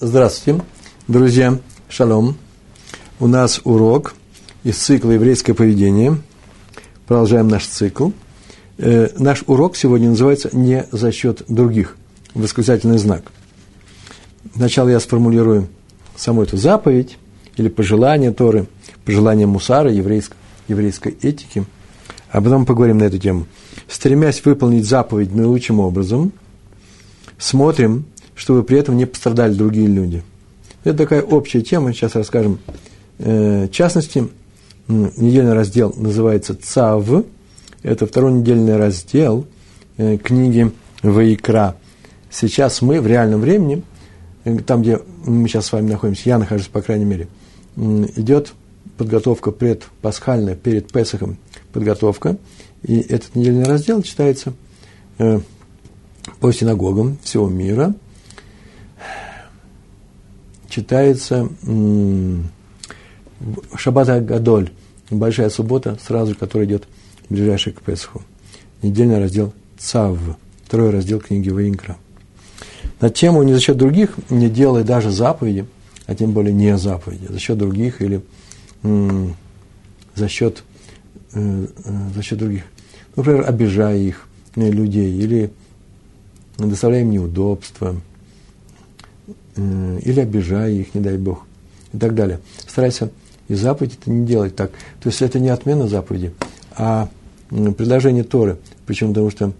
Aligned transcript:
Здравствуйте, 0.00 0.62
друзья, 1.08 1.58
шалом. 1.88 2.36
У 3.18 3.26
нас 3.26 3.60
урок 3.64 4.14
из 4.62 4.78
цикла 4.78 5.10
«Еврейское 5.10 5.54
поведение». 5.54 6.18
Продолжаем 7.08 7.48
наш 7.48 7.66
цикл. 7.66 8.10
Э, 8.76 9.08
наш 9.18 9.42
урок 9.48 9.74
сегодня 9.74 10.10
называется 10.10 10.50
«Не 10.52 10.86
за 10.92 11.10
счет 11.10 11.42
других». 11.48 11.96
Восклицательный 12.34 12.98
знак. 12.98 13.24
Сначала 14.54 14.88
я 14.88 15.00
сформулирую 15.00 15.66
саму 16.14 16.44
эту 16.44 16.56
заповедь 16.56 17.18
или 17.56 17.68
пожелание 17.68 18.30
Торы, 18.30 18.68
пожелание 19.04 19.48
Мусара, 19.48 19.90
еврейской, 19.90 20.36
еврейской 20.68 21.18
этики, 21.22 21.64
а 22.30 22.40
потом 22.40 22.66
поговорим 22.66 22.98
на 22.98 23.04
эту 23.04 23.18
тему. 23.18 23.46
Стремясь 23.88 24.44
выполнить 24.44 24.86
заповедь 24.86 25.34
наилучшим 25.34 25.80
образом, 25.80 26.30
смотрим– 27.36 28.04
чтобы 28.38 28.62
при 28.62 28.78
этом 28.78 28.96
не 28.96 29.04
пострадали 29.04 29.52
другие 29.52 29.88
люди. 29.88 30.22
Это 30.84 30.98
такая 30.98 31.22
общая 31.22 31.60
тема, 31.60 31.92
сейчас 31.92 32.14
расскажем. 32.14 32.60
Э, 33.18 33.66
в 33.66 33.70
частности, 33.72 34.28
недельный 34.86 35.54
раздел 35.54 35.92
называется 35.96 36.54
ЦАВ. 36.54 37.24
Это 37.82 38.06
второй 38.06 38.32
недельный 38.32 38.76
раздел 38.76 39.44
э, 39.96 40.18
книги 40.18 40.70
Ваикра. 41.02 41.74
Сейчас 42.30 42.80
мы 42.80 43.00
в 43.00 43.08
реальном 43.08 43.40
времени, 43.40 43.82
э, 44.44 44.58
там, 44.60 44.82
где 44.82 45.00
мы 45.26 45.48
сейчас 45.48 45.66
с 45.66 45.72
вами 45.72 45.90
находимся, 45.90 46.28
я 46.28 46.38
нахожусь, 46.38 46.68
по 46.68 46.80
крайней 46.80 47.06
мере, 47.06 47.26
идет 47.76 48.52
подготовка 48.96 49.50
предпасхальная, 49.50 50.54
перед 50.54 50.92
Песохом 50.92 51.38
подготовка. 51.72 52.36
И 52.84 53.00
этот 53.00 53.34
недельный 53.34 53.64
раздел 53.64 54.00
читается 54.02 54.52
по 56.38 56.52
синагогам 56.52 57.18
всего 57.24 57.48
мира– 57.48 57.94
читается 60.68 61.48
Шаббат 63.74 64.24
Гадоль, 64.24 64.70
большая 65.10 65.50
суббота, 65.50 65.98
сразу, 66.04 66.34
которая 66.34 66.68
идет 66.68 66.88
ближайший 67.28 67.72
к 67.72 67.82
Песху. 67.82 68.22
Недельный 68.82 69.18
раздел 69.18 69.52
Цав, 69.78 70.18
второй 70.64 70.90
раздел 70.90 71.20
книги 71.20 71.50
Ваинкра. 71.50 71.96
На 73.00 73.10
тему 73.10 73.42
не 73.42 73.54
за 73.54 73.60
счет 73.60 73.76
других, 73.76 74.16
не 74.28 74.48
делай 74.48 74.82
даже 74.82 75.10
заповеди, 75.10 75.66
а 76.06 76.14
тем 76.14 76.32
более 76.32 76.52
не 76.52 76.76
заповеди, 76.76 77.26
за 77.28 77.38
счет 77.38 77.58
других 77.58 78.02
или 78.02 78.22
за 78.82 80.28
счет, 80.28 80.64
э, 81.32 81.66
э, 81.84 81.92
за 82.14 82.22
счет 82.22 82.38
других. 82.38 82.64
Например, 83.16 83.44
обижая 83.48 83.96
их, 83.96 84.26
э, 84.56 84.70
людей, 84.70 85.16
или 85.16 85.50
доставляя 86.56 87.02
им 87.02 87.10
неудобства, 87.10 87.96
или 89.58 90.20
обижая 90.20 90.70
их, 90.70 90.94
не 90.94 91.00
дай 91.00 91.16
Бог, 91.16 91.44
и 91.92 91.98
так 91.98 92.14
далее. 92.14 92.40
Старайся 92.66 93.10
и 93.48 93.54
заповедь 93.54 93.98
это 94.00 94.10
не 94.10 94.26
делать 94.26 94.54
так. 94.54 94.70
То 95.00 95.08
есть 95.08 95.22
это 95.22 95.38
не 95.38 95.48
отмена 95.48 95.88
заповеди, 95.88 96.32
а 96.76 97.08
предложение 97.48 98.24
Торы. 98.24 98.58
Причем 98.86 99.08
потому 99.08 99.30
что 99.30 99.52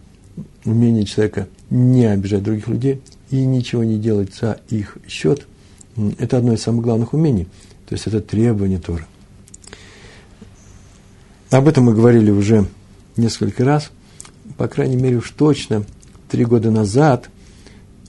умение 0.65 1.05
человека 1.05 1.49
не 1.71 2.07
обижать 2.07 2.43
других 2.43 2.69
людей 2.69 3.01
и 3.31 3.45
ничего 3.45 3.85
не 3.85 3.99
делать 3.99 4.35
за 4.35 4.61
их 4.69 4.99
счет, 5.09 5.47
это 6.19 6.39
одно 6.39 6.53
из 6.53 6.63
самых 6.63 6.85
главных 6.85 7.13
умений. 7.15 7.49
То 7.89 7.95
есть 7.95 8.07
это 8.07 8.21
требование 8.21 8.79
Торы. 8.79 9.07
Об 11.51 11.67
этом 11.67 11.85
мы 11.85 11.95
говорили 11.95 12.31
уже 12.31 12.67
несколько 13.17 13.65
раз. 13.65 13.91
По 14.59 14.69
крайней 14.69 14.97
мере, 14.97 15.17
уж 15.17 15.31
точно 15.31 15.85
три 16.29 16.45
года 16.45 16.71
назад, 16.71 17.31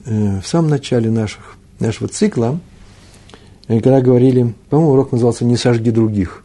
э, 0.04 0.40
в 0.40 0.46
самом 0.46 0.68
начале 0.68 1.10
наших 1.10 1.56
нашего 1.80 2.08
цикла, 2.08 2.60
э, 3.68 3.80
когда 3.80 4.00
говорили, 4.00 4.54
по-моему, 4.68 4.92
урок 4.92 5.12
назывался 5.12 5.44
«Не 5.44 5.56
сожги 5.56 5.90
других». 5.90 6.44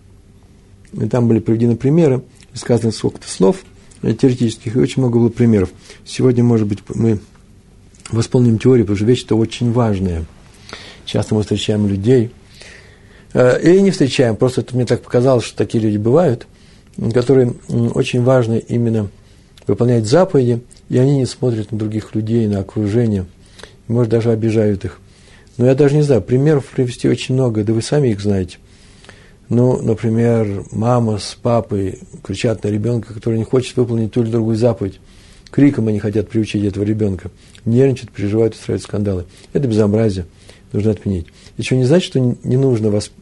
И 0.93 1.07
там 1.07 1.27
были 1.27 1.39
приведены 1.39 1.75
примеры, 1.75 2.23
сказано 2.53 2.91
сколько-то 2.91 3.27
слов 3.27 3.57
э, 4.01 4.13
теоретических, 4.13 4.75
и 4.75 4.79
очень 4.79 5.01
много 5.01 5.19
было 5.19 5.29
примеров. 5.29 5.69
Сегодня, 6.05 6.43
может 6.43 6.67
быть, 6.67 6.79
мы 6.93 7.19
восполним 8.11 8.59
теорию, 8.59 8.85
потому 8.85 8.97
что 8.97 9.05
вещь 9.05 9.23
это 9.25 9.35
очень 9.35 9.71
важная. 9.71 10.25
Часто 11.05 11.35
мы 11.35 11.41
встречаем 11.41 11.87
людей, 11.87 12.31
э, 13.33 13.61
или 13.61 13.79
не 13.79 13.91
встречаем, 13.91 14.35
просто 14.35 14.61
это 14.61 14.75
мне 14.75 14.85
так 14.85 15.01
показалось, 15.01 15.45
что 15.45 15.57
такие 15.57 15.83
люди 15.83 15.97
бывают, 15.97 16.47
которые 17.13 17.53
очень 17.93 18.23
важно 18.23 18.53
именно 18.53 19.09
выполнять 19.67 20.05
заповеди, 20.05 20.61
и 20.89 20.97
они 20.97 21.17
не 21.17 21.25
смотрят 21.25 21.71
на 21.71 21.77
других 21.77 22.15
людей, 22.15 22.47
на 22.47 22.59
окружение, 22.59 23.25
может, 23.87 24.11
даже 24.11 24.31
обижают 24.31 24.85
их. 24.85 24.99
Ну, 25.57 25.65
я 25.65 25.75
даже 25.75 25.95
не 25.95 26.01
знаю, 26.01 26.21
примеров 26.21 26.65
привести 26.65 27.07
очень 27.07 27.33
много, 27.35 27.63
да 27.63 27.73
вы 27.73 27.81
сами 27.81 28.09
их 28.09 28.19
знаете. 28.19 28.57
Ну, 29.47 29.81
например, 29.81 30.65
мама 30.71 31.17
с 31.17 31.37
папой 31.41 31.99
кричат 32.23 32.63
на 32.63 32.69
ребенка, 32.69 33.13
который 33.13 33.37
не 33.37 33.43
хочет 33.43 33.77
выполнить 33.77 34.11
ту 34.11 34.23
или 34.23 34.31
другую 34.31 34.57
заповедь. 34.57 34.99
Криком 35.51 35.87
они 35.87 35.99
хотят 35.99 36.29
приучить 36.29 36.63
этого 36.63 36.83
ребенка. 36.83 37.29
Нервничают, 37.63 38.11
переживают, 38.11 38.55
устраивают 38.55 38.83
скандалы. 38.83 39.25
Это 39.53 39.67
безобразие. 39.67 40.25
Нужно 40.73 40.91
отменить. 40.91 41.27
Еще 41.57 41.77
не 41.77 41.85
значит, 41.85 42.07
что 42.07 42.19
не 42.19 42.57
нужно, 42.57 42.89
восп... 42.89 43.13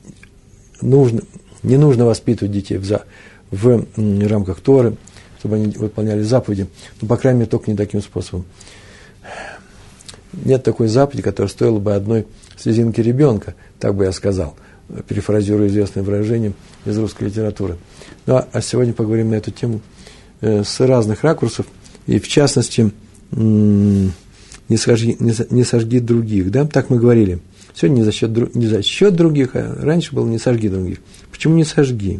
нужно, 0.82 1.22
не 1.62 1.78
нужно 1.78 2.06
воспитывать 2.06 2.54
детей 2.54 2.78
в, 2.78 2.86
за... 2.86 3.04
в 3.52 3.86
рамках 4.28 4.62
Торы, 4.62 4.96
чтобы 5.40 5.58
они 5.58 5.68
выполняли 5.72 6.24
заповеди. 6.24 6.68
Но, 7.02 7.08
по 7.08 7.18
крайней 7.18 7.42
мере, 7.42 7.52
только 7.52 7.70
не 7.70 7.78
таким 7.78 8.02
способом 8.02 8.46
нет 10.34 10.64
такой 10.64 10.88
заповеди, 10.88 11.22
которая 11.22 11.50
стоила 11.50 11.80
бы 11.80 11.94
одной 11.94 12.26
слезинки 12.58 13.02
ребенка, 13.02 13.56
так 13.80 13.96
бы 13.96 14.06
я 14.06 14.12
сказал, 14.12 14.56
перефразируя 15.08 15.68
известное 15.68 16.04
выражение 16.04 16.54
из 16.86 16.98
русской 16.98 17.26
литературы. 17.26 17.78
Ну, 18.26 18.44
а, 18.52 18.62
сегодня 18.62 18.94
поговорим 18.94 19.30
на 19.30 19.36
эту 19.36 19.52
тему 19.52 19.82
э, 20.42 20.64
с 20.64 20.80
разных 20.80 21.24
ракурсов, 21.24 21.66
и 22.08 22.20
в 22.20 22.28
частности, 22.28 22.92
не, 23.32 24.12
сожги, 24.78 25.18
не 25.20 25.64
сожги 25.64 26.00
других, 26.00 26.52
да, 26.52 26.66
так 26.66 26.90
мы 26.90 27.00
говорили. 27.00 27.40
Сегодня 27.74 27.98
не 27.98 28.04
за, 28.04 28.12
счет, 28.12 28.56
не 28.56 28.68
за 28.68 28.84
счет 28.84 29.16
других, 29.16 29.56
а 29.56 29.76
раньше 29.82 30.14
было 30.14 30.28
не 30.28 30.38
сожги 30.38 30.70
других. 30.70 31.00
Почему 31.32 31.56
не 31.56 31.64
сожги? 31.64 32.20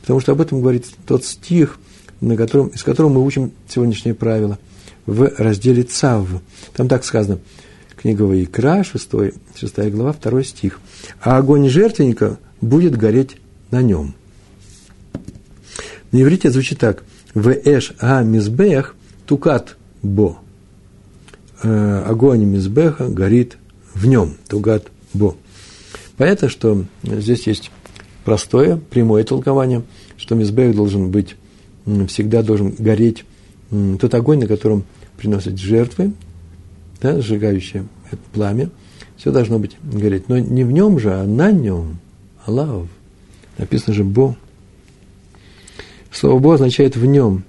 Потому 0.00 0.18
что 0.18 0.32
об 0.32 0.40
этом 0.40 0.60
говорит 0.60 0.86
тот 1.06 1.24
стих, 1.24 1.78
на 2.20 2.36
котором, 2.36 2.68
из 2.68 2.82
которого 2.82 3.12
мы 3.12 3.24
учим 3.24 3.52
сегодняшнее 3.68 4.14
правило– 4.14 4.58
в 5.06 5.32
разделе 5.38 5.82
Цав. 5.82 6.28
Там 6.74 6.88
так 6.88 7.04
сказано, 7.04 7.38
книга 7.96 8.22
Ваикра, 8.22 8.84
6, 8.84 9.10
6 9.54 9.78
глава, 9.90 10.14
2 10.20 10.42
стих. 10.44 10.80
А 11.20 11.38
огонь 11.38 11.68
жертвенника 11.68 12.38
будет 12.60 12.96
гореть 12.96 13.36
на 13.70 13.82
нем. 13.82 14.14
На 16.12 16.22
иврите 16.22 16.50
звучит 16.50 16.78
так. 16.78 17.02
В 17.34 17.50
эш 17.50 17.94
а 17.98 18.22
мизбех 18.22 18.94
тукат 19.26 19.76
бо. 20.02 20.38
Э, 21.62 22.04
огонь 22.06 22.44
мизбеха 22.44 23.08
горит 23.08 23.56
в 23.94 24.06
нем. 24.06 24.36
Тугат 24.48 24.88
бо. 25.14 25.36
Понятно, 26.16 26.48
что 26.48 26.84
здесь 27.02 27.46
есть 27.46 27.70
простое, 28.24 28.76
прямое 28.76 29.24
толкование, 29.24 29.82
что 30.16 30.34
мизбех 30.34 30.74
должен 30.74 31.10
быть, 31.10 31.36
всегда 32.08 32.42
должен 32.42 32.74
гореть 32.78 33.24
тот 33.98 34.14
огонь, 34.14 34.40
на 34.40 34.46
котором 34.46 34.84
приносят 35.16 35.58
жертвы, 35.58 36.12
да, 37.00 37.20
сжигающее 37.20 37.86
это 38.10 38.20
пламя, 38.32 38.70
все 39.16 39.32
должно 39.32 39.58
быть 39.58 39.76
гореть. 39.82 40.28
Но 40.28 40.38
не 40.38 40.64
в 40.64 40.72
нем 40.72 40.98
же, 40.98 41.12
а 41.14 41.24
на 41.24 41.50
нем. 41.50 41.98
Аллах. 42.44 42.86
Написано 43.56 43.94
же 43.94 44.04
Бо. 44.04 44.36
Слово 46.10 46.38
Бо 46.38 46.54
означает 46.54 46.96
в 46.96 47.04
нем. 47.06 47.44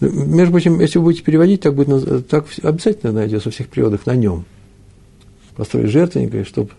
Между 0.00 0.50
прочим, 0.50 0.80
если 0.80 0.98
вы 0.98 1.04
будете 1.04 1.22
переводить, 1.22 1.60
так, 1.60 1.74
будет, 1.74 2.26
так 2.28 2.46
обязательно 2.62 3.12
найдется 3.12 3.48
во 3.48 3.52
всех 3.52 3.68
переводах 3.68 4.04
на 4.06 4.16
нем. 4.16 4.44
Построить 5.54 5.90
жертвенника, 5.90 6.44
чтобы 6.44 6.70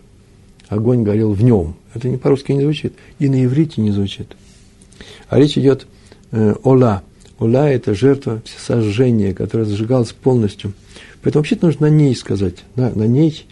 огонь 0.68 1.04
горел 1.04 1.32
в 1.32 1.42
нем. 1.42 1.76
Это 1.94 2.08
не 2.08 2.18
по-русски 2.18 2.52
не 2.52 2.62
звучит. 2.62 2.92
И 3.18 3.28
на 3.28 3.42
иврите 3.42 3.80
не 3.80 3.92
звучит. 3.92 4.36
А 5.28 5.38
речь 5.38 5.56
идет 5.56 5.86
э, 6.32 6.54
ола– 6.62 7.02
Уля– 7.44 7.68
это 7.70 7.94
жертва 7.94 8.42
сожжения, 8.58 9.34
которая 9.34 9.66
зажигалась 9.66 10.12
полностью. 10.12 10.72
Поэтому 11.22 11.40
вообще-то 11.40 11.66
нужно 11.66 11.88
на 11.88 11.90
ней 11.90 12.16
сказать, 12.16 12.64
да, 12.74 12.90
на 12.94 13.06
ней, 13.06 13.46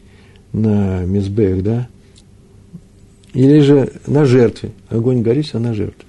на 0.53 1.05
мизбех, 1.05 1.63
да, 1.63 1.89
или 3.35 3.61
же 3.61 3.93
на 4.07 4.25
жертве. 4.25 4.73
Огонь 4.89 5.23
горит, 5.23 5.51
а 5.53 5.59
на 5.59 5.75
жертве. 5.75 6.05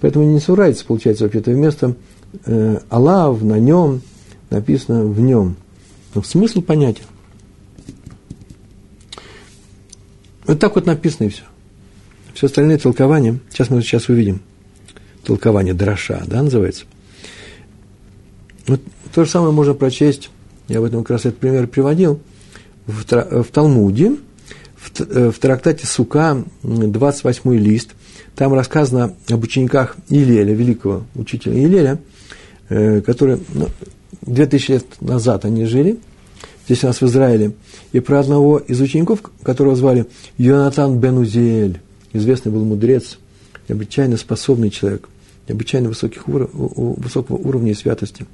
Поэтому 0.00 0.24
не 0.24 0.38
сурается, 0.38 0.84
получается, 0.84 1.24
вообще-то 1.24 1.50
вместо 1.50 1.96
э, 2.46 2.78
Аллах, 2.88 3.42
на 3.42 3.58
нем, 3.58 4.00
написано 4.50 5.04
в 5.04 5.20
нем. 5.20 5.56
Но 6.14 6.22
смысл 6.22 6.62
понятен. 6.62 7.04
Вот 10.46 10.60
так 10.60 10.74
вот 10.76 10.86
написано 10.86 11.26
и 11.26 11.30
все. 11.30 11.42
Все 12.34 12.46
остальные 12.46 12.78
толкования, 12.78 13.38
сейчас 13.50 13.70
мы 13.70 13.82
сейчас 13.82 14.08
увидим– 14.08 14.40
толкование 15.24 15.74
дроша, 15.74 16.22
да, 16.26 16.42
называется. 16.42 16.84
Вот 18.66 18.80
то 19.14 19.24
же 19.24 19.30
самое 19.30 19.52
можно 19.52 19.74
прочесть, 19.74 20.30
я 20.68 20.80
в 20.80 20.84
этом 20.84 21.02
как 21.02 21.10
раз 21.10 21.26
этот 21.26 21.38
пример 21.38 21.66
приводил, 21.66 22.20
в, 22.86 23.04
в 23.04 23.46
Талмуде, 23.52 24.16
в, 24.76 25.00
э, 25.00 25.30
в 25.30 25.38
трактате 25.38 25.86
Сука, 25.86 26.44
28 26.62 27.54
лист, 27.56 27.90
там 28.36 28.52
рассказано 28.54 29.14
об 29.28 29.42
учениках 29.42 29.96
Илеля, 30.08 30.54
великого 30.54 31.04
учителя 31.14 31.54
Илеля, 31.54 32.00
э, 32.68 33.00
который 33.00 33.38
ну, 33.52 33.68
2000 34.22 34.70
лет 34.70 34.84
назад 35.00 35.44
они 35.44 35.64
жили, 35.66 35.98
здесь 36.66 36.84
у 36.84 36.88
нас 36.88 37.00
в 37.00 37.06
Израиле, 37.06 37.54
и 37.92 38.00
про 38.00 38.20
одного 38.20 38.58
из 38.58 38.80
учеников, 38.80 39.20
которого 39.42 39.76
звали 39.76 40.06
Йонатан 40.38 40.98
бен 40.98 41.18
Узиэль, 41.18 41.80
известный 42.12 42.52
был 42.52 42.64
мудрец, 42.64 43.18
необычайно 43.68 44.16
способный 44.16 44.70
человек, 44.70 45.08
необычайно 45.48 45.88
высоких 45.88 46.28
уров, 46.28 46.50
высокого 46.52 47.36
уровня 47.36 47.74
святости. 47.74 48.26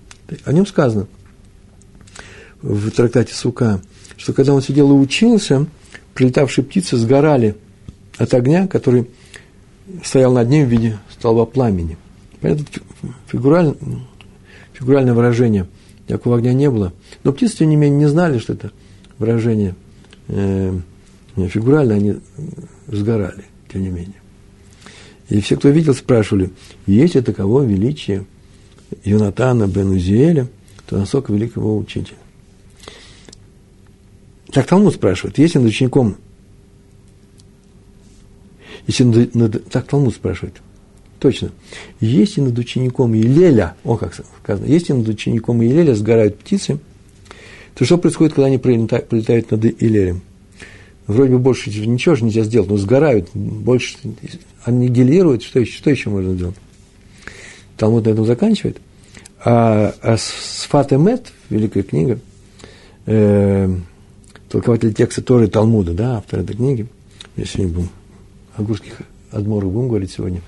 О 0.45 0.53
нем 0.53 0.67
сказано 0.67 1.07
в 2.63 2.91
трактате 2.91 3.35
Сука, 3.35 3.81
что 4.17 4.33
когда 4.33 4.55
он 4.55 4.63
сидел 4.63 4.91
и 4.91 4.95
учился, 4.95 5.67
прилетавшие 6.15 6.65
птицы 6.65 6.97
сгорали 6.97 7.57
от 8.19 8.35
огня, 8.35 8.67
который 8.67 9.09
стоял 10.05 10.33
над 10.33 10.49
ним 10.49 10.67
в 10.67 10.71
виде 10.71 10.99
столба 11.11 11.47
пламени. 11.47 11.97
Это 12.43 12.63
фигурально, 13.27 13.75
фигуральное 14.73 15.15
выражение. 15.15 15.67
Никакого 16.09 16.39
огня 16.39 16.53
не 16.53 16.71
было. 16.71 16.93
Но 17.25 17.33
птицы, 17.33 17.59
тем 17.59 17.71
не 17.71 17.77
менее, 17.77 18.01
не 18.01 18.07
знали, 18.07 18.39
что 18.39 18.55
это 18.55 18.73
выражение 19.19 19.75
э, 20.29 20.79
фигурально, 21.37 21.95
они 21.95 22.17
сгорали, 22.89 23.45
тем 23.73 23.83
не 23.83 23.91
менее. 23.91 24.20
И 25.31 25.41
все, 25.41 25.57
кто 25.57 25.69
видел, 25.69 25.95
спрашивали, 25.95 26.51
есть 26.87 27.15
ли 27.15 27.21
таково 27.23 27.63
величие 27.63 28.27
Юнатана 29.05 29.69
бен 29.69 29.91
Узиэля, 29.91 30.49
то 30.87 30.99
насколько 30.99 31.33
великого 31.33 31.77
учителя. 31.79 32.19
Так 34.53 34.67
Талмуд 34.67 34.95
спрашивает, 34.95 35.39
если 35.39 35.59
над 35.59 35.69
учеником, 35.69 36.17
если 38.89 39.05
над, 39.05 39.35
над, 39.37 39.71
так 39.71 39.87
Талмуд 39.87 40.15
спрашивает, 40.15 40.57
точно, 41.21 41.53
если 42.01 42.41
над 42.41 42.59
учеником 42.59 43.13
Елеля, 43.13 43.77
о, 43.85 43.97
как 43.97 44.13
сказано, 44.43 44.67
если 44.67 44.93
над 44.93 45.07
учеником 45.07 45.61
Елеля 45.61 45.95
сгорают 45.95 46.41
птицы, 46.41 46.81
то 47.77 47.85
что 47.85 47.99
происходит, 47.99 48.35
когда 48.35 48.47
они 48.47 48.59
прилетают 48.59 49.53
над 49.53 49.65
Илелем? 49.65 50.23
Вроде 51.11 51.33
бы 51.33 51.39
больше 51.41 51.71
ничего 51.71 52.15
же 52.15 52.25
нельзя 52.25 52.45
сделать, 52.45 52.71
но 52.71 52.77
сгорают, 52.77 53.31
больше 53.35 53.97
аннигилируют, 54.63 55.43
что 55.43 55.59
еще, 55.59 55.77
что 55.77 55.91
еще 55.91 56.09
можно 56.09 56.35
сделать? 56.35 56.55
Талмуд 57.77 58.05
на 58.05 58.11
этом 58.11 58.25
заканчивает. 58.27 58.79
А, 59.45 59.93
а 60.03 60.17
Сфат 60.17 60.93
Эмет, 60.93 61.33
великая 61.49 61.83
книга, 61.83 62.21
э, 63.07 63.75
толкователь 64.49 64.95
текста 64.95 65.21
Торы 65.21 65.49
Талмуда, 65.49 65.95
да, 65.95 66.19
автор 66.19 66.41
этой 66.41 66.55
книги. 66.55 66.87
Я 67.35 67.45
сегодня 67.45 67.75
будем 67.75 67.89
о 68.57 68.63
гурских 68.63 69.03
адморах 69.33 69.71
будем 69.73 69.89
говорить 69.89 70.13
сегодня. 70.13 70.43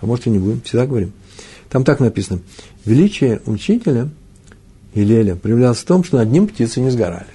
А 0.00 0.06
может 0.06 0.26
и 0.26 0.30
не 0.30 0.40
будем, 0.40 0.62
всегда 0.62 0.84
говорим. 0.84 1.12
Там 1.70 1.84
так 1.84 2.00
написано. 2.00 2.40
Величие 2.84 3.40
учителя 3.46 4.08
Илеля 4.94 5.36
проявлялось 5.36 5.78
в 5.78 5.84
том, 5.84 6.02
что 6.02 6.16
над 6.16 6.32
ним 6.32 6.48
птицы 6.48 6.80
не 6.80 6.90
сгорали. 6.90 7.28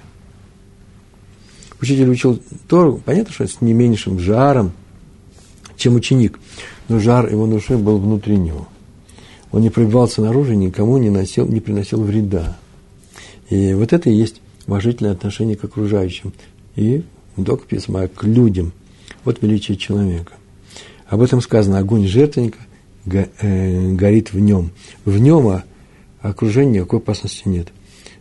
Учитель 1.82 2.10
учил 2.10 2.42
Тору, 2.68 3.02
понятно, 3.04 3.34
что 3.34 3.48
с 3.48 3.62
не 3.62 3.74
меньшим 3.74 4.20
жаром, 4.20 4.72
чем 5.76 5.96
ученик, 5.96 6.40
но 6.88 7.00
жар 7.00 7.30
его 7.30 7.46
души 7.46 7.78
был 7.78 8.00
внутри 8.00 8.38
него. 8.38 8.68
Он 9.52 9.62
не 9.62 9.70
пробивался 9.70 10.22
наружу, 10.22 10.54
никому 10.54 10.98
не, 10.98 11.10
носил, 11.10 11.48
не 11.48 11.60
приносил 11.60 12.02
вреда. 12.02 12.58
И 13.50 13.74
вот 13.74 13.94
это 13.94 14.10
и 14.10 14.14
есть 14.14 14.42
уважительное 14.66 15.12
отношение 15.12 15.56
к 15.56 15.64
окружающим 15.64 16.34
и 16.76 17.04
не 17.38 17.46
только 17.46 17.64
к 17.64 17.68
письма, 17.68 18.08
к 18.08 18.24
людям. 18.24 18.74
Вот 19.24 19.42
величие 19.42 19.78
человека. 19.78 20.34
Об 21.08 21.22
этом 21.22 21.42
сказано, 21.42 21.78
огонь 21.78 22.08
жертвенника 22.08 22.60
э, 23.06 23.92
горит 23.94 24.34
в 24.34 24.40
нем. 24.40 24.72
В 25.06 25.18
нем 25.18 25.48
а 25.48 25.64
окружения 26.22 26.80
никакой 26.80 27.00
опасности 27.00 27.44
нет. 27.48 27.70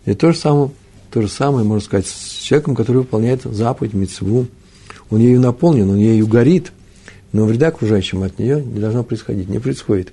И 0.05 0.15
то 0.15 0.33
же 0.33 0.39
самое, 0.39 0.71
то 1.17 1.23
же 1.23 1.29
самое, 1.29 1.65
можно 1.65 1.83
сказать, 1.83 2.07
с 2.07 2.43
человеком, 2.43 2.77
который 2.77 2.99
выполняет 2.99 3.41
заповедь, 3.45 3.95
мецву. 3.95 4.49
Он 5.09 5.19
ею 5.19 5.41
наполнен, 5.41 5.89
он 5.89 5.97
ею 5.97 6.27
горит, 6.27 6.73
но 7.33 7.47
вреда 7.47 7.69
окружающим 7.69 8.23
от 8.23 8.39
нее 8.39 8.63
не 8.63 8.81
должно 8.81 9.03
происходить, 9.03 9.49
не 9.49 9.59
происходит. 9.59 10.13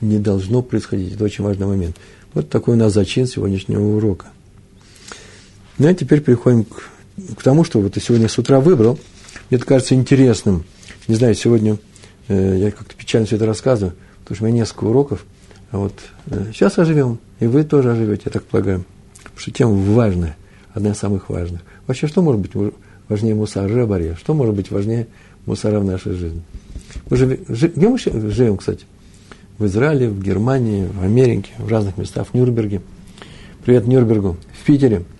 Не 0.00 0.20
должно 0.20 0.62
происходить. 0.62 1.12
Это 1.12 1.24
очень 1.24 1.42
важный 1.42 1.66
момент. 1.66 1.96
Вот 2.34 2.50
такой 2.50 2.74
у 2.74 2.78
нас 2.78 2.92
зачин 2.92 3.26
сегодняшнего 3.26 3.96
урока. 3.96 4.26
Ну, 5.78 5.88
а 5.88 5.94
теперь 5.94 6.20
переходим 6.20 6.62
к, 6.62 6.84
к 7.36 7.42
тому, 7.42 7.64
что 7.64 7.80
вот 7.80 7.96
я 7.96 8.00
сегодня 8.00 8.28
с 8.28 8.38
утра 8.38 8.60
выбрал. 8.60 8.96
Мне 9.50 9.58
это 9.58 9.66
кажется 9.66 9.96
интересным. 9.96 10.62
Не 11.08 11.16
знаю, 11.16 11.34
сегодня 11.34 11.78
э, 12.28 12.58
я 12.60 12.70
как-то 12.70 12.94
печально 12.94 13.26
все 13.26 13.34
это 13.34 13.46
рассказываю, 13.46 13.96
потому 14.20 14.36
что 14.36 14.44
у 14.44 14.46
меня 14.46 14.58
несколько 14.58 14.84
уроков. 14.84 15.26
А 15.72 15.78
вот 15.78 15.94
э, 16.26 16.52
сейчас 16.54 16.78
оживем, 16.78 17.18
и 17.40 17.48
вы 17.48 17.64
тоже 17.64 17.90
оживете, 17.90 18.22
я 18.26 18.30
так 18.30 18.44
полагаю. 18.44 18.84
Потому 19.16 19.40
что 19.40 19.50
тема 19.50 19.72
важная, 19.72 20.36
одна 20.74 20.90
из 20.90 20.98
самых 20.98 21.30
важных. 21.30 21.62
Вообще, 21.86 22.06
что 22.06 22.20
может 22.20 22.42
быть 22.42 22.52
важнее 23.08 23.34
мусара 23.34 23.86
баре? 23.86 24.16
Что 24.20 24.34
может 24.34 24.54
быть 24.54 24.70
важнее 24.70 25.06
мусара 25.46 25.80
в 25.80 25.84
нашей 25.84 26.12
жизни? 26.12 26.42
Мы 27.08 27.16
живем, 27.16 27.38
где 27.48 27.88
мы 27.88 27.98
живем, 27.98 28.58
кстати? 28.58 28.84
В 29.56 29.64
Израиле, 29.64 30.10
в 30.10 30.22
Германии, 30.22 30.86
в 30.86 31.02
Америке, 31.02 31.52
в 31.56 31.68
разных 31.68 31.96
местах, 31.96 32.26
в 32.28 32.34
Нюрнберге. 32.34 32.82
Привет 33.64 33.86
Нюрнбергу. 33.86 34.36
В 34.52 34.66
Питере– 34.66 35.04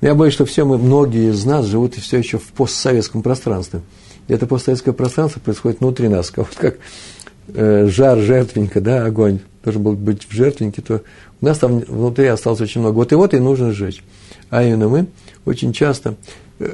я 0.00 0.14
боюсь, 0.14 0.32
что 0.32 0.46
все 0.46 0.64
мы, 0.64 0.78
многие 0.78 1.30
из 1.30 1.44
нас 1.44 1.66
живут 1.66 1.94
все 1.94 2.18
еще 2.18 2.38
в 2.38 2.52
постсоветском 2.52 3.22
пространстве. 3.22 3.82
И 4.28 4.32
это 4.32 4.46
постсоветское 4.46 4.92
пространство 4.94 5.40
происходит 5.40 5.80
внутри 5.80 6.08
нас. 6.08 6.32
Вот 6.34 6.48
как 6.56 6.78
э, 7.48 7.86
жар 7.86 8.18
жертвенника, 8.18 8.80
да, 8.80 9.04
огонь 9.04 9.40
должен 9.62 9.82
был 9.82 9.92
быть 9.92 10.26
в 10.26 10.32
жертвеннике, 10.32 10.80
то 10.80 11.02
у 11.40 11.46
нас 11.46 11.58
там 11.58 11.80
внутри 11.80 12.26
осталось 12.26 12.60
очень 12.60 12.80
много. 12.80 12.96
Вот 12.96 13.12
и 13.12 13.14
вот 13.14 13.34
и 13.34 13.38
нужно 13.38 13.72
сжечь. 13.72 14.02
А 14.50 14.62
именно 14.62 14.88
мы 14.88 15.06
очень 15.44 15.72
часто 15.72 16.16
э, 16.58 16.68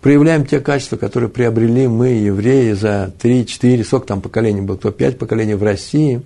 проявляем 0.00 0.44
те 0.46 0.60
качества, 0.60 0.96
которые 0.96 1.30
приобрели 1.30 1.86
мы, 1.86 2.08
евреи, 2.08 2.72
за 2.72 3.12
3, 3.20 3.46
4, 3.46 3.84
сколько 3.84 4.06
там 4.06 4.20
поколений 4.20 4.60
было, 4.60 4.76
кто 4.76 4.90
5 4.90 5.18
поколений 5.18 5.54
в 5.54 5.62
России, 5.62 6.22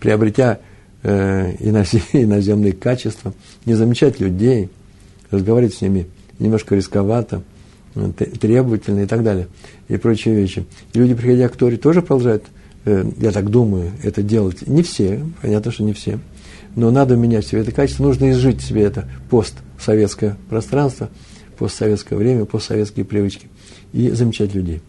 приобретя 0.00 0.60
э, 1.02 1.54
иноземные 1.60 2.72
качества, 2.72 3.32
не 3.64 3.74
замечать 3.74 4.20
людей– 4.20 4.70
разговаривать 5.34 5.74
с 5.74 5.80
ними 5.80 6.06
немножко 6.38 6.74
рисковато, 6.74 7.42
требовательно 8.40 9.00
и 9.00 9.06
так 9.06 9.22
далее, 9.22 9.48
и 9.88 9.96
прочие 9.96 10.34
вещи. 10.34 10.64
И 10.92 10.98
люди, 10.98 11.14
приходя 11.14 11.48
к 11.48 11.56
Торе, 11.56 11.76
тоже 11.76 12.00
продолжают, 12.00 12.44
э, 12.84 13.04
я 13.18 13.30
так 13.30 13.50
думаю, 13.50 13.92
это 14.02 14.22
делать. 14.22 14.66
Не 14.66 14.82
все, 14.82 15.20
понятно, 15.42 15.70
что 15.70 15.84
не 15.84 15.92
все, 15.92 16.18
но 16.76 16.90
надо 16.90 17.16
менять 17.16 17.46
себе 17.46 17.60
это 17.60 17.72
качество, 17.72 18.04
нужно 18.04 18.30
изжить 18.30 18.62
себе 18.62 18.82
это 18.82 19.08
постсоветское 19.30 20.36
пространство, 20.48 21.08
постсоветское 21.58 22.18
время, 22.18 22.44
постсоветские 22.44 23.04
привычки 23.04 23.48
и 23.92 24.10
замечать 24.10 24.54
людей. 24.54 24.80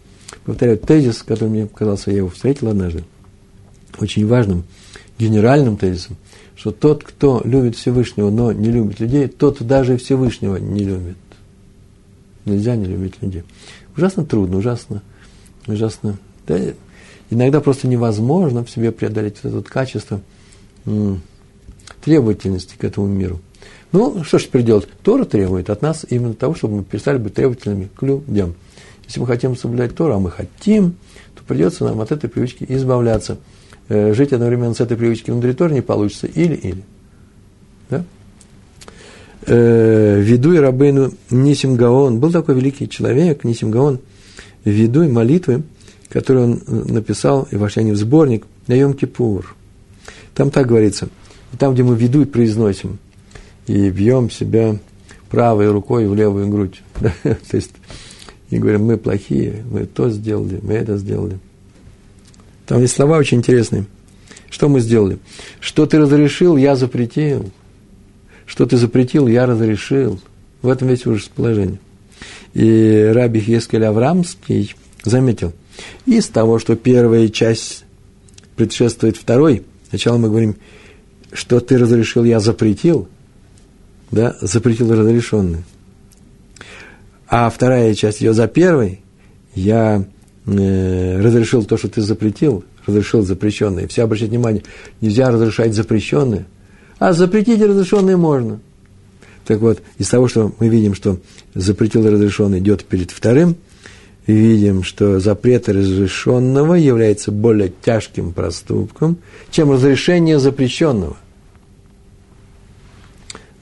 Повторяю, 0.45 0.77
тезис, 0.77 1.23
который 1.23 1.49
мне 1.49 1.65
показался, 1.67 2.11
я 2.11 2.17
его 2.17 2.29
встретил 2.29 2.69
однажды, 2.69 3.03
очень 3.99 4.25
важным, 4.27 4.63
генеральным 5.17 5.77
тезисом, 5.77 6.17
что 6.55 6.71
тот, 6.71 7.03
кто 7.03 7.41
любит 7.43 7.75
Всевышнего, 7.75 8.29
но 8.29 8.51
не 8.51 8.69
любит 8.71 8.99
людей, 8.99 9.27
тот 9.27 9.61
даже 9.61 9.97
Всевышнего 9.97 10.57
не 10.57 10.83
любит. 10.83 11.17
Нельзя 12.45 12.75
не 12.75 12.85
любить 12.85 13.15
людей. 13.21 13.43
Ужасно 13.95 14.25
трудно, 14.25 14.57
ужасно, 14.57 15.01
ужасно. 15.67 16.17
Да, 16.47 16.59
иногда 17.29 17.59
просто 17.59 17.87
невозможно 17.87 18.63
в 18.63 18.69
себе 18.69 18.91
преодолеть 18.91 19.37
это 19.41 19.49
вот 19.55 19.67
качество 19.67 20.21
м, 20.85 21.21
требовательности 22.05 22.75
к 22.77 22.83
этому 22.85 23.07
миру. 23.07 23.41
Ну, 23.91 24.23
что 24.23 24.39
ж 24.39 24.43
теперь 24.43 24.63
делать? 24.63 24.87
Тора 25.03 25.25
требует 25.25 25.69
от 25.69 25.81
нас 25.81 26.05
именно 26.09 26.33
того, 26.33 26.55
чтобы 26.55 26.77
мы 26.77 26.83
перестали 26.83 27.17
быть 27.17 27.33
требовательными 27.33 27.89
к 27.93 28.01
людям. 28.01 28.55
Если 29.05 29.19
мы 29.19 29.27
хотим 29.27 29.57
соблюдать 29.57 29.95
Тору, 29.95 30.13
а 30.15 30.19
мы 30.19 30.31
хотим, 30.31 30.95
то 31.35 31.43
придется 31.43 31.83
нам 31.83 31.99
от 31.99 32.11
этой 32.11 32.29
привычки 32.29 32.65
избавляться– 32.69 33.37
Э, 33.87 34.13
жить 34.13 34.33
одновременно 34.33 34.73
с 34.73 34.81
этой 34.81 34.97
привычкой 34.97 35.33
внутри 35.33 35.53
тоже 35.53 35.73
не 35.73 35.81
получится. 35.81 36.27
Или-или. 36.27 36.83
Да? 37.89 38.03
Э, 39.45 40.19
Веду 40.21 40.53
и 40.53 40.57
рабыну 40.57 41.11
Нисим 41.29 41.75
Гаон. 41.75 42.19
Был 42.19 42.31
такой 42.31 42.55
великий 42.55 42.89
человек, 42.89 43.43
Нисим 43.43 43.69
Гаон. 43.69 43.99
Веду 44.63 45.03
и 45.03 45.07
молитвы, 45.07 45.61
которые 46.09 46.45
он 46.45 46.61
написал, 46.67 47.47
и 47.51 47.55
вошли 47.55 47.83
они 47.83 47.91
в 47.91 47.97
сборник, 47.97 48.47
на 48.65 48.73
Йом-Кипур. 48.73 49.45
Там 50.33 50.49
так 50.49 50.65
говорится. 50.65 51.09
Там, 51.59 51.73
где 51.73 51.83
мы 51.83 51.95
веду 51.95 52.21
и 52.21 52.25
произносим, 52.25 52.97
и 53.67 53.89
бьем 53.89 54.29
себя 54.29 54.77
правой 55.29 55.71
рукой 55.71 56.07
в 56.07 56.15
левую 56.15 56.47
грудь. 56.49 56.81
То 57.23 57.37
есть, 57.51 57.71
и 58.49 58.57
говорим, 58.57 58.85
мы 58.85 58.97
плохие, 58.97 59.63
мы 59.69 59.85
то 59.85 60.09
сделали, 60.09 60.59
мы 60.61 60.73
это 60.73 60.97
сделали. 60.97 61.39
Там 62.65 62.81
есть 62.81 62.95
слова 62.95 63.17
очень 63.17 63.39
интересные. 63.39 63.85
Что 64.49 64.69
мы 64.69 64.79
сделали? 64.79 65.17
Что 65.59 65.85
ты 65.85 65.99
разрешил, 65.99 66.57
я 66.57 66.75
запретил. 66.75 67.51
Что 68.45 68.65
ты 68.65 68.77
запретил, 68.77 69.27
я 69.27 69.45
разрешил. 69.45 70.19
В 70.61 70.69
этом 70.69 70.87
весь 70.87 71.05
ужас 71.05 71.29
положения. 71.35 71.79
И 72.53 73.11
Раби 73.13 73.41
Хескель 73.41 73.83
Аврамский 73.83 74.75
заметил, 75.03 75.53
из 76.05 76.27
того, 76.29 76.57
что 76.57 76.75
первая 76.75 77.27
часть 77.27 77.83
предшествует 78.55 79.17
второй, 79.17 79.63
сначала 79.89 80.17
мы 80.17 80.29
говорим, 80.29 80.55
что 81.35 81.59
ты 81.59 81.77
разрешил, 81.77 82.23
я 82.23 82.39
запретил, 82.39 83.07
да, 84.11 84.35
запретил 84.41 84.91
разрешенный. 84.91 85.63
А 87.27 87.49
вторая 87.49 87.93
часть 87.93 88.21
идет 88.21 88.35
за 88.35 88.47
первой, 88.47 89.01
я 89.53 90.05
э, 90.45 91.21
разрешил 91.21 91.63
то, 91.63 91.77
что 91.77 91.89
ты 91.89 92.01
запретил, 92.01 92.63
разрешил 92.85 93.23
запрещенное. 93.23 93.87
Все 93.87 94.03
обращают 94.03 94.31
внимание, 94.31 94.63
нельзя 95.01 95.29
разрешать 95.31 95.73
запрещенное, 95.73 96.45
а 96.99 97.13
запретить 97.13 97.61
разрешенное 97.61 98.17
можно. 98.17 98.59
Так 99.45 99.59
вот, 99.59 99.81
из 99.97 100.09
того, 100.09 100.27
что 100.27 100.53
мы 100.59 100.69
видим, 100.69 100.95
что 100.95 101.19
запретил 101.53 102.09
разрешенный 102.09 102.59
идет 102.59 102.83
перед 102.85 103.11
вторым, 103.11 103.55
видим, 104.27 104.83
что 104.83 105.19
запрет 105.19 105.69
разрешенного 105.69 106.75
является 106.75 107.31
более 107.31 107.71
тяжким 107.83 108.33
проступком, 108.33 109.17
чем 109.51 109.71
разрешение 109.71 110.39
запрещенного. 110.39 111.17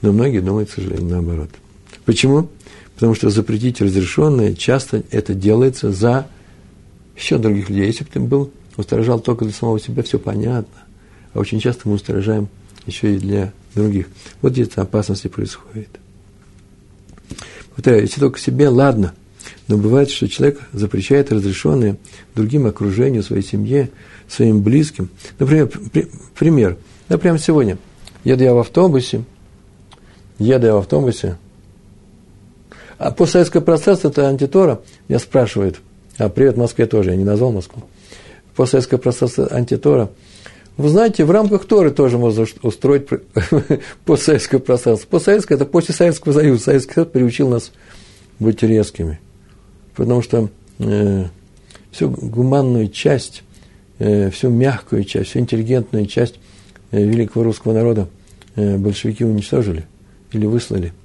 Но 0.04 0.12
многие 0.12 0.40
думают, 0.40 0.68
к 0.68 0.74
сожалению, 0.74 1.08
наоборот. 1.08 1.48
Почему? 2.04 2.50
Потому 2.94 3.14
что 3.14 3.30
запретить 3.30 3.80
разрешенное 3.80 4.54
часто 4.54 5.02
это 5.10 5.32
делается 5.32 5.92
за 5.92 6.26
счет 7.16 7.40
других 7.40 7.70
людей. 7.70 7.86
Если 7.86 8.04
бы 8.04 8.10
ты 8.12 8.20
был 8.20 8.50
устражал 8.76 9.18
только 9.18 9.46
для 9.46 9.54
самого 9.54 9.80
себя, 9.80 10.02
все 10.02 10.18
понятно. 10.18 10.76
А 11.32 11.38
очень 11.38 11.58
часто 11.58 11.88
мы 11.88 11.94
устражаем 11.94 12.48
еще 12.84 13.14
и 13.14 13.18
для 13.18 13.54
других. 13.74 14.08
Вот 14.42 14.52
где-то 14.52 14.82
опасности 14.82 15.28
происходит. 15.28 15.88
Повторяю, 17.74 18.02
если 18.02 18.20
только 18.20 18.38
себе, 18.38 18.68
ладно. 18.68 19.14
Но 19.68 19.78
бывает, 19.78 20.10
что 20.10 20.28
человек 20.28 20.60
запрещает 20.74 21.32
разрешенное 21.32 21.96
другим 22.34 22.66
окружению, 22.66 23.22
своей 23.22 23.42
семье, 23.42 23.88
своим 24.28 24.60
близким. 24.60 25.08
Например, 25.38 25.66
при, 25.66 26.10
пример. 26.38 26.76
Да, 27.08 27.16
прямо 27.16 27.38
сегодня. 27.38 27.78
Еду 28.22 28.44
я 28.44 28.52
в 28.52 28.58
автобусе, 28.58 29.24
еду 30.38 30.66
я 30.66 30.74
в 30.74 30.78
автобусе, 30.78 31.36
а 32.98 33.10
постсоветское 33.10 33.60
пространство– 33.60 34.08
это 34.10 34.28
антитора. 34.28 34.80
Меня 35.08 35.18
спрашивают, 35.18 35.80
а 36.18 36.28
привет 36.28 36.56
Москве 36.56 36.86
тоже, 36.86 37.10
я 37.10 37.16
не 37.16 37.24
назвал 37.24 37.52
Москву. 37.52 37.82
Постсоветское 38.54 38.98
пространство 38.98 39.48
антитора. 39.48 40.10
Вы 40.76 40.88
знаете, 40.88 41.24
в 41.24 41.30
рамках 41.30 41.66
Торы 41.66 41.90
тоже 41.90 42.18
можно 42.18 42.46
устроить 42.62 43.08
постсоветское 44.04 44.58
пространство. 44.58 45.06
Постсоветское– 45.08 45.56
это 45.56 45.66
после 45.66 45.94
Советского 45.94 46.32
Союза. 46.32 46.64
Советский 46.64 46.94
Союз 46.94 47.08
приучил 47.10 47.48
нас 47.48 47.72
быть 48.38 48.62
резкими. 48.62 49.20
Потому 49.94 50.22
что 50.22 50.48
э, 50.80 51.24
всю 51.92 52.10
гуманную 52.10 52.88
часть, 52.88 53.44
э, 54.00 54.30
всю 54.30 54.50
мягкую 54.50 55.04
часть, 55.04 55.30
всю 55.30 55.40
интеллигентную 55.40 56.06
часть 56.06 56.40
э, 56.90 57.04
великого 57.04 57.44
русского 57.44 57.72
народа 57.72 58.08
э, 58.56 58.76
большевики 58.76 59.24
уничтожили 59.24 59.86
или 60.34 60.46
выслали– 60.46 60.92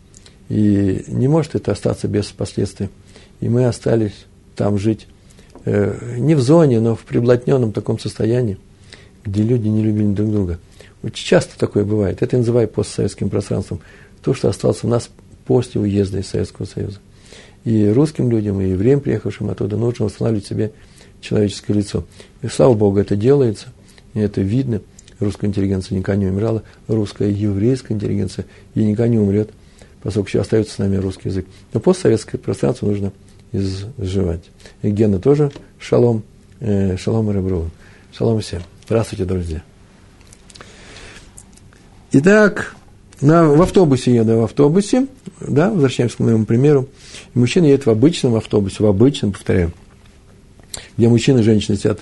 и 0.50 1.06
не 1.08 1.28
может 1.28 1.56
это 1.56 1.72
остаться 1.72 2.08
без 2.08 2.26
последствий. 2.26 2.90
И 3.40 3.48
мы 3.48 3.66
остались 3.66 4.26
там 4.56 4.78
жить 4.78 5.08
э, 5.64 6.18
не 6.18 6.36
в 6.36 6.42
зоне, 6.42 6.82
но 6.82 6.96
в 6.96 7.02
приблотненном 7.02 7.72
таком 7.72 8.00
состоянии, 8.00 8.58
где 9.24 9.44
люди 9.44 9.68
не 9.68 9.84
любили 9.84 10.12
друг 10.12 10.32
друга. 10.32 10.60
Очень 11.04 11.26
часто 11.26 11.58
такое 11.58 11.86
бывает. 11.86 12.22
Это 12.22 12.36
я 12.36 12.40
называю 12.40 12.68
постсоветским 12.68 13.30
пространством. 13.30 13.80
То, 14.24 14.34
что 14.34 14.50
осталось 14.50 14.84
у 14.84 14.88
нас 14.88 15.10
после 15.46 15.80
уезда 15.80 16.20
из 16.20 16.28
Советского 16.28 16.66
Союза. 16.66 16.98
И 17.64 17.88
русским 17.88 18.30
людям, 18.30 18.60
и 18.60 18.70
евреям, 18.70 19.00
приехавшим 19.00 19.50
оттуда, 19.50 19.78
нужно 19.78 20.06
устанавливать 20.06 20.48
себе 20.48 20.72
человеческое 21.22 21.74
лицо. 21.74 22.06
И 22.42 22.48
слава 22.48 22.74
Богу, 22.74 23.00
это 23.00 23.16
делается, 23.16 23.68
и 24.14 24.20
это 24.20 24.42
видно. 24.42 24.82
Русская 25.20 25.48
интеллигенция 25.48 25.98
никогда 25.98 26.22
не 26.22 26.28
умирала, 26.28 26.64
русская 26.88 27.30
еврейская 27.30 27.94
интеллигенция 27.94 28.46
и 28.74 28.84
никогда 28.84 29.08
не 29.08 29.20
умрет 29.20 29.52
поскольку 30.02 30.30
еще 30.30 30.42
остается 30.42 30.74
с 30.74 30.78
нами 30.78 30.98
русский 30.98 31.30
язык. 31.30 31.46
Но 31.74 31.80
постсоветское 31.80 32.40
пространство 32.40 32.88
нужно 32.88 33.12
изживать. 33.52 34.44
И 34.82 34.90
Гена 34.90 35.20
тоже 35.20 35.52
шалом, 35.80 36.24
э, 36.60 36.98
шалом 36.98 37.32
и 37.32 37.34
ребру. 37.34 37.70
Шалом 38.16 38.40
всем. 38.42 38.62
Здравствуйте, 38.86 39.26
друзья. 39.26 39.64
Итак, 42.12 42.76
на, 43.22 43.48
в 43.48 43.62
автобусе 43.62 44.16
еду 44.16 44.40
в 44.40 44.44
автобусе, 44.44 45.08
да, 45.42 45.70
возвращаемся 45.70 46.18
к 46.18 46.20
моему 46.20 46.46
примеру. 46.46 46.88
И 47.36 47.40
мужчина 47.40 47.66
едет 47.66 47.86
в 47.86 47.90
обычном 47.90 48.36
автобусе, 48.36 48.84
в 48.84 48.88
обычном, 48.88 49.32
повторяю, 49.34 49.74
где 50.98 51.08
мужчина 51.08 51.40
и 51.40 51.44
женщина 51.44 51.78
сидят 51.78 52.00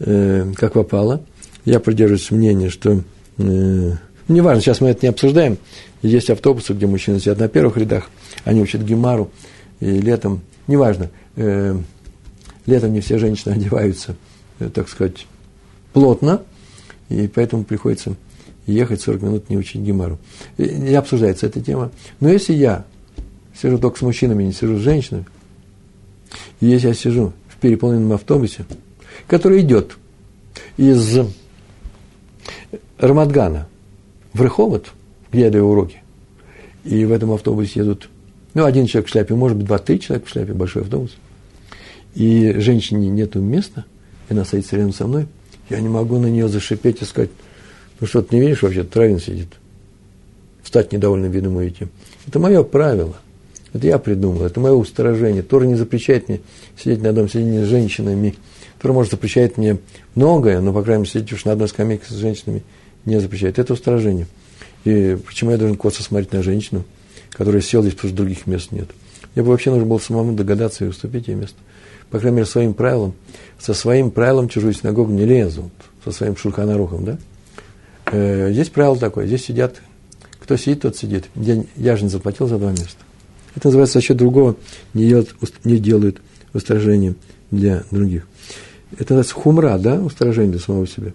э, 0.00 0.52
как 0.56 0.74
попало. 0.74 1.22
Я 1.64 1.80
придерживаюсь 1.80 2.30
мнения, 2.30 2.70
что 2.70 3.02
э, 3.38 3.92
неважно, 4.28 4.60
сейчас 4.62 4.80
мы 4.80 4.88
это 4.88 5.00
не 5.02 5.10
обсуждаем, 5.10 5.58
есть 6.02 6.30
автобусы, 6.30 6.72
где 6.72 6.86
мужчины 6.86 7.20
сидят 7.20 7.38
на 7.38 7.48
первых 7.48 7.76
рядах, 7.76 8.10
они 8.44 8.62
учат 8.62 8.82
гемару, 8.82 9.30
и 9.80 10.00
летом, 10.00 10.40
неважно, 10.66 11.10
э, 11.36 11.76
летом 12.66 12.92
не 12.92 13.00
все 13.00 13.18
женщины 13.18 13.52
одеваются, 13.54 14.16
э, 14.58 14.70
так 14.72 14.88
сказать, 14.88 15.26
плотно, 15.92 16.42
и 17.08 17.28
поэтому 17.28 17.64
приходится 17.64 18.14
ехать 18.66 19.00
40 19.00 19.22
минут 19.22 19.50
не 19.50 19.58
учить 19.58 19.82
гемару. 19.82 20.18
Не 20.58 20.94
обсуждается 20.94 21.46
эта 21.46 21.60
тема. 21.60 21.90
Но 22.20 22.28
если 22.28 22.52
я 22.52 22.84
сижу 23.60 23.78
только 23.78 23.98
с 23.98 24.02
мужчинами, 24.02 24.44
не 24.44 24.52
сижу 24.52 24.76
с 24.76 24.80
женщинами, 24.80 25.26
если 26.60 26.88
я 26.88 26.94
сижу 26.94 27.32
в 27.48 27.56
переполненном 27.56 28.12
автобусе, 28.12 28.64
который 29.26 29.60
идет 29.60 29.96
из 30.76 31.18
Рамадгана 32.98 33.66
в 34.32 34.40
Рыховод– 34.40 34.92
где 35.32 35.42
я 35.42 35.50
даю 35.50 35.68
уроки. 35.68 36.02
И 36.84 37.04
в 37.04 37.12
этом 37.12 37.32
автобусе 37.32 37.80
едут, 37.80 38.08
ну, 38.54 38.64
один 38.64 38.86
человек 38.86 39.08
в 39.08 39.12
шляпе, 39.12 39.34
может 39.34 39.56
быть, 39.56 39.66
два-три 39.66 40.00
человека 40.00 40.26
в 40.26 40.30
шляпе, 40.30 40.52
большой 40.52 40.82
автобус. 40.82 41.12
И 42.14 42.52
женщине 42.58 43.08
нету 43.08 43.40
места, 43.40 43.84
и 44.28 44.32
она 44.32 44.44
садится 44.44 44.76
рядом 44.76 44.92
со 44.92 45.06
мной. 45.06 45.26
Я 45.68 45.80
не 45.80 45.88
могу 45.88 46.18
на 46.18 46.26
нее 46.26 46.48
зашипеть 46.48 47.02
и 47.02 47.04
сказать, 47.04 47.30
ну 48.00 48.06
что, 48.06 48.22
ты 48.22 48.36
не 48.36 48.42
видишь 48.42 48.62
вообще, 48.62 48.82
Травин 48.82 49.20
сидит. 49.20 49.48
Встать 50.62 50.92
недовольным 50.92 51.30
видом 51.30 51.56
уйти. 51.56 51.86
Это 52.26 52.38
мое 52.38 52.62
правило. 52.62 53.16
Это 53.72 53.86
я 53.86 53.98
придумал, 53.98 54.42
это 54.42 54.58
мое 54.58 54.72
устражение. 54.72 55.42
Тора 55.42 55.64
не 55.64 55.76
запрещает 55.76 56.28
мне 56.28 56.40
сидеть 56.76 57.02
на 57.02 57.10
одном 57.10 57.28
сиденье 57.28 57.64
с 57.64 57.68
женщинами. 57.68 58.34
Тора, 58.80 58.92
может, 58.92 59.12
запрещает 59.12 59.58
мне 59.58 59.78
многое, 60.14 60.60
но, 60.60 60.72
по 60.72 60.82
крайней 60.82 61.02
мере, 61.02 61.12
сидеть 61.12 61.32
уж 61.32 61.44
на 61.44 61.52
одной 61.52 61.68
скамейке 61.68 62.06
с 62.08 62.14
женщинами 62.14 62.62
не 63.04 63.20
запрещает. 63.20 63.58
Это 63.58 63.74
устражение. 63.74 64.26
И 64.84 65.18
почему 65.26 65.50
я 65.50 65.58
должен 65.58 65.76
косо 65.76 66.02
смотреть 66.02 66.32
на 66.32 66.42
женщину, 66.42 66.84
которая 67.30 67.60
села 67.60 67.82
здесь, 67.82 67.94
потому 67.94 68.10
что 68.10 68.16
других 68.16 68.46
мест 68.46 68.72
нет? 68.72 68.88
Мне 69.34 69.44
бы 69.44 69.50
вообще 69.50 69.70
нужно 69.70 69.86
было 69.86 69.98
самому 69.98 70.32
догадаться 70.32 70.84
и 70.84 70.88
уступить 70.88 71.28
ей 71.28 71.34
место. 71.34 71.56
По 72.10 72.18
крайней 72.18 72.38
мере, 72.38 72.46
своим 72.46 72.74
правилам. 72.74 73.14
Со 73.58 73.74
своим 73.74 74.10
правилом 74.10 74.48
чужую 74.48 74.72
синагогу 74.72 75.12
не 75.12 75.26
лезут. 75.26 75.72
Со 76.04 76.10
своим 76.10 76.36
шурханарухом, 76.36 77.04
да? 77.04 77.18
Э, 78.06 78.50
здесь 78.50 78.70
правило 78.70 78.96
такое. 78.96 79.26
Здесь 79.26 79.44
сидят, 79.44 79.80
кто 80.40 80.56
сидит, 80.56 80.82
тот 80.82 80.96
сидит. 80.96 81.26
Я, 81.36 81.62
я 81.76 81.96
же 81.96 82.04
не 82.04 82.08
заплатил 82.08 82.48
за 82.48 82.58
два 82.58 82.72
места. 82.72 82.96
Это 83.54 83.68
называется 83.68 83.98
за 83.98 84.04
счет 84.04 84.16
другого 84.16 84.56
не 84.94 85.06
делают, 85.06 85.34
не 85.64 85.78
делают 85.78 86.20
устражение 86.54 87.14
для 87.50 87.84
других. 87.90 88.26
Это 88.92 89.14
называется 89.14 89.34
хумра, 89.34 89.78
да, 89.78 90.00
устражение 90.00 90.52
для 90.52 90.60
самого 90.60 90.86
себя. 90.86 91.12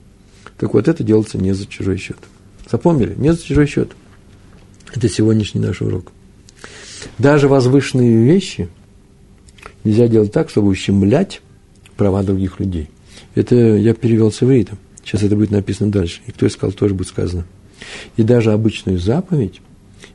Так 0.58 0.74
вот, 0.74 0.88
это 0.88 1.04
делается 1.04 1.38
не 1.38 1.54
за 1.54 1.66
чужой 1.68 1.98
счет. 1.98 2.18
Запомнили? 2.70 3.14
Не 3.18 3.34
за 3.34 3.44
чужой 3.44 3.68
счет. 3.68 3.92
Это 4.94 5.10
сегодняшний 5.10 5.62
наш 5.62 5.82
урок. 5.82 6.12
Даже 7.18 7.48
возвышенные 7.48 8.26
вещи 8.26 8.70
нельзя 9.84 10.08
делать 10.08 10.32
так, 10.32 10.50
чтобы 10.50 10.70
ущемлять 10.70 11.42
права 11.98 12.24
других 12.24 12.60
людей. 12.60 12.90
Это 13.36 13.56
я 13.56 13.94
перевел 13.94 14.32
с 14.32 14.42
иврита. 14.42 14.78
Сейчас 15.04 15.24
это 15.24 15.36
будет 15.36 15.52
написано 15.52 15.92
дальше. 15.92 16.22
И 16.26 16.32
кто 16.32 16.48
искал, 16.48 16.72
тоже 16.72 16.96
будет 16.96 17.10
сказано. 17.10 17.46
И 18.18 18.24
даже 18.24 18.52
обычную 18.52 19.00
заповедь, 19.00 19.62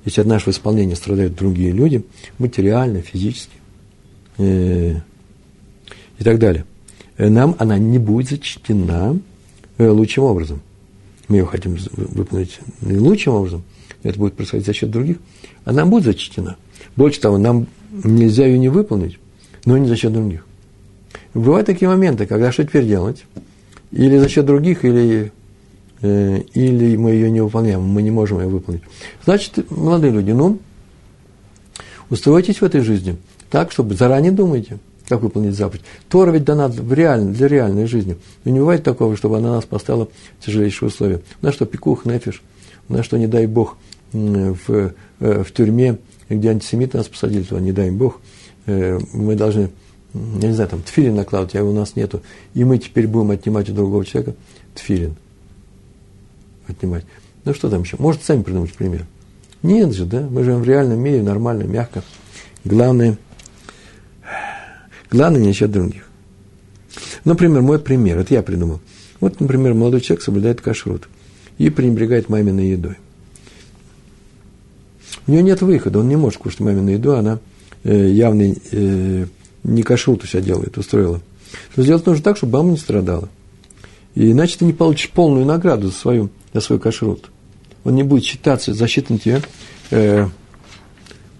если 0.04 0.22
от 0.22 0.26
нашего 0.26 0.50
исполнения 0.50 0.96
страдают 0.96 1.34
другие 1.34 1.72
люди, 1.72 2.04
материально, 2.38 3.02
физически 3.02 3.52
э, 4.38 4.96
и 6.18 6.24
так 6.24 6.38
далее, 6.38 6.64
нам 7.28 7.56
она 7.58 7.78
не 7.78 7.98
будет 7.98 8.30
зачтена 8.30 9.18
э, 9.78 9.88
лучшим 9.88 10.24
образом 10.24 10.60
мы 11.30 11.36
ее 11.36 11.46
хотим 11.46 11.78
выполнить 11.92 12.58
наилучшим 12.80 13.34
образом, 13.34 13.62
это 14.02 14.18
будет 14.18 14.34
происходить 14.34 14.66
за 14.66 14.72
счет 14.72 14.90
других, 14.90 15.18
она 15.64 15.86
будет 15.86 16.04
зачтена. 16.04 16.56
Больше 16.96 17.20
того, 17.20 17.38
нам 17.38 17.68
нельзя 18.02 18.46
ее 18.46 18.58
не 18.58 18.68
выполнить, 18.68 19.18
но 19.64 19.78
не 19.78 19.86
за 19.86 19.94
счет 19.94 20.12
других. 20.12 20.44
Бывают 21.32 21.66
такие 21.66 21.88
моменты, 21.88 22.26
когда 22.26 22.50
что 22.50 22.64
теперь 22.64 22.84
делать? 22.84 23.24
Или 23.92 24.18
за 24.18 24.28
счет 24.28 24.44
других, 24.44 24.84
или, 24.84 25.32
э, 26.02 26.40
или 26.54 26.96
мы 26.96 27.12
ее 27.12 27.30
не 27.30 27.40
выполняем, 27.40 27.82
мы 27.82 28.02
не 28.02 28.10
можем 28.10 28.40
ее 28.40 28.48
выполнить. 28.48 28.82
Значит, 29.24 29.70
молодые 29.70 30.12
люди, 30.12 30.32
ну, 30.32 30.58
Устройтесь 32.08 32.60
в 32.60 32.64
этой 32.64 32.80
жизни 32.80 33.16
так, 33.50 33.70
чтобы 33.70 33.94
заранее 33.94 34.32
думайте, 34.32 34.78
как 35.10 35.22
выполнить 35.22 35.56
заповедь. 35.56 35.82
Тора 36.08 36.30
ведь 36.30 36.44
дана 36.44 36.68
в 36.68 36.92
реаль, 36.92 37.24
для 37.24 37.48
реальной 37.48 37.86
жизни. 37.86 38.16
И 38.44 38.50
не 38.50 38.60
бывает 38.60 38.84
такого, 38.84 39.16
чтобы 39.16 39.38
она 39.38 39.50
нас 39.50 39.64
поставила 39.64 40.08
в 40.38 40.46
тяжелейшие 40.46 40.88
условия. 40.88 41.20
У 41.42 41.46
нас 41.46 41.54
что, 41.54 41.66
пикух, 41.66 42.06
нефиш, 42.06 42.42
у 42.88 42.94
нас 42.94 43.04
что, 43.04 43.18
не 43.18 43.26
дай 43.26 43.46
Бог, 43.46 43.76
в, 44.12 44.92
э, 45.20 45.42
в 45.42 45.52
тюрьме, 45.52 45.98
где 46.28 46.50
антисемиты 46.50 46.96
нас 46.96 47.08
посадили, 47.08 47.42
то 47.42 47.58
не 47.58 47.72
дай 47.72 47.90
Бог, 47.90 48.20
э, 48.66 48.98
мы 49.12 49.34
должны, 49.34 49.70
я 50.14 50.48
не 50.48 50.54
знаю, 50.54 50.70
там, 50.70 50.82
тфилин 50.82 51.16
накладывать, 51.16 51.56
а 51.56 51.64
у 51.64 51.72
нас 51.72 51.96
нету. 51.96 52.22
И 52.54 52.62
мы 52.62 52.78
теперь 52.78 53.08
будем 53.08 53.32
отнимать 53.32 53.68
у 53.68 53.72
другого 53.72 54.04
человека 54.04 54.36
тфилин. 54.76 55.16
Отнимать. 56.68 57.04
Ну, 57.44 57.52
что 57.52 57.68
там 57.68 57.82
еще? 57.82 57.96
Может, 57.98 58.22
сами 58.22 58.42
придумать 58.42 58.72
пример. 58.74 59.06
Нет 59.62 59.92
же, 59.92 60.04
да? 60.04 60.20
Мы 60.20 60.44
живем 60.44 60.60
в 60.60 60.64
реальном 60.64 61.00
мире, 61.00 61.20
нормально, 61.20 61.64
мягко. 61.64 62.02
Главное, 62.64 63.18
главное 65.10 65.40
не 65.40 65.48
насчет 65.48 65.70
других. 65.70 66.08
Например, 67.24 67.62
мой 67.62 67.78
пример, 67.78 68.18
это 68.18 68.34
я 68.34 68.42
придумал. 68.42 68.80
Вот, 69.20 69.40
например, 69.40 69.74
молодой 69.74 70.00
человек 70.00 70.22
соблюдает 70.22 70.60
кашрут 70.60 71.08
и 71.58 71.70
пренебрегает 71.70 72.28
маминой 72.28 72.70
едой. 72.70 72.96
У 75.26 75.32
него 75.32 75.42
нет 75.42 75.60
выхода, 75.60 75.98
он 75.98 76.08
не 76.08 76.16
может 76.16 76.38
кушать 76.40 76.60
мамину 76.60 76.90
еду, 76.90 77.12
она 77.12 77.38
э, 77.84 78.08
явно 78.08 78.54
э, 78.72 79.26
не 79.62 79.82
кашрут 79.82 80.24
у 80.24 80.26
себя 80.26 80.40
делает, 80.40 80.78
устроила. 80.78 81.20
Но 81.76 81.82
сделать 81.82 82.06
нужно 82.06 82.24
так, 82.24 82.36
чтобы 82.36 82.54
мама 82.54 82.70
не 82.70 82.78
страдала. 82.78 83.28
И 84.14 84.32
иначе 84.32 84.58
ты 84.58 84.64
не 84.64 84.72
получишь 84.72 85.10
полную 85.10 85.44
награду 85.44 85.88
за, 85.88 85.94
свою, 85.94 86.30
за 86.52 86.60
свой 86.60 86.80
кашрут 86.80 87.30
он 87.84 87.94
не 87.94 88.02
будет 88.02 88.24
считаться, 88.24 88.74
засчитан 88.74 89.18
тебе 89.18 89.42
э, 89.90 90.26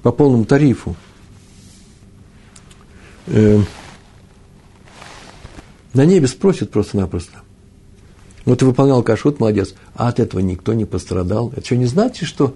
по 0.02 0.12
полному 0.12 0.44
тарифу. 0.44 0.96
Э, 3.30 3.60
на 5.94 6.04
небе 6.04 6.26
спросят 6.26 6.70
просто-напросто. 6.70 7.38
Вот 8.44 8.58
ты 8.58 8.66
выполнял 8.66 9.02
кашут, 9.02 9.40
молодец, 9.40 9.74
а 9.94 10.08
от 10.08 10.20
этого 10.20 10.40
никто 10.40 10.72
не 10.74 10.84
пострадал. 10.84 11.52
Это 11.56 11.64
что, 11.64 11.76
не 11.76 11.86
значит, 11.86 12.28
что 12.28 12.54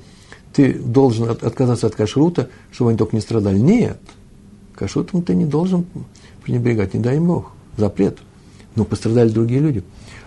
ты 0.53 0.75
должен 0.75 1.31
отказаться 1.31 1.87
от 1.87 1.95
кашрута, 1.95 2.49
чтобы 2.71 2.91
они 2.91 2.99
только 2.99 3.17
не 3.17 3.23
страдали? 3.23 3.59
Нет. 3.59 3.99
Кашрутом 4.75 5.23
ты 5.23 5.35
не 5.35 5.45
должен 5.45 5.87
пренебрегать, 6.43 6.95
не 6.95 7.01
дай 7.01 7.19
Бог. 7.19 7.53
Запрет. 7.77 8.19
Но 8.77 8.85
пострадали 8.85 9.31
другие 9.31 9.61
люди. 9.61 9.83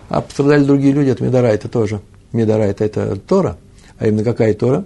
А 0.08 0.20
пострадали 0.20 0.64
другие 0.64 0.92
люди, 0.92 1.16
медара, 1.20 1.46
это 1.46 1.68
тоже– 1.68 2.00
Медара 2.32 2.62
это, 2.62 2.84
это 2.84 3.16
Тора, 3.16 3.56
а 3.98 4.06
именно 4.06 4.24
какая 4.24 4.54
Тора? 4.54 4.84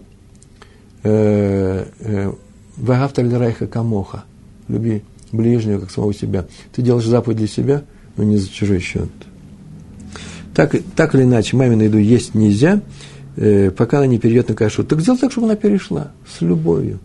Э, 1.02 1.87
э, 1.99 2.33
Вагавталь 2.76 3.35
райха 3.35 3.66
камоха. 3.66 4.25
Люби 4.69 5.02
ближнего, 5.33 5.81
как 5.81 5.91
самого 5.91 6.15
себя. 6.15 6.47
Ты 6.73 6.83
делаешь 6.83 7.07
заповедь 7.07 7.39
для 7.39 7.47
себя, 7.47 7.83
но 8.17 8.25
не 8.25 8.37
за 8.37 8.51
чужой 8.51 8.81
счет. 8.81 9.09
Так, 10.55 10.77
так 10.95 11.15
или 11.15 11.23
иначе, 11.23 11.57
мамину 11.57 11.83
еду 11.83 11.99
есть 11.99 12.35
нельзя, 12.35 12.83
э, 13.37 13.71
пока 13.71 13.99
она 13.99 14.07
не 14.07 14.19
перейдет 14.19 14.49
на 14.49 14.55
кашу. 14.55 14.85
Так 14.85 15.01
сделай 15.01 15.19
так, 15.19 15.33
чтобы 15.33 15.47
она 15.47 15.57
перешла 15.57 16.12
с 16.31 16.41
любовью. 16.43 16.99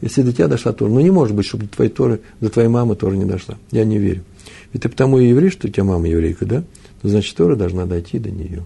Если 0.00 0.22
до 0.22 0.32
тебя 0.32 0.48
дошла 0.48 0.72
Тора, 0.72 0.90
ну 0.90 1.00
не 1.00 1.10
может 1.10 1.36
быть, 1.36 1.46
чтобы 1.46 1.66
до 1.66 1.70
твоей 1.76 1.90
Торы, 1.90 2.20
до 2.40 2.48
твоей 2.48 2.68
мамы 2.68 2.96
Тора 2.96 3.14
не 3.14 3.26
дошла. 3.26 3.56
Я 3.70 3.84
не 3.84 3.98
верю. 3.98 4.24
Ведь 4.72 4.82
ты 4.82 4.88
потому 4.88 5.18
и 5.18 5.28
еврей, 5.28 5.50
что 5.50 5.68
у 5.68 5.70
тебя 5.70 5.84
мама 5.84 6.08
еврейка, 6.08 6.46
да? 6.46 6.64
Но 7.02 7.10
значит, 7.10 7.36
Тора 7.36 7.56
должна 7.56 7.84
дойти 7.84 8.18
до 8.18 8.30
нее 8.30 8.64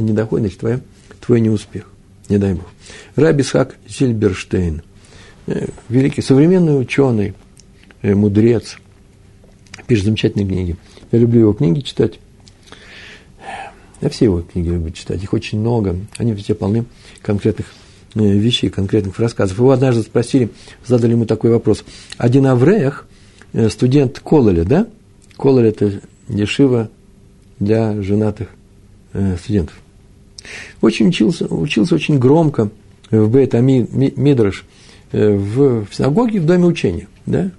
не 0.00 0.12
доходит, 0.12 0.44
значит, 0.44 0.60
твой, 0.60 0.78
твой 1.20 1.40
неуспех. 1.40 1.88
Не 2.28 2.38
дай 2.38 2.54
Бог. 2.54 2.66
Раби 3.16 3.42
Схак 3.42 3.76
Зильберштейн, 3.88 4.82
э, 5.46 5.66
великий 5.88 6.22
современный 6.22 6.80
ученый, 6.80 7.34
мудрец, 8.02 8.78
пишет 9.86 10.06
замечательные 10.06 10.46
книги. 10.46 10.76
Я 11.10 11.18
люблю 11.18 11.40
его 11.40 11.52
книги 11.52 11.80
читать. 11.80 12.18
Я 14.00 14.08
все 14.08 14.24
его 14.26 14.42
книги 14.42 14.68
люблю 14.68 14.90
читать, 14.90 15.22
их 15.22 15.32
очень 15.32 15.60
много. 15.60 15.96
Они 16.16 16.34
все 16.34 16.54
полны 16.54 16.84
конкретных 17.20 17.66
э, 18.14 18.20
вещей, 18.20 18.68
конкретных 18.68 19.18
рассказов. 19.18 19.58
Его 19.58 19.70
однажды 19.70 20.02
спросили, 20.02 20.50
задали 20.84 21.12
ему 21.12 21.26
такой 21.26 21.50
вопрос. 21.50 21.84
Один 22.16 22.46
Аврех, 22.46 23.06
студент 23.68 24.18
Кололя, 24.20 24.64
да? 24.64 24.88
Кололь– 25.36 25.66
это 25.68 26.00
дешево 26.28 26.90
для 27.58 28.00
женатых 28.02 28.48
студентов. 29.38 29.82
Очень 30.80 31.08
учился, 31.08 31.46
учился 31.46 31.94
очень 31.94 32.18
громко 32.18 32.70
в 33.10 33.28
Бейт 33.28 33.52
Мидраш, 33.54 34.64
э, 35.12 35.34
в, 35.34 35.86
синагоге, 35.92 36.40
в 36.40 36.46
доме 36.46 36.64
учения, 36.64 37.08
да, 37.26 37.50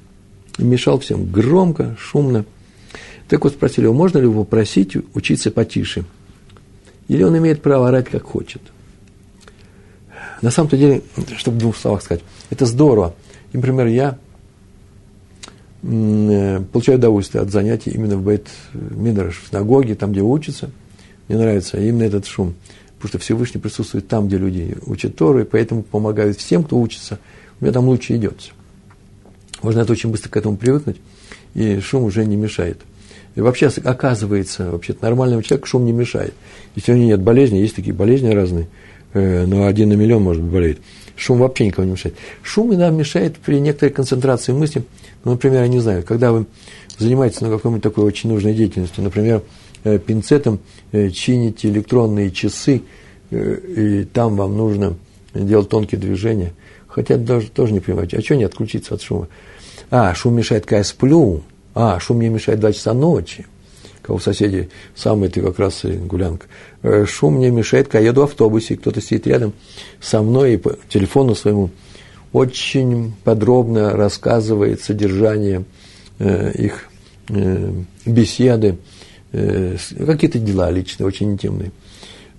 мешал 0.57 0.99
всем 0.99 1.25
громко, 1.25 1.95
шумно. 1.99 2.45
Так 3.27 3.43
вот 3.43 3.53
спросили 3.53 3.85
его, 3.85 3.93
можно 3.93 4.17
ли 4.19 4.25
его 4.25 4.43
просить 4.43 4.95
учиться 5.13 5.51
потише? 5.51 6.05
Или 7.07 7.23
он 7.23 7.37
имеет 7.37 7.61
право 7.61 7.87
орать, 7.87 8.09
как 8.09 8.23
хочет? 8.23 8.61
На 10.41 10.51
самом-то 10.51 10.77
деле, 10.77 11.01
чтобы 11.37 11.57
в 11.57 11.59
двух 11.59 11.77
словах 11.77 12.01
сказать, 12.01 12.23
это 12.49 12.65
здорово. 12.65 13.15
И, 13.53 13.57
например, 13.57 13.87
я 13.87 14.17
э, 15.83 16.61
получаю 16.71 16.97
удовольствие 16.97 17.41
от 17.41 17.49
занятий 17.49 17.91
именно 17.91 18.17
в 18.17 18.23
Бейт 18.23 18.47
Мидраш, 18.73 19.41
в 19.41 19.49
синагоге, 19.49 19.95
там, 19.95 20.11
где 20.11 20.21
учатся– 20.21 20.69
мне 21.27 21.37
нравится 21.37 21.79
именно 21.79 22.03
этот 22.03 22.25
шум, 22.25 22.53
потому 22.95 23.09
что 23.09 23.19
Всевышний 23.19 23.61
присутствует 23.61 24.07
там, 24.07 24.27
где 24.27 24.37
люди 24.37 24.77
учат 24.85 25.15
Тору, 25.15 25.41
и 25.41 25.45
поэтому 25.45 25.83
помогают 25.83 26.37
всем, 26.37 26.63
кто 26.63 26.79
учится. 26.79 27.19
У 27.59 27.63
меня 27.63 27.73
там 27.73 27.87
лучше 27.87 28.15
идет. 28.15 28.51
Можно 29.63 29.79
это 29.79 29.93
очень 29.93 30.11
быстро 30.11 30.29
к 30.29 30.37
этому 30.37 30.57
привыкнуть, 30.57 30.97
и 31.55 31.79
шум 31.79 32.03
уже 32.03 32.25
не 32.25 32.35
мешает. 32.35 32.79
И 33.35 33.41
вообще, 33.41 33.71
оказывается, 33.83 34.69
вообще 34.69 34.95
нормальному 35.01 35.41
человеку 35.41 35.67
шум 35.67 35.85
не 35.85 35.91
мешает. 35.91 36.35
Если 36.75 36.91
у 36.91 36.95
него 36.95 37.07
нет 37.07 37.21
болезни, 37.21 37.57
есть 37.57 37.75
такие 37.75 37.93
болезни 37.93 38.29
разные, 38.29 38.67
э, 39.13 39.45
но 39.47 39.65
один 39.65 39.89
на 39.89 39.93
миллион, 39.93 40.21
может 40.21 40.43
быть, 40.43 40.51
болеет. 40.51 40.79
Шум 41.15 41.39
вообще 41.39 41.65
никого 41.65 41.85
не 41.85 41.93
мешает. 41.93 42.15
Шум 42.43 42.69
иногда 42.69 42.91
мешает 42.91 43.37
при 43.37 43.59
некоторой 43.59 43.91
концентрации 43.91 44.51
мысли. 44.51 44.83
Ну, 45.23 45.31
например, 45.31 45.63
я 45.63 45.67
не 45.67 45.79
знаю, 45.79 46.03
когда 46.03 46.31
вы 46.31 46.45
занимаетесь 46.99 47.41
на 47.41 47.49
какой-нибудь 47.49 47.81
такой 47.81 48.03
очень 48.03 48.29
нужной 48.29 48.53
деятельностью, 48.53 49.03
например, 49.03 49.41
Э, 49.83 49.99
пинцетом 49.99 50.59
э, 50.93 51.09
чините 51.09 51.67
электронные 51.67 52.31
часы, 52.31 52.83
и 53.31 54.07
там 54.13 54.35
вам 54.35 54.55
нужно 54.55 54.95
делать 55.33 55.67
тонкие 55.67 55.99
движения. 55.99 56.53
Хотя 56.87 57.17
даже 57.17 57.49
тоже 57.49 57.73
не 57.73 57.79
понимаете, 57.79 58.17
а 58.17 58.21
что 58.21 58.35
не 58.35 58.43
отключиться 58.43 58.93
от 58.93 59.01
шума? 59.01 59.27
А, 59.95 60.15
шум 60.15 60.35
мешает, 60.35 60.65
когда 60.65 60.77
я 60.77 60.83
сплю. 60.83 61.43
А, 61.75 61.99
шум 61.99 62.17
мне 62.17 62.29
мешает 62.29 62.59
2 62.59 62.73
часа 62.73 62.95
ночи. 62.95 63.45
Кого 64.01 64.17
соседи, 64.17 64.71
самый 64.95 65.29
ты 65.29 65.39
как 65.39 65.59
раз 65.59 65.85
гулянка. 65.85 66.47
Шум 67.05 67.35
мне 67.35 67.51
мешает, 67.51 67.89
когда 67.89 67.99
я 67.99 68.07
еду 68.07 68.21
в 68.21 68.23
автобусе, 68.23 68.75
кто-то 68.75 69.01
сидит 69.01 69.27
рядом 69.27 69.53
со 70.01 70.23
мной 70.23 70.55
и 70.55 70.57
по 70.57 70.77
телефону 70.89 71.35
своему 71.35 71.69
очень 72.31 73.13
подробно 73.23 73.91
рассказывает 73.91 74.81
содержание 74.81 75.63
их 76.19 76.89
беседы, 78.05 78.77
э, 79.31 79.77
какие-то 80.07 80.39
дела 80.39 80.71
личные, 80.71 81.05
очень 81.05 81.33
интимные. 81.33 81.71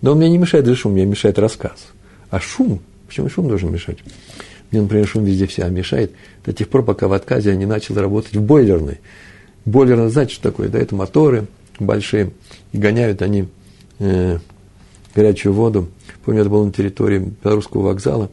Но 0.03 0.13
он 0.13 0.19
мне 0.19 0.29
не 0.29 0.39
мешает 0.39 0.67
же 0.67 0.75
шум, 0.75 0.93
мне 0.95 1.07
мешает 1.07 1.39
рассказ. 1.39 1.87
А 2.31 2.41
шум, 2.41 2.81
почему 3.07 3.31
шум 3.31 3.49
должен 3.49 3.73
мешать? 3.73 3.99
Мне, 4.75 4.83
например, 4.83 5.07
шум 5.07 5.25
везде 5.25 5.47
вся 5.47 5.69
мешает 5.69 6.11
до 6.45 6.53
тех 6.53 6.69
пор, 6.69 6.85
пока 6.85 7.07
в 7.07 7.13
отказе 7.13 7.51
я 7.51 7.57
не 7.57 7.65
начал 7.65 7.95
работать 7.95 8.35
в 8.35 8.43
бойлерной. 8.43 8.99
Бойлерная, 9.65 10.09
знаете, 10.09 10.35
что 10.35 10.51
такое? 10.51 10.69
Да, 10.69 10.81
это 10.81 10.97
моторы 10.97 11.47
большие, 11.79 12.33
и 12.73 12.79
гоняют 12.79 13.23
они 13.23 13.47
э, 14.01 14.39
горячую 15.15 15.53
воду. 15.53 15.89
Помню, 16.25 16.41
это 16.41 16.51
было 16.51 16.65
на 16.65 16.73
территории 16.73 17.35
Белорусского 17.45 17.83
вокзала, 17.83 18.31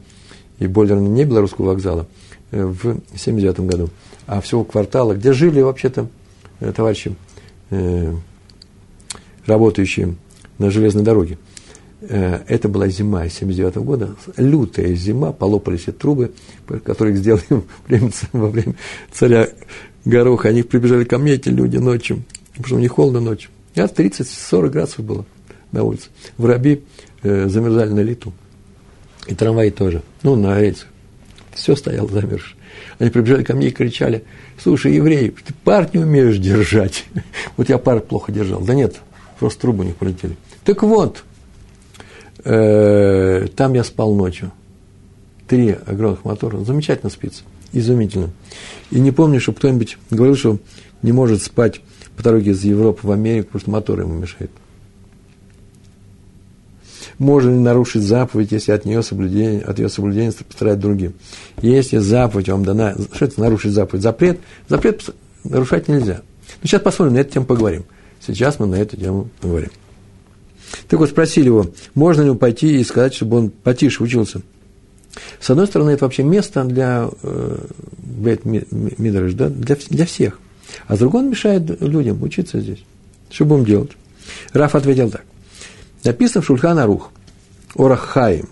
и 0.58 0.66
бойлерной 0.66 1.10
не 1.10 1.26
Белорусского 1.26 1.68
вокзала, 1.68 2.08
э, 2.50 2.66
в 2.66 3.00
79 3.16 3.60
году, 3.60 3.90
а 4.26 4.42
всего 4.42 4.64
квартала, 4.64 5.14
где 5.14 5.34
жили 5.34 5.62
вообще-то 5.62 6.08
э, 6.60 6.72
товарищи 6.76 7.16
э, 7.70 8.16
работающие 9.46 10.16
на 10.58 10.72
железной 10.72 11.04
дороге. 11.04 11.38
Э, 12.02 12.40
это 12.48 12.68
была 12.68 12.88
зима 12.88 13.30
79 13.30 13.76
года, 13.78 14.16
лютая 14.38 14.94
зима, 14.96 15.32
полопались 15.32 15.84
эти 15.84 15.92
трубы, 15.92 16.32
которые 16.84 17.16
сделали 17.16 17.44
во 18.32 18.48
время 18.50 18.76
царя 19.12 19.50
Гороха. 20.04 20.50
Они 20.50 20.64
прибежали 20.64 21.04
ко 21.04 21.18
мне, 21.20 21.34
эти 21.34 21.50
люди, 21.50 21.78
ночью, 21.78 22.24
потому 22.52 22.66
что 22.66 22.76
мне 22.78 22.88
холодно 22.88 23.20
ночью. 23.20 23.52
Я 23.76 23.86
30-40 23.86 24.70
градусов 24.70 25.06
было 25.06 25.26
на 25.72 25.84
улице. 25.84 26.10
Воробьи 26.38 26.84
э, 27.22 27.48
замерзали 27.48 27.92
на 27.92 28.02
лету. 28.02 28.34
И 29.28 29.36
трамваи 29.36 29.70
тоже. 29.70 30.02
Ну, 30.24 30.36
на 30.36 30.60
рельсах. 30.60 30.88
Все 31.54 31.76
стояло 31.76 32.10
замерзшее. 32.10 32.58
Они 32.98 33.10
прибежали 33.10 33.44
ко 33.44 33.54
мне 33.54 33.68
и 33.68 33.72
кричали, 33.72 34.24
слушай, 34.58 34.94
еврей, 34.94 35.30
ты 35.30 35.54
пар 35.64 35.90
не 35.94 36.00
умеешь 36.00 36.38
держать. 36.38 37.06
Вот 37.58 37.70
я 37.70 37.78
пар 37.78 38.00
плохо 38.00 38.32
держал. 38.32 38.62
Да 38.62 38.74
нет, 38.74 39.02
просто 39.40 39.62
трубы 39.62 39.84
у 39.84 39.88
них 39.88 39.96
полетели. 39.98 40.36
Так 40.64 40.82
вот, 40.84 41.24
э, 42.44 43.48
там 43.56 43.74
я 43.74 43.84
спал 43.84 44.14
ночью. 44.16 44.52
три 45.48 45.76
огромных 45.86 46.24
мотора, 46.26 46.60
замечательно 46.64 47.10
спится, 47.10 47.44
изумительно. 47.74 48.30
И 48.90 49.00
не 49.00 49.12
помню, 49.12 49.42
чтобы 49.42 49.58
кто-нибудь 49.58 49.98
говорил, 50.10 50.36
что 50.36 50.58
не 51.02 51.12
может 51.12 51.42
спать 51.42 51.82
по 52.16 52.24
дороге 52.24 52.52
из 52.52 52.64
Европы 52.64 53.06
в 53.08 53.12
Америку, 53.12 53.48
потому 53.48 53.62
что 53.62 53.72
мотор 53.72 54.00
ему 54.02 54.14
мешает. 54.14 54.52
Можно 57.18 57.52
ли 57.52 57.60
нарушить 57.60 58.02
заповедь, 58.02 58.52
если 58.52 58.72
от 58.72 58.86
нее 58.86 59.04
соблюдение, 59.04 59.62
от 59.62 59.78
ее 59.78 59.90
соблюдения 59.90 60.32
пострадать 60.32 60.80
другим? 60.80 61.14
Если 61.62 61.98
заповедь 61.98 62.50
вам 62.50 62.66
дана, 62.66 62.96
что 63.14 63.26
это 63.26 63.40
нарушить 63.40 63.74
заповедь? 63.74 64.02
Запрет? 64.02 64.40
Запрет 64.68 65.10
нарушать 65.44 65.88
нельзя. 65.88 66.22
Ну, 66.62 66.68
сейчас 66.68 66.82
посмотрим, 66.82 67.16
на 67.16 67.20
эту 67.20 67.34
тему 67.34 67.46
поговорим. 67.46 67.84
Сейчас 68.26 68.60
мы 68.60 68.66
на 68.68 68.76
эту 68.76 68.98
тему 68.98 69.30
поговорим. 69.40 69.70
Так 70.88 71.00
вот, 71.00 71.10
спросили 71.10 71.46
его, 71.46 71.68
можно 71.96 72.22
ли 72.22 72.36
пойти 72.36 72.80
и 72.80 72.84
сказать, 72.84 73.14
чтобы 73.14 73.38
он 73.38 73.50
потише 73.50 74.04
учился. 74.04 74.42
С 75.40 75.50
одной 75.50 75.68
стороны, 75.68 75.92
это 75.92 76.06
вообще 76.06 76.24
место 76.24 76.64
для 76.64 77.10
э, 77.24 77.58
Бет 77.98 78.46
Мидраш, 78.46 79.34
да, 79.34 79.50
для, 79.50 79.76
для 79.90 80.06
всех. 80.06 80.40
А 80.88 80.96
с 80.96 81.00
другой, 81.00 81.22
он 81.22 81.30
мешает 81.30 81.82
людям 81.82 82.22
учиться 82.24 82.62
здесь. 82.62 82.84
Что 83.30 83.46
будем 83.46 83.66
делать? 83.66 83.92
Раф 84.54 84.76
ответил 84.76 85.10
так. 85.10 85.24
Написано 86.04 86.42
в 86.42 86.46
Шульхан 86.46 86.80
Арух, 86.80 87.12
Орахаим. 87.76 88.50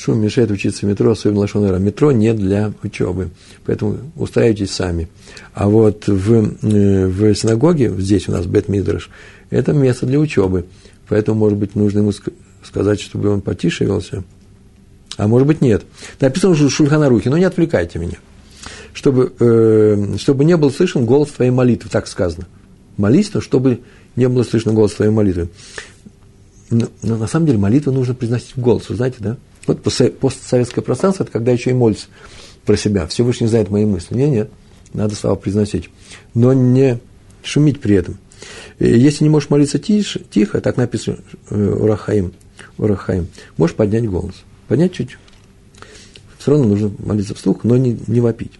Шум 0.00 0.18
мешает 0.18 0.50
учиться 0.50 0.86
в 0.86 0.88
метро, 0.88 1.10
особенно 1.10 1.40
Лашонера. 1.40 1.76
Метро 1.76 2.10
не 2.10 2.32
для 2.32 2.72
учебы, 2.82 3.28
поэтому 3.66 3.98
устраивайтесь 4.16 4.70
сами. 4.70 5.08
А 5.52 5.68
вот 5.68 6.06
в, 6.06 6.32
э, 6.62 7.06
в 7.06 7.34
синагоге, 7.34 7.92
здесь 7.98 8.26
у 8.26 8.32
нас 8.32 8.46
Бет 8.46 8.68
Мидраш, 8.68 9.10
это 9.50 9.74
место 9.74 10.06
для 10.06 10.18
учебы. 10.18 10.64
Поэтому, 11.06 11.38
может 11.38 11.58
быть, 11.58 11.74
нужно 11.74 11.98
ему 11.98 12.12
сказать, 12.62 13.00
чтобы 13.00 13.28
он 13.28 13.42
потише 13.42 13.84
велся. 13.84 14.24
А 15.18 15.28
может 15.28 15.46
быть, 15.46 15.60
нет. 15.60 15.84
Написано 16.18 16.54
в 16.54 16.70
Шульханарухе, 16.70 17.28
но 17.28 17.36
не 17.36 17.44
отвлекайте 17.44 17.98
меня 17.98 18.16
чтобы, 18.92 19.32
э, 19.38 20.16
чтобы 20.18 20.44
не 20.44 20.56
был 20.56 20.72
слышен 20.72 21.06
голос 21.06 21.28
твоей 21.28 21.52
молитвы, 21.52 21.88
так 21.90 22.08
сказано. 22.08 22.46
Молись, 22.96 23.32
но 23.32 23.40
чтобы 23.40 23.80
не 24.16 24.28
было 24.28 24.42
слышно 24.42 24.72
голос 24.72 24.94
твоей 24.94 25.12
молитвы. 25.12 25.48
Но, 26.70 26.88
но 27.02 27.16
на 27.16 27.28
самом 27.28 27.46
деле 27.46 27.58
молитву 27.58 27.92
нужно 27.92 28.14
произносить 28.14 28.56
в 28.56 28.60
голос, 28.60 28.88
вы 28.88 28.96
знаете, 28.96 29.16
да? 29.20 29.36
Вот 29.70 29.82
постсоветское 29.82 30.82
пространство– 30.82 31.22
это 31.24 31.30
когда 31.30 31.52
еще 31.52 31.70
и 31.70 31.74
молится 31.74 32.06
про 32.64 32.76
себя. 32.76 33.06
Всевышний 33.06 33.46
знает 33.46 33.70
мои 33.70 33.84
мысли. 33.84 34.16
Нет, 34.16 34.30
нет, 34.30 34.50
надо 34.92 35.14
слова 35.14 35.36
произносить. 35.36 35.90
Но 36.34 36.52
не 36.52 36.98
шумить 37.44 37.80
при 37.80 37.94
этом. 37.94 38.18
Если 38.80 39.22
не 39.22 39.30
можешь 39.30 39.48
молиться 39.48 39.78
тише, 39.78 40.22
тихо, 40.28 40.60
так 40.60 40.76
написано 40.76 41.18
э, 41.50 41.72
Урахаим, 41.72 42.32
Урахаим, 42.78 43.28
можешь 43.56 43.76
поднять 43.76 44.08
голос. 44.08 44.42
Поднять 44.66 44.92
чуть. 44.92 45.18
Все 46.38 46.50
равно 46.50 46.66
нужно 46.66 46.90
молиться 46.98 47.36
вслух, 47.36 47.62
но 47.62 47.76
не, 47.76 47.96
не 48.08 48.20
вопить. 48.20 48.52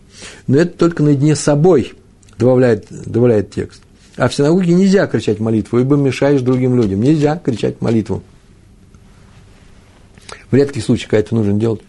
Но 0.46 0.58
это 0.58 0.78
только 0.78 1.02
наедине 1.02 1.34
с 1.34 1.40
собой 1.40 1.94
добавляет, 2.38 2.86
добавляет 2.88 3.50
текст. 3.50 3.82
А 4.16 4.28
в 4.28 4.34
синагоге 4.34 4.74
нельзя 4.74 5.08
кричать 5.08 5.40
молитву, 5.40 5.80
ибо 5.80 5.96
мешаешь 5.96 6.42
другим 6.42 6.76
людям. 6.76 7.00
Нельзя 7.02 7.36
кричать 7.36 7.80
молитву. 7.80 8.22
В 10.50 10.54
редких 10.54 10.84
случаях, 10.84 11.10
когда 11.10 11.20
это 11.20 11.34
нужно 11.34 11.54
делать, 11.54 11.80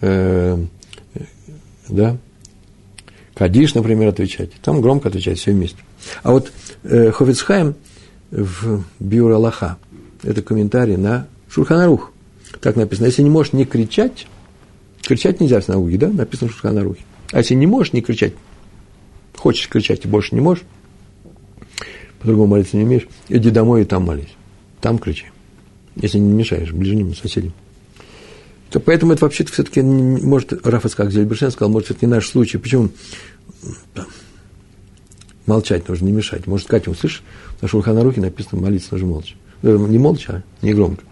э, 0.00 0.58
да, 1.88 2.16
Кадиш, 3.34 3.74
например, 3.74 4.08
отвечать. 4.08 4.52
Там 4.62 4.80
громко 4.80 5.08
отвечать 5.08 5.38
все 5.38 5.52
вместе. 5.52 5.78
А 6.22 6.32
вот 6.32 6.52
э, 6.84 7.10
Хофицхайм 7.10 7.74
в 8.30 8.82
Биур 8.98 9.32
Аллаха, 9.32 9.76
это 10.22 10.42
комментарий 10.42 10.96
на 10.96 11.28
Шурханарух. 11.48 12.12
Так 12.60 12.76
написано, 12.76 13.06
если 13.06 13.22
не 13.22 13.30
можешь 13.30 13.52
не 13.52 13.64
кричать, 13.64 14.26
кричать 15.02 15.40
нельзя 15.40 15.60
в 15.60 15.64
синагоге, 15.64 15.98
да, 15.98 16.08
написано 16.08 16.48
в 16.48 16.52
Шурханарухе. 16.52 17.02
А 17.32 17.38
если 17.38 17.54
не 17.54 17.66
можешь 17.66 17.92
не 17.92 18.00
кричать, 18.00 18.32
хочешь 19.36 19.68
кричать 19.68 20.04
и 20.04 20.08
больше 20.08 20.34
не 20.34 20.40
можешь, 20.40 20.64
по-другому 22.20 22.52
молиться 22.52 22.76
не 22.76 22.84
умеешь, 22.84 23.06
иди 23.28 23.50
домой 23.50 23.82
и 23.82 23.84
там 23.84 24.04
молись. 24.04 24.34
Там 24.80 24.98
кричи. 24.98 25.26
Если 25.96 26.18
не 26.18 26.32
мешаешь 26.32 26.72
ближним 26.72 27.14
соседям. 27.14 27.52
То 28.70 28.80
поэтому 28.80 29.12
это 29.12 29.24
вообще-то 29.24 29.52
все-таки, 29.52 29.80
может, 29.82 30.52
Рафа 30.66 30.88
как 30.88 31.12
Зельбершен 31.12 31.50
сказал, 31.50 31.70
может, 31.70 31.92
это 31.92 32.04
не 32.04 32.10
наш 32.10 32.28
случай. 32.28 32.58
Почему? 32.58 32.90
Молчать 35.46 35.88
нужно, 35.88 36.06
не 36.06 36.12
мешать. 36.12 36.46
Может, 36.46 36.66
Катя, 36.66 36.90
услышишь, 36.90 37.22
на 37.60 37.68
Шулханарухе 37.68 38.20
написано, 38.20 38.60
молиться 38.60 38.88
нужно 38.92 39.06
молча. 39.06 39.34
Э, 39.62 39.76
не 39.88 39.98
молча, 39.98 40.42
а 40.60 40.66
не 40.66 40.74
громко. 40.74 41.04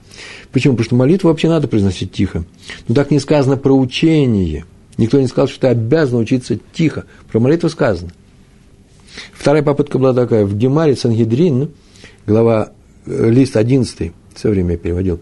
Почему? 0.50 0.74
Потому 0.74 0.84
что 0.84 0.96
молитву 0.96 1.28
вообще 1.28 1.48
надо 1.48 1.68
произносить 1.68 2.12
тихо. 2.12 2.44
Но 2.88 2.94
так 2.94 3.10
не 3.10 3.20
сказано 3.20 3.56
про 3.56 3.72
учение– 3.72 4.64
Никто 4.96 5.20
не 5.20 5.26
сказал, 5.26 5.48
что 5.48 5.60
ты 5.60 5.66
обязан 5.68 6.20
учиться 6.20 6.58
тихо. 6.72 7.04
Про 7.30 7.40
молитву 7.40 7.68
сказано. 7.68 8.10
Вторая 9.32 9.62
попытка 9.62 9.98
была 9.98 10.12
такая. 10.12 10.44
В 10.44 10.56
Гемаре 10.56 10.96
Сангидрин, 10.96 11.70
глава, 12.26 12.72
э, 13.06 13.30
лист 13.30 13.56
11, 13.56 14.12
все 14.34 14.48
время 14.48 14.72
я 14.72 14.78
переводил, 14.78 15.20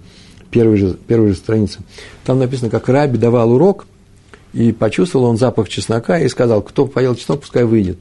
первую 0.53 0.77
же, 0.77 0.97
первую 1.07 1.31
же 1.31 1.37
страницу. 1.37 1.81
Там 2.25 2.38
написано, 2.38 2.71
как 2.71 2.88
Раби 2.88 3.19
давал 3.19 3.53
урок, 3.53 3.87
и 4.53 4.71
почувствовал 4.71 5.27
он 5.27 5.38
запах 5.38 5.69
чеснока, 5.69 6.19
и 6.19 6.29
сказал, 6.29 6.62
кто 6.62 6.87
поел 6.87 7.15
чеснок, 7.15 7.41
пускай 7.41 7.65
выйдет. 7.65 7.99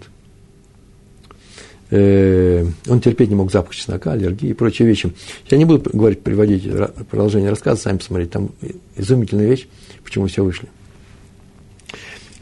Э, 1.90 2.66
он 2.88 3.02
терпеть 3.02 3.30
не 3.30 3.36
мог 3.36 3.52
запах 3.52 3.74
чеснока, 3.74 4.12
аллергии 4.12 4.50
и 4.50 4.54
прочие 4.54 4.88
вещи. 4.88 5.12
Я 5.50 5.58
не 5.58 5.66
буду 5.66 5.90
говорить, 5.92 6.22
приводить 6.22 6.70
продолжение 7.10 7.50
рассказа, 7.50 7.82
сами 7.82 7.98
посмотрите, 7.98 8.32
там 8.32 8.52
изумительная 8.96 9.48
вещь, 9.48 9.68
почему 10.04 10.28
все 10.28 10.44
вышли 10.44 10.70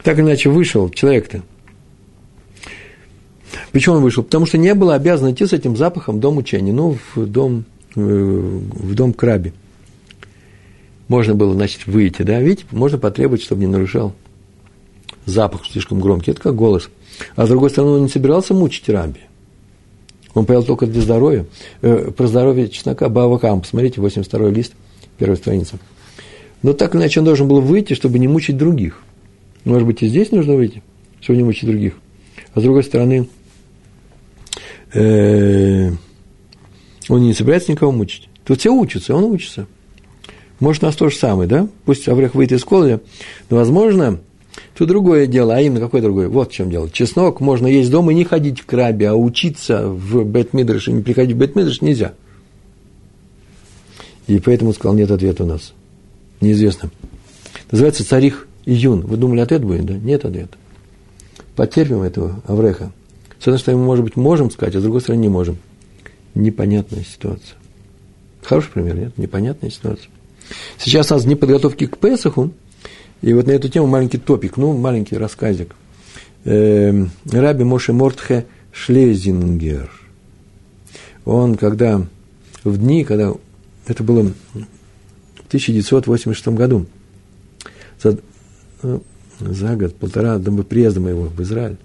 так 0.02 0.18
или 0.18 0.24
иначе 0.24 0.50
вышел 0.50 0.88
человек-то. 0.90 1.42
Почему 3.72 3.96
он 3.96 4.02
вышел? 4.02 4.22
Потому 4.22 4.46
что 4.46 4.58
не 4.58 4.74
было 4.74 4.94
обязан 4.94 5.32
идти 5.32 5.46
с 5.46 5.52
этим 5.52 5.76
запахом 5.76 6.16
в 6.16 6.20
дом 6.20 6.38
учения, 6.38 6.72
ну, 6.72 6.96
в 7.14 7.26
дом, 7.26 7.64
э, 7.94 8.00
в 8.00 8.94
дом 8.94 9.12
краби. 9.12 9.52
Можно 11.10 11.34
было, 11.34 11.52
значит, 11.54 11.88
выйти, 11.88 12.22
да, 12.22 12.40
видите, 12.40 12.66
можно 12.70 12.96
потребовать, 12.96 13.42
чтобы 13.42 13.62
не 13.62 13.66
нарушал 13.66 14.14
запах 15.26 15.66
слишком 15.66 15.98
громкий, 15.98 16.30
это 16.30 16.40
как 16.40 16.54
голос. 16.54 16.88
А 17.34 17.46
с 17.46 17.48
другой 17.48 17.70
стороны, 17.70 17.94
он 17.94 18.02
не 18.04 18.08
собирался 18.08 18.54
мучить 18.54 18.88
раби. 18.88 19.18
Он 20.34 20.46
поел 20.46 20.62
только 20.62 20.86
для 20.86 21.02
здоровья. 21.02 21.46
Э, 21.82 22.12
про 22.16 22.28
здоровье 22.28 22.68
чеснока 22.68 23.08
Бавакам, 23.08 23.60
посмотрите, 23.60 24.00
82-й 24.00 24.54
лист, 24.54 24.74
первая 25.18 25.36
страница. 25.36 25.80
Но 26.62 26.74
так 26.74 26.94
иначе 26.94 27.18
он 27.18 27.26
должен 27.26 27.48
был 27.48 27.60
выйти, 27.60 27.94
чтобы 27.94 28.20
не 28.20 28.28
мучить 28.28 28.56
других. 28.56 29.02
Может 29.64 29.88
быть, 29.88 30.04
и 30.04 30.06
здесь 30.06 30.30
нужно 30.30 30.54
выйти, 30.54 30.80
чтобы 31.20 31.38
не 31.38 31.42
мучить 31.42 31.68
других. 31.68 31.94
А 32.54 32.60
с 32.60 32.62
другой 32.62 32.84
стороны, 32.84 33.28
э, 34.92 35.90
он 37.08 37.20
не 37.20 37.34
собирается 37.34 37.72
никого 37.72 37.90
мучить. 37.90 38.28
Тут 38.44 38.60
все 38.60 38.72
учатся, 38.72 39.16
он 39.16 39.24
учится. 39.24 39.66
Может, 40.60 40.82
у 40.82 40.86
нас 40.86 40.96
то 40.96 41.08
же 41.08 41.16
самое, 41.16 41.48
да? 41.48 41.66
Пусть 41.86 42.06
Аврех 42.08 42.34
выйдет 42.34 42.58
из 42.58 42.64
колля, 42.64 43.00
но, 43.48 43.56
возможно, 43.56 44.20
тут 44.76 44.88
другое 44.88 45.26
дело, 45.26 45.56
а 45.56 45.60
именно 45.60 45.80
какое 45.80 46.02
другое? 46.02 46.28
Вот 46.28 46.50
в 46.50 46.54
чем 46.54 46.70
дело. 46.70 46.90
Чеснок 46.90 47.40
можно 47.40 47.66
есть 47.66 47.90
дома 47.90 48.12
и 48.12 48.14
не 48.14 48.24
ходить 48.24 48.62
к 48.62 48.72
рабе, 48.74 49.08
а 49.08 49.14
учиться 49.14 49.88
в 49.88 50.22
Бетмидрш 50.24 50.88
и 50.88 50.92
не 50.92 51.02
приходить 51.02 51.34
в 51.34 51.38
Бетмидрш 51.38 51.80
нельзя. 51.80 52.12
И 54.26 54.38
поэтому 54.38 54.74
сказал, 54.74 54.94
нет 54.94 55.10
ответа 55.10 55.44
у 55.44 55.46
нас. 55.46 55.72
Неизвестно. 56.40 56.90
Называется 57.70 58.06
царих 58.06 58.46
Июн. 58.66 59.00
Вы 59.00 59.16
думали, 59.16 59.40
ответ 59.40 59.64
будет? 59.64 59.86
Да? 59.86 59.94
Нет 59.94 60.24
ответа. 60.24 60.56
Потерпим 61.56 62.02
этого 62.02 62.42
Авреха. 62.46 62.92
С 63.38 63.46
одной 63.46 63.58
стороны, 63.58 63.80
мы, 63.80 63.86
может 63.86 64.04
быть, 64.04 64.16
можем 64.16 64.50
сказать, 64.50 64.74
а 64.76 64.80
с 64.80 64.82
другой 64.82 65.00
стороны, 65.00 65.22
не 65.22 65.28
можем. 65.28 65.56
Непонятная 66.34 67.02
ситуация. 67.02 67.56
Хороший 68.42 68.70
пример, 68.70 68.96
нет? 68.96 69.18
Непонятная 69.18 69.70
ситуация. 69.70 70.10
Сейчас 70.78 71.10
у 71.10 71.14
нас 71.14 71.24
дни 71.24 71.34
подготовки 71.34 71.86
к 71.86 71.98
Песаху, 71.98 72.52
и 73.22 73.32
вот 73.32 73.46
на 73.46 73.52
эту 73.52 73.68
тему 73.68 73.86
маленький 73.86 74.18
топик, 74.18 74.56
ну, 74.56 74.76
маленький 74.76 75.16
рассказик. 75.16 75.74
Эм, 76.44 77.10
Раби 77.30 77.64
Моше 77.64 77.92
Мортхе 77.92 78.46
Шлезингер. 78.72 79.90
Он, 81.24 81.56
когда 81.56 82.06
в 82.64 82.78
дни, 82.78 83.04
когда 83.04 83.34
это 83.86 84.02
было 84.02 84.22
в 84.22 85.46
1986 85.48 86.48
году, 86.48 86.86
за 88.02 88.18
ну, 88.82 89.02
за 89.40 89.76
год, 89.76 89.94
полтора 89.94 90.38
до 90.38 90.50
приезда 90.62 91.00
моего 91.00 91.24
в 91.24 91.40
Израиль, 91.42 91.76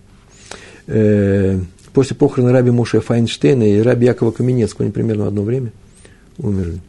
э, 0.88 1.60
после 1.94 2.16
похорона 2.16 2.52
раби 2.52 2.72
Муша 2.72 3.02
Файнштейна 3.02 3.64
и 3.64 3.82
раби 3.82 4.06
Якова 4.06 4.32
Каменецкого, 4.32 4.86
они 4.86 4.92
примерно 4.92 5.26
в 5.26 5.28
одно 5.28 5.42
время 5.42 5.72
умерли. 6.38 6.80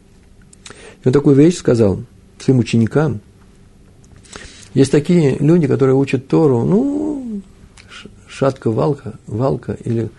И 1.07 1.09
он 1.09 1.13
такую 1.13 1.37
вещь 1.37 1.55
сказал 1.55 2.03
своим 2.37 2.59
ученикам. 2.59 3.21
Есть 4.73 4.91
такие 4.91 5.37
люди, 5.39 5.65
которые 5.65 5.95
учат 5.95 6.27
Тору, 6.27 6.65
ну, 6.65 7.41
шатка, 8.27 8.71
валка, 8.71 9.13
валка 9.25 9.77
или 9.85 10.09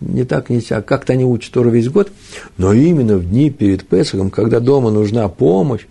не 0.00 0.24
так, 0.24 0.48
не 0.48 0.62
так. 0.62 0.86
Как-то 0.86 1.12
они 1.12 1.26
учат 1.26 1.52
Тору 1.52 1.68
весь 1.68 1.90
год, 1.90 2.10
но 2.56 2.72
именно 2.72 3.18
в 3.18 3.28
дни 3.28 3.50
перед 3.50 3.86
Песохом, 3.86 4.30
когда 4.30 4.58
дома 4.58 4.90
нужна 4.90 5.28
помощь, 5.28 5.84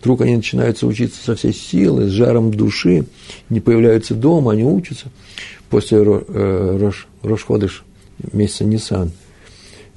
вдруг 0.00 0.20
они 0.20 0.36
начинаются 0.36 0.86
учиться 0.86 1.24
со 1.24 1.34
всей 1.34 1.54
силы, 1.54 2.08
с 2.08 2.10
жаром 2.10 2.52
души, 2.52 3.06
не 3.48 3.60
появляются 3.60 4.14
дома, 4.14 4.52
они 4.52 4.64
учатся 4.64 5.06
после 5.70 6.00
э, 6.00 6.76
Рош, 6.78 7.08
Рошходыш, 7.22 7.82
месяца 8.34 8.66
Нисан. 8.66 9.12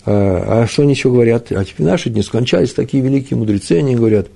А, 0.05 0.63
а 0.63 0.67
что 0.67 0.83
они 0.83 0.91
еще 0.91 1.09
говорят? 1.09 1.51
А 1.51 1.63
теперь 1.63 1.87
наши 1.87 2.09
дни 2.09 2.21
скончались 2.21 2.73
такие 2.73 3.03
великие 3.03 3.37
мудрецы, 3.37 3.73
они 3.73 3.95
говорят. 3.95 4.27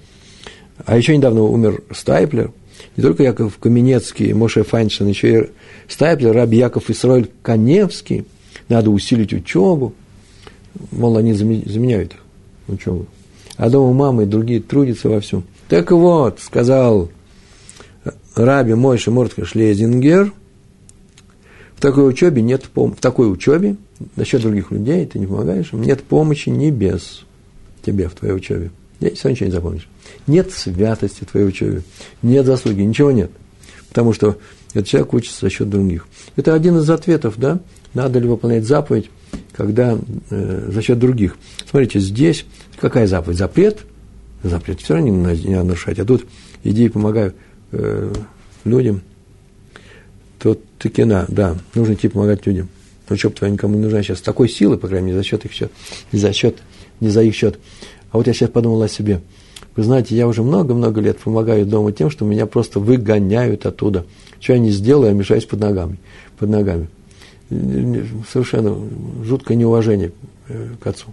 А 0.85 0.97
еще 0.97 1.15
недавно 1.15 1.43
умер 1.43 1.83
Стайплер, 1.91 2.51
не 2.95 3.03
только 3.03 3.23
Яков 3.23 3.57
Каменецкий, 3.57 4.33
Моше 4.33 4.63
Файншин, 4.63 5.07
еще 5.07 5.41
и 5.41 5.49
Стайплер, 5.87 6.33
Раби 6.33 6.57
Яков 6.57 6.89
Исроиль 6.89 7.29
Коневский– 7.41 8.25
надо 8.69 8.91
усилить 8.91 9.33
учебу. 9.33 9.93
Мол, 10.91 11.17
они 11.17 11.33
заменяют 11.33 12.15
учебу. 12.67 13.07
А 13.57 13.69
дома 13.69 13.93
мама 13.93 14.23
и 14.23 14.25
другие 14.25 14.61
трудятся 14.61 15.09
во 15.09 15.19
всем. 15.19 15.43
Так 15.67 15.91
вот, 15.91 16.39
сказал 16.39 17.09
Раби 18.35 18.75
Мойша 18.75 19.11
Мортка 19.11 19.45
Шлезингер, 19.45 20.31
в 21.75 21.81
такой 21.81 22.07
учебе 22.07 22.41
нет 22.41 22.69
пом- 22.73 22.95
в 22.95 22.99
такой 22.99 23.31
учебе 23.31 23.75
насчет 24.15 24.41
других 24.41 24.71
людей 24.71 25.05
ты 25.05 25.19
не 25.19 25.27
помогаешь 25.27 25.73
им, 25.73 25.81
нет 25.81 26.03
помощи 26.03 26.49
небес 26.49 27.23
тебе 27.81 28.07
в 28.07 28.13
твоей 28.13 28.33
учебе. 28.33 28.71
Я 28.99 29.11
все 29.15 29.29
ничего 29.29 29.47
не 29.47 29.53
запомнишь. 29.53 29.87
Нет 30.27 30.51
святости 30.51 31.23
в 31.23 31.27
твоей 31.27 31.47
учебе, 31.47 31.83
нет 32.21 32.45
заслуги, 32.45 32.81
ничего 32.81 33.11
нет. 33.11 33.31
Потому 33.89 34.13
что 34.13 34.37
этот 34.73 34.87
человек 34.87 35.13
учится 35.13 35.41
за 35.41 35.49
счет 35.49 35.69
других. 35.69 36.07
Это 36.35 36.53
один 36.53 36.77
из 36.77 36.89
ответов, 36.89 37.35
да, 37.37 37.59
надо 37.93 38.19
ли 38.19 38.27
выполнять 38.27 38.65
заповедь, 38.65 39.09
когда 39.53 39.97
э, 40.29 40.69
за 40.71 40.81
счет 40.81 40.99
других. 40.99 41.37
Смотрите, 41.69 41.99
здесь 41.99 42.45
какая 42.79 43.07
заповедь? 43.07 43.37
Запрет? 43.37 43.79
Запрет 44.43 44.79
все 44.81 44.95
равно 44.95 45.09
не, 45.09 45.37
не 45.43 45.61
нарушать. 45.61 45.99
А 45.99 46.05
тут 46.05 46.25
иди 46.63 46.85
и 46.85 46.89
помогай 46.89 47.31
э, 47.71 48.13
людям. 48.63 49.01
Тут 50.39 50.61
такина, 50.77 51.25
да, 51.27 51.57
нужно 51.73 51.93
идти 51.93 52.07
помогать 52.07 52.45
людям. 52.45 52.69
Ну, 53.09 53.17
что 53.17 53.29
твоя 53.29 53.53
никому 53.53 53.75
не 53.75 53.81
нужна 53.81 54.03
сейчас. 54.03 54.21
Такой 54.21 54.49
силы, 54.49 54.77
по 54.77 54.87
крайней 54.87 55.07
мере, 55.07 55.17
за 55.17 55.23
счет 55.23 55.45
их 55.45 55.51
счет. 55.51 55.71
Не 56.11 56.19
за 56.19 56.33
счет, 56.33 56.57
не 56.99 57.09
за 57.09 57.23
их 57.23 57.35
счет. 57.35 57.59
А 58.11 58.17
вот 58.17 58.27
я 58.27 58.33
сейчас 58.33 58.49
подумал 58.49 58.81
о 58.81 58.87
себе. 58.87 59.21
Вы 59.75 59.83
знаете, 59.83 60.15
я 60.15 60.27
уже 60.27 60.43
много-много 60.43 61.01
лет 61.01 61.19
помогаю 61.19 61.65
дома 61.65 61.91
тем, 61.91 62.09
что 62.09 62.25
меня 62.25 62.45
просто 62.45 62.79
выгоняют 62.79 63.65
оттуда. 63.65 64.05
Что 64.39 64.53
я 64.53 64.59
не 64.59 64.71
сделаю, 64.71 65.11
я 65.11 65.17
мешаюсь 65.17 65.45
под 65.45 65.59
ногами. 65.59 65.97
Под 66.37 66.49
ногами 66.49 66.87
совершенно 67.49 68.77
жуткое 69.23 69.57
неуважение 69.57 70.11
э, 70.47 70.69
к 70.81 70.87
отцу. 70.87 71.07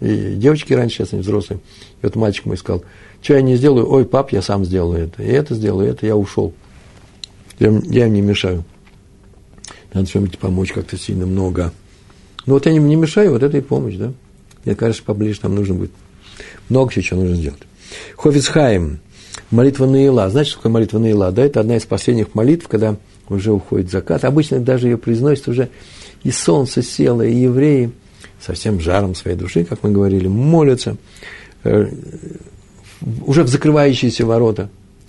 И 0.00 0.34
девочки 0.36 0.72
раньше, 0.72 0.96
сейчас 0.96 1.12
они 1.12 1.22
взрослые. 1.22 1.60
И 2.00 2.06
вот 2.06 2.14
мальчик 2.14 2.46
мой 2.46 2.56
сказал, 2.56 2.84
что 3.20 3.34
я 3.34 3.42
не 3.42 3.56
сделаю, 3.56 3.90
ой, 3.90 4.04
пап, 4.04 4.30
я 4.30 4.42
сам 4.42 4.64
сделаю 4.64 5.04
это. 5.04 5.22
И 5.22 5.26
это 5.26 5.54
сделаю, 5.54 5.88
и 5.88 5.90
это 5.90 6.06
я 6.06 6.16
ушел. 6.16 6.54
Я, 7.58 7.70
я 7.84 8.06
им 8.06 8.14
не 8.14 8.20
мешаю. 8.20 8.64
Надо 9.92 10.08
что-нибудь 10.08 10.38
помочь 10.38 10.72
как-то 10.72 10.96
сильно 10.96 11.26
много. 11.26 11.72
Но 12.46 12.54
вот 12.54 12.66
я 12.66 12.72
им 12.72 12.88
не 12.88 12.96
мешаю, 12.96 13.32
вот 13.32 13.42
это 13.42 13.56
и 13.56 13.60
помощь, 13.60 13.96
да. 13.96 14.12
Мне 14.64 14.74
кажется, 14.74 15.02
поближе 15.02 15.40
нам 15.42 15.54
нужно 15.54 15.74
будет. 15.74 15.90
Много 16.68 16.92
чего 17.00 17.20
нужно 17.20 17.36
сделать. 17.36 17.62
Хофицхайм, 18.16 18.98
молитва 19.50 19.86
Наила. 19.86 20.28
Знаете, 20.28 20.50
что 20.50 20.58
такое 20.58 20.72
молитва 20.72 20.98
Наила? 20.98 21.32
Да, 21.32 21.44
это 21.44 21.60
одна 21.60 21.76
из 21.76 21.86
последних 21.86 22.34
молитв, 22.34 22.68
когда 22.68 22.96
уже 23.28 23.52
уходит 23.52 23.90
закат. 23.90 24.24
Обычно 24.24 24.60
даже 24.60 24.88
ее 24.88 24.98
произносят 24.98 25.48
уже 25.48 25.68
и 26.22 26.30
солнце 26.30 26.82
село, 26.82 27.22
и 27.22 27.34
евреи 27.34 27.90
со 28.40 28.52
всем 28.52 28.80
жаром 28.80 29.14
своей 29.14 29.36
души, 29.36 29.64
как 29.64 29.82
мы 29.82 29.90
говорили, 29.90 30.28
молятся 30.28 30.96
э, 31.64 31.88
уже 33.26 33.42
в 33.42 33.48
закрывающиеся 33.48 34.26
ворота. 34.26 34.68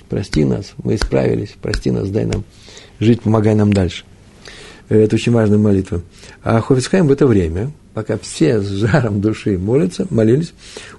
Прости 0.10 0.44
нас, 0.44 0.74
мы 0.84 0.96
исправились, 0.96 1.56
прости 1.62 1.92
нас, 1.92 2.10
дай 2.10 2.26
нам 2.26 2.44
жить, 3.00 3.22
помогай 3.22 3.56
нам 3.56 3.72
дальше. 3.72 4.04
Это 4.90 5.16
очень 5.16 5.32
важная 5.32 5.60
молитва. 5.60 6.02
А 6.44 6.60
Хофицхайм 6.62 7.08
в 7.08 7.12
это 7.12 7.28
время, 7.28 7.72
пока 7.94 8.18
все 8.18 8.60
с 8.60 8.68
жаром 8.68 9.22
души 9.22 9.58
молятся, 9.58 10.08
молились, 10.10 10.54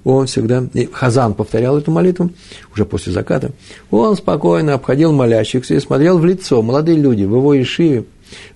он 0.05 0.26
всегда, 0.26 0.64
и 0.74 0.88
Хазан 0.90 1.35
повторял 1.35 1.76
эту 1.76 1.90
молитву, 1.90 2.31
уже 2.72 2.85
после 2.85 3.12
заката, 3.12 3.50
он 3.90 4.16
спокойно 4.16 4.74
обходил 4.74 5.12
молящихся 5.12 5.74
и 5.74 5.81
смотрел 5.81 6.18
в 6.18 6.24
лицо, 6.24 6.62
молодые 6.62 6.98
люди, 6.98 7.24
в 7.24 7.35
его 7.35 7.61
ишиве, 7.61 8.05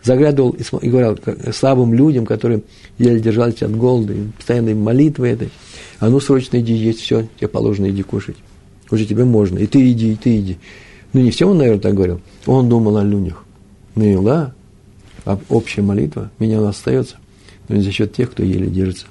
заглядывал 0.04 0.50
и, 0.50 0.88
говорил 0.88 1.18
слабым 1.52 1.94
людям, 1.94 2.26
которые 2.26 2.62
еле 2.98 3.18
держались 3.18 3.62
от 3.62 3.76
голода, 3.76 4.14
постоянной 4.36 4.74
молитвы 4.74 5.28
этой, 5.28 5.50
а 5.98 6.08
ну 6.08 6.20
срочно 6.20 6.60
иди 6.60 6.74
есть 6.74 7.00
все, 7.00 7.26
тебе 7.38 7.48
положено, 7.48 7.90
иди 7.90 8.02
кушать. 8.02 8.36
Уже 8.90 9.04
тебе 9.04 9.24
можно, 9.24 9.58
и 9.58 9.66
ты 9.66 9.90
иди, 9.90 10.12
и 10.12 10.16
ты 10.16 10.38
иди. 10.38 10.58
Ну, 11.12 11.22
не 11.22 11.30
всем 11.30 11.48
он, 11.48 11.58
наверное, 11.58 11.80
так 11.80 11.94
говорил. 11.94 12.20
Он 12.46 12.68
думал 12.68 12.98
о 12.98 13.04
людях. 13.04 13.44
Наила, 13.94 14.54
общая 15.48 15.82
молитва, 15.82 16.30
меня 16.38 16.58
она 16.58 16.70
остается 16.70 17.16
но 17.68 17.76
не 17.76 17.82
за 17.82 17.92
счет 17.92 18.12
тех, 18.12 18.30
кто 18.30 18.42
еле 18.42 18.66
держится 18.66 19.06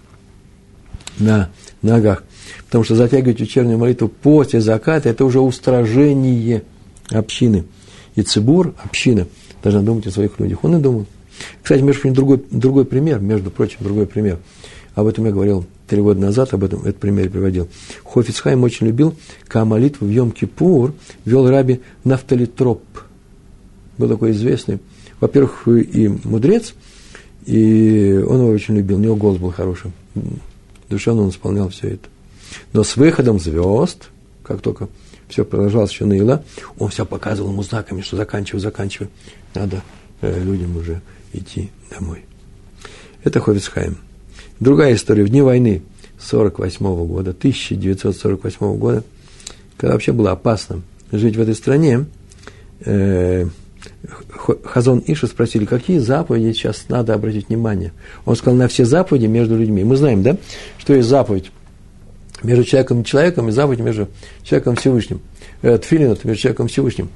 на 1.20 1.50
ногах. 1.82 2.24
Потому 2.66 2.84
что 2.84 2.96
затягивать 2.96 3.40
вечернюю 3.40 3.78
молитву 3.78 4.08
после 4.08 4.62
заката– 4.62 5.10
это 5.10 5.26
уже 5.26 5.40
устражение 5.40 6.64
общины. 7.10 7.66
И 8.16 8.22
цибур, 8.22 8.74
община, 8.84 9.28
должна 9.62 9.82
думать 9.82 10.08
о 10.08 10.12
своих 10.12 10.40
людях. 10.40 10.64
Он 10.64 10.78
и 10.78 10.82
думал. 10.82 11.06
Кстати, 11.62 11.82
между 11.82 12.02
прочим, 12.02 12.16
другой, 12.16 12.44
другой 12.52 12.86
пример, 12.86 13.20
между 13.20 13.50
прочим, 13.50 13.78
другой 13.82 14.06
пример. 14.06 14.40
Об 14.96 15.08
этом 15.08 15.26
я 15.26 15.32
говорил 15.32 15.66
три 15.88 16.02
года 16.02 16.20
назад, 16.20 16.54
об 16.54 16.64
этом 16.64 16.82
этот 16.82 16.98
пример 16.98 17.30
приводил. 17.30 17.68
Хофицхайм 18.04 18.64
очень 18.64 18.88
любил, 18.88 19.16
когда 19.48 19.66
молитву 19.66 20.06
в 20.06 20.10
Йом-Кипур 20.10 20.94
вел 21.26 21.50
раби 21.50 21.82
Нафталитроп. 22.04 22.84
Был 23.98 24.10
такой 24.10 24.32
известный, 24.32 24.80
во-первых, 25.24 25.70
и 25.70 26.10
мудрец, 26.26 26.74
и 27.46 28.22
он 28.28 28.42
его 28.42 28.50
очень 28.50 28.76
любил, 28.76 28.98
у 28.98 29.00
него 29.00 29.16
голос 29.16 29.38
был 29.38 29.52
хороший. 29.52 29.94
Душевно 30.90 31.22
он 31.22 31.30
исполнял 31.30 31.70
все 31.70 31.92
это. 31.92 32.10
Но 32.74 32.84
с 32.84 32.98
выходом 32.98 33.40
звезд, 33.40 34.10
как 34.44 34.60
только 34.60 34.90
все 35.30 35.46
продолжалось 35.46 35.92
еще 35.92 36.04
наила, 36.04 36.44
он 36.78 36.90
все 36.90 37.06
показывал 37.06 37.52
ему 37.52 37.64
знаками, 37.64 38.02
что 38.02 38.18
заканчивай, 38.18 38.60
заканчивай. 38.60 39.08
Надо 39.56 39.82
э, 40.20 40.44
людям 40.44 40.76
уже 40.76 41.02
идти 41.32 41.72
домой. 41.90 42.26
Это 43.24 43.40
Ховицхайм. 43.40 43.98
Другая 44.60 44.94
история. 44.94 45.24
В 45.24 45.30
дни 45.30 45.42
войны 45.42 45.84
48 46.20 46.86
года, 47.08 47.30
1948 47.32 48.78
года, 48.78 49.06
когда 49.78 49.94
вообще 49.94 50.12
было 50.12 50.32
опасно 50.32 50.82
жить 51.14 51.38
в 51.38 51.42
этой 51.42 51.56
стране, 51.56 52.08
э, 52.82 53.48
Хазон 54.64 55.04
Иша 55.06 55.28
спросили, 55.28 55.66
какие 55.66 55.98
заповеди 55.98 56.54
сейчас 56.54 56.86
надо 56.90 57.14
обратить 57.14 57.50
внимание. 57.50 57.92
Он 58.26 58.36
сказал, 58.36 58.58
на 58.58 58.68
все 58.68 58.86
заповеди 58.86 59.26
между 59.26 59.58
людьми. 59.58 59.84
Мы 59.84 59.96
знаем, 59.96 60.24
да, 60.24 60.38
что 60.78 60.94
есть 60.94 61.08
заповедь 61.08 61.52
между 62.44 62.64
человеком 62.64 63.02
и 63.02 63.06
человеком, 63.06 63.50
и 63.50 63.52
заповедь 63.52 63.80
между 63.80 64.10
человеком 64.44 64.74
и 64.74 64.78
Всевышним. 64.78 65.22
Э, 65.62 65.78
тфилин– 65.78 66.12
это 66.14 66.28
между 66.28 66.42
человеком 66.42 66.66
и 66.66 66.70
Всевышним. 66.70 67.10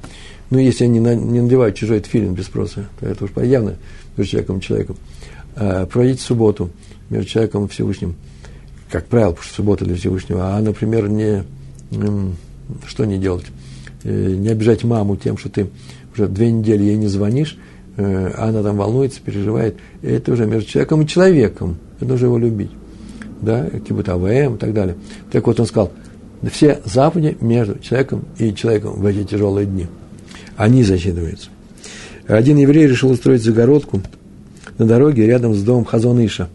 Ну, 0.50 0.60
если 0.60 0.86
они 0.86 1.00
не 1.00 1.42
надевают 1.42 1.76
чужой 1.76 2.00
тфилин 2.00 2.34
без 2.34 2.46
спроса, 2.46 2.88
то 3.00 3.06
это 3.06 3.26
уж 3.26 3.32
явно 3.36 3.76
между 4.16 4.32
человеком 4.32 4.60
и 4.60 4.62
человеком. 4.62 4.98
А, 5.56 5.86
проводить 5.86 6.22
субботу 6.22 6.70
между 7.10 7.30
человеком 7.30 7.66
и 7.66 7.68
Всевышним. 7.68 8.16
Как 8.90 9.08
правило, 9.08 9.32
потому 9.32 9.44
что 9.46 9.56
суббота 9.56 9.86
для 9.86 9.96
Всевышнего. 9.96 10.56
А, 10.56 10.62
например, 10.62 11.10
не, 11.10 11.44
что 12.86 13.04
не 13.04 13.18
делать? 13.18 13.46
Э, 14.04 14.36
не 14.36 14.48
обижать 14.50 14.86
маму 14.86 15.18
тем, 15.18 15.38
что 15.38 15.50
ты 15.50 15.68
уже 16.18 16.28
две 16.28 16.52
недели 16.52 16.84
ей 16.84 16.98
не 16.98 17.08
звонишь, 17.08 17.58
э, 17.98 18.32
она 18.38 18.64
там 18.64 18.78
волнуется, 18.78 19.22
переживает. 19.22 19.76
Это 20.02 20.32
уже 20.32 20.46
между 20.46 20.70
человеком 20.70 21.02
и 21.02 21.08
человеком. 21.08 21.78
Это 22.00 22.14
уже 22.14 22.26
его 22.26 22.38
любить. 22.38 22.72
Да, 23.42 23.70
кибут 23.88 24.10
АВМ 24.10 24.56
и 24.56 24.58
так 24.58 24.74
далее. 24.74 24.96
Так 25.32 25.46
вот 25.46 25.60
он 25.60 25.66
сказал, 25.66 25.92
все 26.52 26.80
заповеди 26.86 27.38
между 27.42 27.80
человеком 27.80 28.26
и 28.38 28.54
человеком 28.54 28.94
в 28.94 29.06
эти 29.06 29.24
тяжелые 29.24 29.66
дни. 29.66 29.88
Они 30.56 30.84
засчитываются. 30.84 31.50
Один 32.28 32.58
еврей 32.58 32.88
решил 32.88 33.12
устроить 33.12 33.44
загородку 33.44 34.02
на 34.78 34.86
дороге 34.86 35.26
рядом 35.26 35.54
с 35.54 35.64
домом 35.64 35.86
Хазон 35.86 36.24
Иша. 36.26 36.50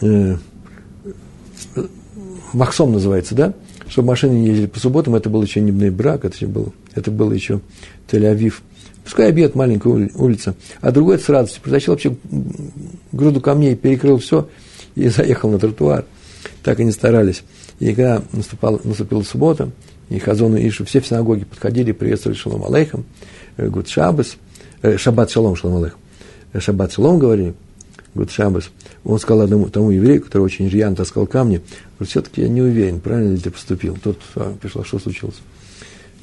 Э, 0.00 0.36
Махсом 2.52 2.92
называется, 2.92 3.34
да? 3.34 3.52
Чтобы 3.88 4.08
машины 4.08 4.32
не 4.32 4.46
ездили 4.48 4.66
по 4.66 4.80
субботам, 4.80 5.14
это 5.14 5.28
был 5.30 5.42
еще 5.42 5.60
не 5.60 5.90
брак, 5.90 6.24
это 6.24 6.34
еще 6.34 6.46
было, 6.46 6.72
это 6.96 7.10
было 7.12 7.32
еще 7.32 7.60
Тель-Авив. 8.10 8.54
Пускай 9.04 9.28
обед, 9.28 9.54
маленькая 9.54 10.10
улица. 10.16 10.56
А 10.80 10.90
другой 10.90 11.20
с 11.20 11.28
радостью 11.28 11.62
притащил 11.62 11.92
вообще 11.92 12.16
груду 13.12 13.40
камней, 13.40 13.76
перекрыл 13.76 14.18
все 14.18 14.48
и 14.96 15.08
заехал 15.08 15.50
на 15.50 15.60
тротуар. 15.60 16.04
Так 16.64 16.80
они 16.80 16.90
старались. 16.90 17.44
И 17.78 17.94
когда 17.94 18.22
наступала, 18.32 18.80
наступила 18.82 19.22
суббота, 19.22 19.70
и 20.08 20.18
Хазону 20.18 20.56
Ишу, 20.56 20.84
все 20.84 21.00
в 21.00 21.06
синагоге 21.06 21.44
подходили, 21.44 21.92
приветствовали 21.92 22.36
Шалом 22.36 22.64
Алейхам, 22.64 23.04
э, 23.56 23.68
Гуд 23.68 23.88
Шабас, 23.88 24.36
э, 24.82 24.96
Шаббат 24.96 25.30
Шалом, 25.30 25.56
Шалом 25.56 25.78
Алейхам, 25.78 26.00
э, 26.52 26.60
Шаббат 26.60 26.92
Шалом 26.92 27.18
говорили, 27.18 27.54
вот 28.14 28.30
Шабас, 28.30 28.70
он 29.04 29.18
сказал 29.18 29.42
одному 29.42 29.68
тому 29.68 29.90
еврею, 29.90 30.22
который 30.22 30.42
очень 30.42 30.68
рьяно 30.68 30.96
таскал 30.96 31.26
камни, 31.26 31.60
говорит, 31.98 32.10
все-таки 32.10 32.42
я 32.42 32.48
не 32.48 32.62
уверен, 32.62 33.00
правильно 33.00 33.32
ли 33.32 33.38
ты 33.38 33.50
поступил. 33.50 33.98
Тот 34.02 34.18
а, 34.36 34.56
пришел, 34.60 34.84
что 34.84 34.98
случилось? 34.98 35.36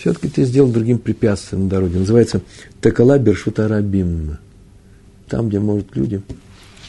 Все-таки 0.04 0.28
ты 0.28 0.44
сделал 0.44 0.70
другим 0.70 1.00
препятствием 1.00 1.64
на 1.64 1.70
дороге. 1.70 2.00
Называется 2.00 2.42
Такала 2.82 3.18
Бершута 3.18 3.70
Рабим. 3.70 4.36
Там, 5.30 5.48
где 5.48 5.60
могут 5.60 5.96
люди 5.96 6.22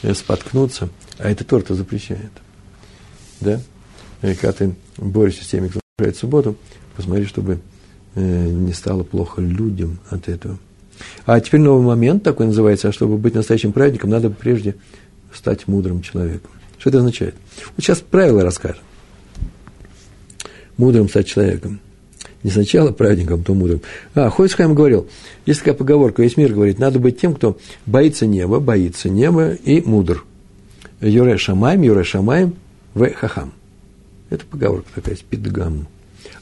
э, 0.01 0.13
споткнуться, 0.13 0.89
а 1.17 1.31
это 1.31 1.45
торта 1.45 1.75
запрещает. 1.75 2.31
Да? 3.39 3.61
И 4.21 4.33
когда 4.33 4.51
ты 4.51 4.75
борешься 4.97 5.45
с 5.45 5.47
теми, 5.47 5.69
кто 5.69 5.79
нарушает 5.97 6.17
субботу, 6.17 6.57
посмотри, 6.97 7.23
чтобы 7.23 7.59
э, 8.15 8.47
не 8.49 8.73
стало 8.73 9.03
плохо 9.03 9.39
людям 9.39 9.99
от 10.09 10.27
этого. 10.27 10.59
А 11.25 11.39
теперь 11.39 11.61
новый 11.61 11.85
момент 11.85 12.21
такой 12.21 12.47
называется, 12.47 12.89
а 12.89 12.91
чтобы 12.91 13.17
быть 13.17 13.33
настоящим 13.33 13.71
праведником, 13.71 14.09
надо 14.09 14.29
прежде 14.29 14.75
стать 15.33 15.69
мудрым 15.69 16.01
человеком. 16.01 16.51
Что 16.79 16.89
это 16.89 16.97
означает? 16.97 17.35
Вот 17.77 17.85
сейчас 17.85 18.01
правила 18.01 18.43
расскажем. 18.43 18.83
Мудрым 20.75 21.07
стать 21.07 21.27
человеком. 21.27 21.79
Не 22.45 22.51
сначала 22.51 22.91
праведником, 22.91 23.43
то 23.43 23.55
мудрым. 23.55 23.81
А, 24.13 24.29
Хойсхайм 24.29 24.75
говорил, 24.75 25.07
есть 25.47 25.61
такая 25.61 25.73
поговорка, 25.73 26.21
весь 26.21 26.37
мир 26.37 26.53
говорит, 26.53 26.77
надо 26.77 26.99
быть 26.99 27.19
тем, 27.19 27.33
кто 27.33 27.57
боится 27.87 28.27
неба, 28.27 28.59
боится 28.59 29.09
неба 29.09 29.53
и 29.53 29.81
мудр. 29.81 30.23
Юре 31.01 31.37
Шамаем, 31.37 31.81
Юре 31.81 32.03
Шамаем, 32.03 32.53
В 32.93 33.11
Хахам. 33.15 33.51
Это 34.29 34.45
поговорка 34.45 34.87
такая, 34.93 35.15
спидгам. 35.15 35.87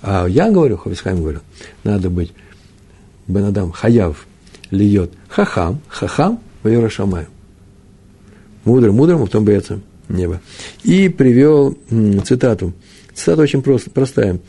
А 0.01 0.27
я 0.27 0.51
говорю, 0.51 0.75
Хойсхайм 0.75 1.21
говорил, 1.21 1.39
надо 1.85 2.09
быть 2.09 2.33
Бенадам 3.25 3.71
Хаяв, 3.71 4.27
льет 4.71 5.09
хахам, 5.29 5.79
хахам, 5.87 6.41
вайора 6.63 6.89
шамаю. 6.89 7.27
Мудрым, 8.65 8.95
мудрым, 8.95 9.21
а 9.21 9.25
потом 9.25 9.45
боятся 9.45 9.79
неба. 10.09 10.41
И 10.83 11.07
привел 11.07 11.77
цитату. 12.25 12.73
Цитата 13.13 13.41
очень 13.41 13.61
прост, 13.61 13.89
простая. 13.91 14.39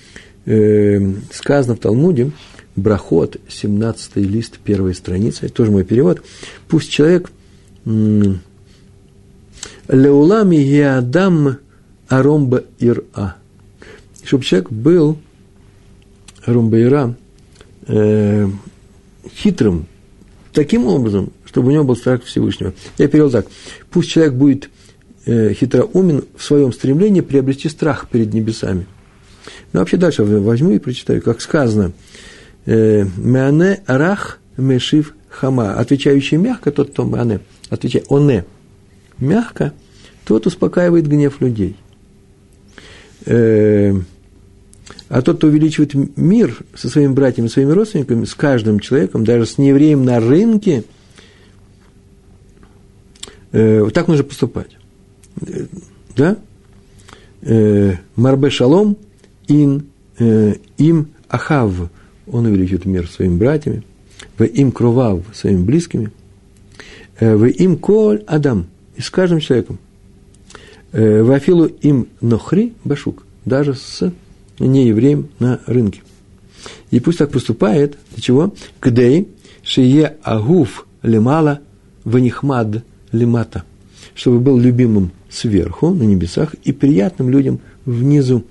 Э, 0.47 1.01
сказано 1.33 1.75
в 1.75 1.79
Талмуде, 1.79 2.31
Брахот, 2.77 3.39
17 3.49 4.17
лист 4.17 4.59
первой 4.59 4.95
страницы, 4.95 5.49
тоже 5.49 5.71
мой 5.71 5.85
перевод. 5.85 6.23
Пусть 6.69 6.91
человек 6.91 7.31
Леулами 9.89 10.57
Яадам 10.57 11.59
Аромба 12.09 12.65
Ира. 12.79 13.37
Чтобы 14.23 14.45
человек 14.45 14.71
был 14.71 15.17
Аромба 16.45 16.81
Ира 16.83 17.15
э, 17.87 18.49
хитрым, 19.35 19.87
таким 20.53 20.87
образом, 20.87 21.33
чтобы 21.47 21.69
у 21.69 21.71
него 21.71 21.85
был 21.85 21.97
страх 21.97 22.23
Всевышнего. 22.25 22.75
Я 22.99 23.09
перевел 23.09 23.31
так. 23.31 23.47
Пусть 23.91 24.11
человек 24.11 24.35
будет 24.35 24.69
э, 25.25 25.55
хитроумен 25.55 26.25
в 26.37 26.43
своем 26.43 26.73
стремлении 26.73 27.21
приобрести 27.23 27.69
страх 27.69 28.09
перед 28.11 28.35
небесами. 28.35 28.87
Ну, 29.73 29.81
вообще 29.81 29.97
дальше 29.97 30.25
возьму 30.25 30.71
и 30.71 30.79
прочитаю, 30.79 31.23
как 31.23 31.41
сказано. 31.41 31.93
Э, 32.67 33.05
Мяне 33.17 33.83
рах 33.87 34.41
мешив 34.57 35.15
хама. 35.29 35.75
Отвечающий 35.75 36.39
мягко, 36.39 36.71
тот, 36.71 36.91
кто 36.91 37.05
мяне, 37.05 37.41
отвечает 37.71 38.07
оне. 38.11 38.45
Мягко, 39.19 39.73
тот 40.25 40.47
успокаивает 40.47 41.07
гнев 41.07 41.41
людей. 41.41 41.77
Э, 43.27 43.95
а 45.09 45.23
тот, 45.23 45.39
кто 45.39 45.49
увеличивает 45.49 45.95
мир 46.17 46.59
со 46.75 46.89
своими 46.89 47.13
братьями, 47.13 47.49
своими 47.49 47.73
родственниками, 47.73 48.25
с 48.25 48.35
каждым 48.35 48.81
человеком, 48.81 49.25
даже 49.25 49.47
с 49.47 49.59
неевреем 49.59 50.05
на 50.05 50.21
рынке, 50.21 50.85
э, 53.53 53.83
вот 53.83 53.93
так 53.93 54.09
нужно 54.09 54.25
поступать. 54.25 54.71
Да? 56.17 56.37
Марбе 58.17 58.49
шалом 58.49 58.97
ин 59.49 59.87
э, 60.19 60.55
им 60.79 61.09
ахав. 61.29 61.91
Он 62.27 62.47
увеличивает 62.47 62.85
мир 62.85 63.09
своими 63.09 63.37
братьями. 63.37 63.83
В 64.39 64.45
им 64.45 64.73
кровав 64.73 65.23
своими 65.33 65.63
близкими. 65.63 66.11
Э, 67.19 67.37
в 67.37 67.45
им 67.47 67.77
коль 67.77 68.23
адам. 68.27 68.67
И 68.97 69.01
с 69.01 69.11
каждым 69.11 69.41
человеком. 69.41 69.79
Э, 70.93 71.23
в 71.23 71.31
афилу 71.33 71.67
им 71.67 72.09
нохри 72.21 72.75
башук. 72.85 73.25
Даже 73.45 73.75
с 73.75 74.13
не 74.59 74.89
евреем 74.89 75.29
на 75.39 75.61
рынке. 75.67 76.03
И 76.91 77.01
пусть 77.01 77.19
так 77.19 77.31
поступает, 77.31 77.99
для 78.13 78.23
чего? 78.23 78.55
Кдей 78.81 79.29
шие 79.63 80.17
агуф 80.23 80.87
лемала 81.03 81.61
ванихмад 82.05 82.85
лемата, 83.13 83.65
чтобы 84.15 84.41
был 84.41 84.59
любимым 84.59 85.11
сверху, 85.29 85.91
на 85.91 86.05
небесах, 86.05 86.55
и 86.65 86.73
приятным 86.73 87.31
людям 87.31 87.61
внизу. 87.85 88.45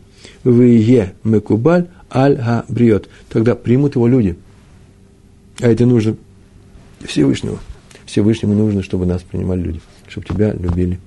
Вие 0.44 1.14
мекубаль 1.24 1.88
аль 2.14 2.36
га 2.36 2.66
бриот. 2.68 3.10
Тогда 3.30 3.56
примут 3.56 3.96
его 3.96 4.08
люди. 4.08 4.38
А 5.60 5.70
это 5.70 5.86
нужно 5.86 6.16
Всевышнего. 7.02 7.60
Всевышнему 8.06 8.54
нужно, 8.54 8.84
чтобы 8.84 9.06
нас 9.06 9.22
принимали 9.24 9.62
люди, 9.62 9.82
чтобы 10.08 10.28
тебя 10.28 10.54
любили 10.54 11.00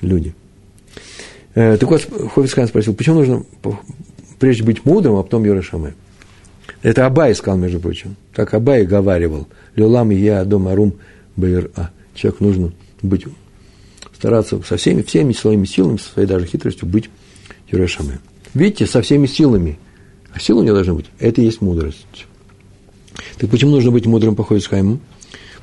люди. 0.00 0.34
Э, 1.54 1.76
так 1.76 1.90
вот, 1.90 2.08
Ховицхан 2.34 2.66
спросил, 2.68 2.94
почему 2.94 3.16
нужно 3.16 3.44
прежде 4.38 4.64
быть 4.64 4.84
мудрым, 4.84 5.16
а 5.16 5.22
потом 5.22 5.44
Йорашаме. 5.44 5.94
Это 6.82 7.06
Абай 7.06 7.34
сказал, 7.34 7.58
между 7.58 7.80
прочим. 7.80 8.16
Так 8.34 8.54
Абай 8.54 8.86
говаривал. 8.86 9.48
Люлам 9.74 10.10
я 10.10 10.44
дома 10.44 10.74
рум 10.74 10.94
бейр 11.36 11.70
а. 11.76 11.90
Человек 12.14 12.40
нужно 12.40 12.72
быть, 13.02 13.26
стараться 14.14 14.60
со 14.62 14.76
всеми, 14.76 15.02
всеми 15.02 15.32
своими 15.32 15.64
силами, 15.64 15.96
со 15.96 16.12
своей 16.12 16.28
даже 16.28 16.46
хитростью 16.46 16.88
быть 16.88 17.08
Йорашаме. 17.70 18.18
Видите, 18.54 18.86
со 18.86 19.02
всеми 19.02 19.26
силами. 19.26 19.78
А 20.32 20.40
сила 20.40 20.60
у 20.60 20.62
него 20.62 20.74
должна 20.74 20.94
быть. 20.94 21.06
Это 21.18 21.40
и 21.40 21.44
есть 21.44 21.60
мудрость. 21.60 22.26
Так 23.38 23.50
почему 23.50 23.72
нужно 23.72 23.90
быть 23.90 24.06
мудрым 24.06 24.36
по 24.36 24.44
Хойсхайму? 24.44 25.00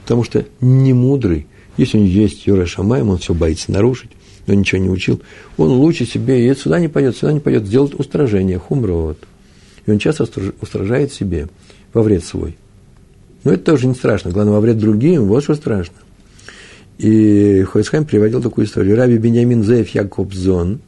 Потому 0.04 0.24
что 0.24 0.46
не 0.62 0.94
мудрый, 0.94 1.48
если 1.76 1.98
у 1.98 2.02
него 2.02 2.12
есть 2.12 2.48
Юра 2.48 2.66
Шамаем, 2.66 3.10
он 3.10 3.18
все 3.18 3.34
боится 3.34 3.72
нарушить, 3.72 4.12
но 4.46 4.54
ничего 4.54 4.82
не 4.82 4.90
учил, 4.90 5.22
он 5.58 5.70
лучше 5.70 6.06
себе, 6.06 6.50
и 6.50 6.56
сюда 6.56 6.80
не 6.80 6.88
пойдет, 6.88 7.18
сюда 7.18 7.34
не 7.34 7.40
пойдет, 7.40 7.66
сделать 7.66 7.94
устражение, 7.94 8.58
хумрот. 8.58 9.18
И 9.86 9.92
он 9.92 10.00
часто 10.00 10.28
устражает 10.62 11.14
себе 11.14 11.50
во 11.94 12.04
вред 12.04 12.24
свой. 12.24 12.58
Но 13.44 13.54
это 13.54 13.64
тоже 13.64 13.88
не 13.88 13.94
страшно. 13.96 14.32
Главное, 14.32 14.54
во 14.54 14.60
вред 14.60 14.78
другим, 14.78 15.26
вот 15.26 15.44
что 15.44 15.56
страшно. 15.56 15.96
И 16.98 17.64
Хойсхайм 17.64 18.06
приводил 18.06 18.42
такую 18.42 18.66
историю. 18.66 18.98
Раби 18.98 19.18
Беньямин 19.18 19.64
Зеев 19.64 19.90
Якобзон 19.90 20.80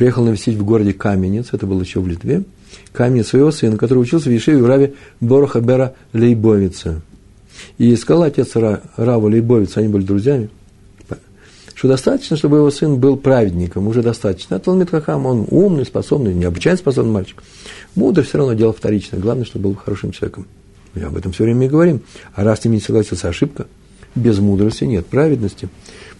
приехал 0.00 0.24
навестить 0.24 0.56
в 0.56 0.64
городе 0.64 0.94
Каменец, 0.94 1.48
это 1.52 1.66
было 1.66 1.82
еще 1.82 2.00
в 2.00 2.08
Литве, 2.08 2.44
Каменец 2.92 3.28
своего 3.28 3.50
сына, 3.50 3.76
который 3.76 3.98
учился 3.98 4.30
в 4.30 4.32
Ешеве 4.32 4.62
в 4.62 4.66
Раве 4.66 4.94
Бороха 5.20 5.60
Бера 5.60 5.92
Лейбовица. 6.14 7.02
И 7.76 7.94
сказал 7.96 8.22
отец 8.22 8.52
Рава 8.54 9.26
Лейбовица, 9.26 9.80
они 9.80 9.90
были 9.90 10.04
друзьями– 10.04 10.48
что 11.74 11.88
достаточно, 11.88 12.36
чтобы 12.36 12.58
его 12.58 12.70
сын 12.70 12.98
был 12.98 13.16
праведником, 13.16 13.88
уже 13.88 14.02
достаточно. 14.02 14.56
А 14.56 14.58
Талмит 14.58 14.90
Хахам, 14.90 15.24
он 15.24 15.46
умный, 15.50 15.86
способный, 15.86 16.34
необычайно 16.34 16.76
способный 16.76 17.12
мальчик. 17.12 17.42
Мудр 17.94 18.22
все 18.22 18.36
равно 18.36 18.52
дело 18.52 18.74
вторичное. 18.74 19.18
Главное, 19.18 19.46
чтобы 19.46 19.70
был 19.70 19.76
хорошим 19.76 20.12
человеком. 20.12 20.46
Мы 20.94 21.04
об 21.04 21.16
этом 21.16 21.32
все 21.32 21.44
время 21.44 21.64
и 21.64 21.70
говорим. 21.70 22.02
А 22.34 22.44
раз 22.44 22.60
ты 22.60 22.68
не 22.68 22.80
согласился, 22.80 23.28
ошибка. 23.28 23.66
Без 24.14 24.38
мудрости 24.40 24.84
нет 24.84 25.06
праведности. 25.06 25.70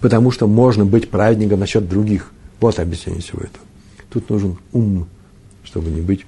Потому 0.01 0.31
что 0.31 0.47
можно 0.47 0.87
быть 0.87 1.11
праведником 1.11 1.61
насчет 1.61 1.87
других. 1.87 2.31
Вот 2.59 2.79
объяснение 2.79 3.21
всего 3.21 3.41
этого. 3.41 3.70
Тут 4.11 4.29
нужен 4.29 4.57
ум, 4.73 5.07
чтобы 5.65 5.91
не 5.91 6.01
быть 6.01 6.27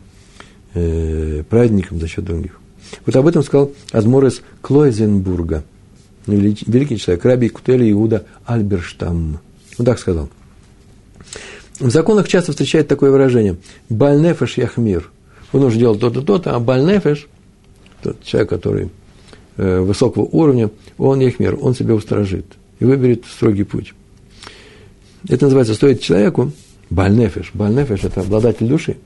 э, 0.74 1.42
праведником 1.48 2.00
за 2.00 2.08
счет 2.08 2.24
других. 2.24 2.58
Вот 3.06 3.16
об 3.16 3.26
этом 3.26 3.42
сказал 3.42 3.72
Азморес 3.92 4.42
Клойзенбурга– 4.60 5.64
великий 6.26 6.98
человек, 6.98 7.24
Раби 7.24 7.48
Кутели 7.48 7.90
Иуда 7.90 8.24
Альберштам. 8.44 9.38
Он 9.78 9.84
так 9.84 9.98
сказал. 9.98 10.28
В 11.78 11.90
законах 11.90 12.28
часто 12.28 12.52
встречает 12.52 12.88
такое 12.88 13.10
выражение 13.10 13.56
«бальнефеш 13.88 14.58
яхмир». 14.58 15.10
Он 15.52 15.64
уже 15.64 15.78
делал 15.78 15.96
то-то, 15.96 16.22
то-то, 16.22 16.54
а 16.54 16.60
бальнефеш, 16.60 17.26
тот 18.02 18.22
человек, 18.22 18.50
который 18.50 18.90
э, 19.56 19.80
высокого 19.80 20.24
уровня, 20.24 20.70
он 20.98 21.20
яхмир, 21.20 21.58
он 21.60 21.74
себя 21.74 21.94
устражит 21.94 22.46
и 22.78 22.84
выберет 22.84 23.24
строгий 23.26 23.64
путь. 23.64 23.94
Это 25.28 25.46
называется 25.46 25.74
«стоит 25.74 26.00
человеку» 26.00 26.52
бальнефеш. 26.92 27.50
Бальнефеш– 27.54 28.04
это 28.04 28.20
обладатель 28.20 28.66
души, 28.66 28.96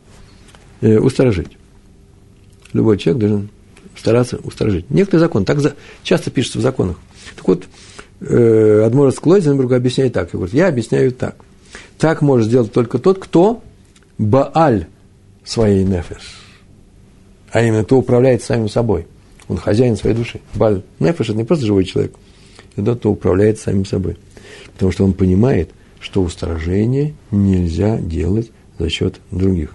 э, 0.81 0.99
устражить. 0.99 1.57
Любой 2.73 2.99
человек 2.99 3.21
должен 3.21 3.49
стараться 3.97 4.39
устражить. 4.39 4.91
Некоторый 4.91 5.21
закон, 5.21 5.45
так 5.45 5.61
за, 5.61 5.75
часто 6.03 6.31
пишется 6.31 6.59
в 6.59 6.63
законах. 6.63 6.97
Так 7.37 7.49
вот, 7.49 7.65
э, 8.21 8.83
Адморец 8.85 9.19
Клойзенберг 9.19 9.73
объясняет 9.73 10.13
так. 10.13 10.29
И 10.29 10.37
говорит, 10.37 10.55
я 10.55 10.69
объясняю 10.69 11.13
так. 11.13 11.37
Так 11.99 12.23
может 12.23 12.49
сделать 12.49 12.73
только 12.73 12.99
тот, 12.99 13.19
кто 13.19 13.63
Бааль 14.19 14.87
своей 15.45 15.85
нефеш. 15.85 16.43
А 17.51 17.63
именно, 17.63 17.85
кто 17.85 17.99
управляет 17.99 18.43
самим 18.43 18.69
собой. 18.69 19.07
Он 19.49 19.57
хозяин 19.57 19.97
своей 19.97 20.17
души. 20.17 20.41
Баль 20.55 20.83
нефеш– 20.99 21.29
это 21.31 21.39
не 21.39 21.45
просто 21.45 21.67
живой 21.67 21.85
человек. 21.85 22.15
Это 22.75 22.85
тот, 22.87 22.99
кто 22.99 23.11
управляет 23.13 23.59
самим 23.59 23.87
собой. 23.87 24.17
Потому 24.75 24.93
что 24.93 25.05
он 25.05 25.13
понимает, 25.13 25.71
что 26.01 26.23
устражение 26.23 27.15
нельзя 27.31 27.99
делать 27.99 28.51
за 28.79 28.89
счет 28.89 29.21
других. 29.31 29.71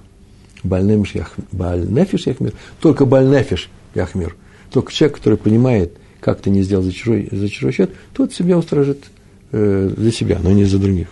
Бальнефиш 0.63 2.27
яхмир, 2.27 2.53
только 2.79 3.05
бальнефиш 3.05 3.69
яхмир. 3.95 4.35
Только 4.71 4.93
человек, 4.93 5.17
который 5.17 5.37
понимает, 5.37 5.97
как 6.19 6.41
ты 6.41 6.49
не 6.49 6.61
сделал 6.61 6.83
за 6.83 6.91
чужой, 6.91 7.27
за 7.31 7.49
чужой 7.49 7.73
счет, 7.73 7.91
тот 8.13 8.33
себя 8.33 8.57
устражит 8.57 9.05
э, 9.51 9.91
для 9.95 10.11
себя, 10.11 10.39
но 10.41 10.51
не 10.51 10.65
за 10.65 10.77
других. 10.77 11.07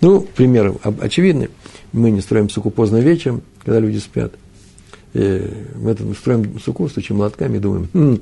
Ну, 0.00 0.20
пример 0.20 0.74
очевидный. 1.00 1.50
Мы 1.92 2.10
не 2.10 2.20
строим 2.20 2.48
суку 2.48 2.70
поздно 2.70 2.98
вечером, 2.98 3.42
когда 3.62 3.78
люди 3.78 3.98
спят. 3.98 4.32
И 5.12 5.42
мы 5.76 5.94
строим 6.14 6.58
суку, 6.58 6.88
стучим 6.88 7.16
молотками 7.16 7.58
и 7.58 7.60
думаем, 7.60 7.88
хм, 7.92 8.18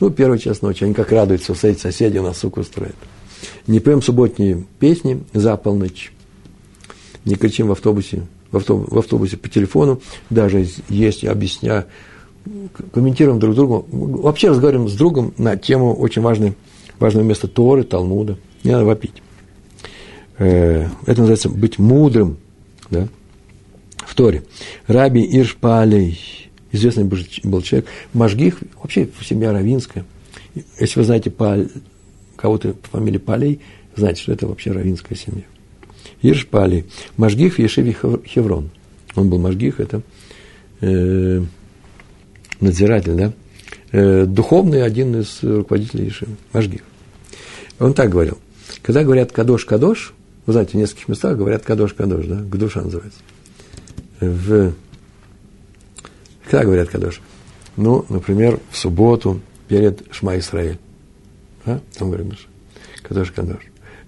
ну, 0.00 0.10
первый 0.10 0.38
час 0.38 0.62
ночи, 0.62 0.84
они 0.84 0.94
как 0.94 1.12
радуются, 1.12 1.54
соседи 1.54 2.18
у 2.18 2.22
нас 2.22 2.38
суку 2.38 2.62
строят. 2.62 2.96
Не 3.66 3.80
поем 3.80 4.02
субботние 4.02 4.64
песни 4.78 5.22
за 5.32 5.56
полночь, 5.56 6.12
не 7.24 7.36
кричим 7.36 7.68
в 7.68 7.72
автобусе, 7.72 8.26
в, 8.50 8.56
автобусе, 8.56 8.94
в 8.94 8.98
автобусе 8.98 9.36
по 9.36 9.48
телефону, 9.48 10.00
даже 10.28 10.66
я 10.88 11.10
объясняю, 11.30 11.84
комментируем 12.92 13.38
друг 13.38 13.54
другу, 13.54 13.86
вообще 13.90 14.50
разговариваем 14.50 14.88
с 14.88 14.94
другом 14.94 15.34
на 15.38 15.56
тему 15.56 15.94
очень 15.94 16.22
важной, 16.22 16.54
важного 16.98 17.24
места 17.24 17.48
Торы, 17.48 17.84
Талмуда. 17.84 18.38
Не 18.64 18.72
надо 18.72 18.84
вопить. 18.84 19.22
Э, 20.38 20.86
это 21.06 21.20
называется 21.20 21.48
быть 21.48 21.78
мудрым, 21.78 22.38
да, 22.90 23.08
в 23.98 24.14
Торе. 24.14 24.42
Раби 24.86 25.22
Иршпалей, 25.38 26.18
известный 26.72 27.04
был 27.04 27.62
человек, 27.62 27.88
Машгих, 28.12 28.58
вообще 28.82 29.08
семья 29.22 29.52
равинская. 29.52 30.04
Если 30.78 30.98
вы 30.98 31.04
знаете 31.04 31.30
Паль, 31.30 31.68
кого-то 32.40 32.72
по 32.72 32.98
фамилии 32.98 33.18
Палей, 33.18 33.60
знаете, 33.96 34.22
что 34.22 34.32
это 34.32 34.46
вообще 34.46 34.72
равинская 34.72 35.16
семья. 35.16 35.44
Иршпалей, 36.22 36.86
Машгих 37.16 37.54
в 37.54 37.58
Ешиве 37.58 37.96
Хеврон. 38.26 38.70
Он 39.14 39.28
был 39.28 39.38
Машгих, 39.38 39.80
это 39.80 40.02
э, 40.80 41.42
надзиратель, 42.60 43.14
да, 43.14 43.32
э, 43.92 44.24
духовный 44.26 44.82
один 44.82 45.20
из 45.20 45.42
руководителей 45.42 46.06
Ешивы, 46.06 46.36
Машгих. 46.52 46.82
Он 47.78 47.94
так 47.94 48.10
говорил, 48.10 48.38
когда 48.82 49.02
говорят 49.02 49.32
«кадош-кадош», 49.32 50.12
вы 50.46 50.52
знаете, 50.52 50.72
в 50.72 50.80
нескольких 50.80 51.08
местах 51.08 51.36
говорят 51.36 51.64
«кадош-кадош», 51.64 52.26
да, 52.26 52.36
«гдуша» 52.36 52.82
называется. 52.82 53.20
В... 54.20 54.72
Когда 56.44 56.64
говорят 56.64 56.88
«кадош»? 56.88 57.20
Ну, 57.76 58.04
например, 58.08 58.60
в 58.70 58.76
субботу 58.76 59.40
перед 59.68 60.02
Шма 60.12 60.38
Исраэль. 60.38 60.78
Да? 61.74 61.80
Там 61.96 62.10
говорят 62.10 62.38
«кадош-кадош». 63.02 63.60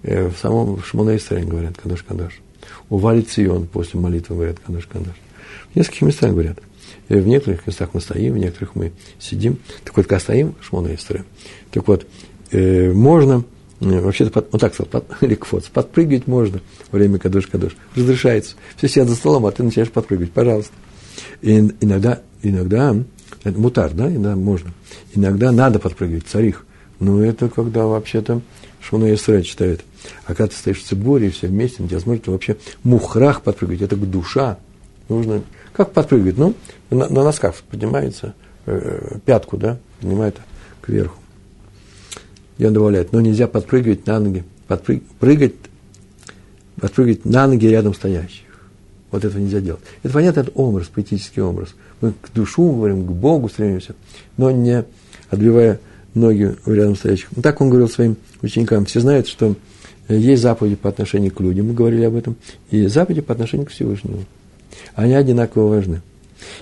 Э, 0.03 0.27
в 0.27 0.37
самом 0.37 0.79
Исраэль 0.79 1.45
говорят 1.45 1.77
«кадош-кадош». 1.77 2.41
У 2.89 2.97
Вали 2.97 3.21
Цион 3.21 3.67
после 3.67 3.99
молитвы 3.99 4.35
говорят 4.35 4.57
«кадош-кадош». 4.65 5.15
В 5.71 5.75
нескольких 5.75 6.01
местах 6.01 6.31
говорят. 6.31 6.59
И 7.09 7.15
в 7.15 7.27
некоторых 7.27 7.65
местах 7.67 7.89
мы 7.93 8.01
стоим, 8.01 8.33
в 8.33 8.37
некоторых 8.37 8.75
мы 8.75 8.91
сидим. 9.19 9.57
Так 9.83 9.95
вот, 9.95 10.07
когда 10.07 10.19
стоим, 10.19 10.55
Исраэль. 10.61 11.25
Так 11.71 11.87
вот, 11.87 12.05
э, 12.51 12.91
можно 12.91 13.43
Вообще-то, 13.79 14.45
вот 14.49 14.61
так 14.61 14.73
сказал, 14.73 14.89
под, 14.89 15.21
ликфоц, 15.21 15.67
подпрыгивать 15.67 16.25
можно 16.27 16.61
во 16.91 16.97
время 16.97 17.17
кадош-кадош. 17.17 17.75
Разрешается. 17.95 18.55
Все 18.77 18.87
сидят 18.87 19.09
за 19.09 19.15
столом, 19.15 19.45
а 19.45 19.51
ты 19.51 19.63
начинаешь 19.63 19.91
подпрыгивать. 19.91 20.31
Пожалуйста. 20.31 20.71
И 21.41 21.57
иногда, 21.81 22.21
иногда, 22.41 22.95
мутар, 23.43 23.91
да, 23.91 24.09
иногда 24.09 24.35
можно. 24.35 24.71
Иногда 25.13 25.51
надо 25.51 25.79
подпрыгивать, 25.79 26.27
царих. 26.27 26.65
Но 27.03 27.21
это 27.21 27.49
когда 27.49 27.85
вообще-то 27.85 28.41
Шуна 28.79 29.13
Исраиль 29.13 29.43
читает. 29.43 29.83
А 30.23 30.27
когда 30.27 30.47
ты 30.47 30.55
стоишь 30.55 30.79
в 30.81 30.85
циборе, 30.85 31.29
все 31.31 31.47
вместе, 31.47 31.83
на 31.83 31.89
тебя 31.89 31.99
смотрят, 31.99 32.27
вообще 32.27 32.55
мухрах 32.83 33.41
подпрыгивать, 33.41 33.81
это 33.81 33.97
душа. 33.97 34.57
Нужно, 35.09 35.43
как 35.73 35.91
подпрыгивать? 35.91 36.37
Ну, 36.37 36.55
на, 36.89 37.09
на 37.09 37.23
носках 37.25 37.55
поднимается, 37.69 38.35
э, 38.65 39.17
пятку, 39.25 39.57
да, 39.57 39.79
поднимает 39.99 40.37
кверху. 40.81 41.17
И 42.57 42.65
он 42.65 42.71
добавляет, 42.71 43.11
но 43.11 43.19
нельзя 43.19 43.47
подпрыгивать 43.47 44.07
на 44.07 44.19
ноги, 44.19 44.45
подпрыг, 44.67 45.03
прыгать, 45.19 45.55
подпрыгивать 46.79 47.25
на 47.25 47.47
ноги 47.47 47.65
рядом 47.65 47.93
стоящих. 47.93 48.47
Вот 49.11 49.25
этого 49.25 49.41
нельзя 49.41 49.59
делать. 49.59 49.81
Это 50.03 50.13
понятно, 50.13 50.39
это 50.39 50.51
образ, 50.51 50.87
поэтический 50.87 51.41
образ. 51.41 51.75
Мы 51.99 52.13
к 52.13 52.31
душу 52.33 52.71
говорим, 52.71 53.05
к 53.05 53.11
Богу 53.11 53.49
стремимся, 53.49 53.93
но 54.37 54.51
не 54.51 54.85
отбивая 55.29 55.81
ноги 56.13 56.55
у 56.65 56.71
рядом 56.71 56.95
стоящих. 56.95 57.29
Ну, 57.35 57.41
так 57.41 57.59
он 57.61 57.69
говорил 57.69 57.89
своим 57.89 58.17
ученикам. 58.41 58.85
Все 58.85 58.99
знают, 58.99 59.27
что 59.27 59.55
есть 60.09 60.41
заповеди 60.41 60.75
по 60.75 60.89
отношению 60.89 61.31
к 61.31 61.39
людям, 61.39 61.67
мы 61.67 61.73
говорили 61.73 62.03
об 62.03 62.15
этом, 62.15 62.35
и 62.71 62.87
заповеди 62.87 63.21
по 63.21 63.33
отношению 63.33 63.67
к 63.67 63.71
Всевышнему. 63.71 64.25
Они 64.95 65.13
одинаково 65.13 65.67
важны. 65.67 66.01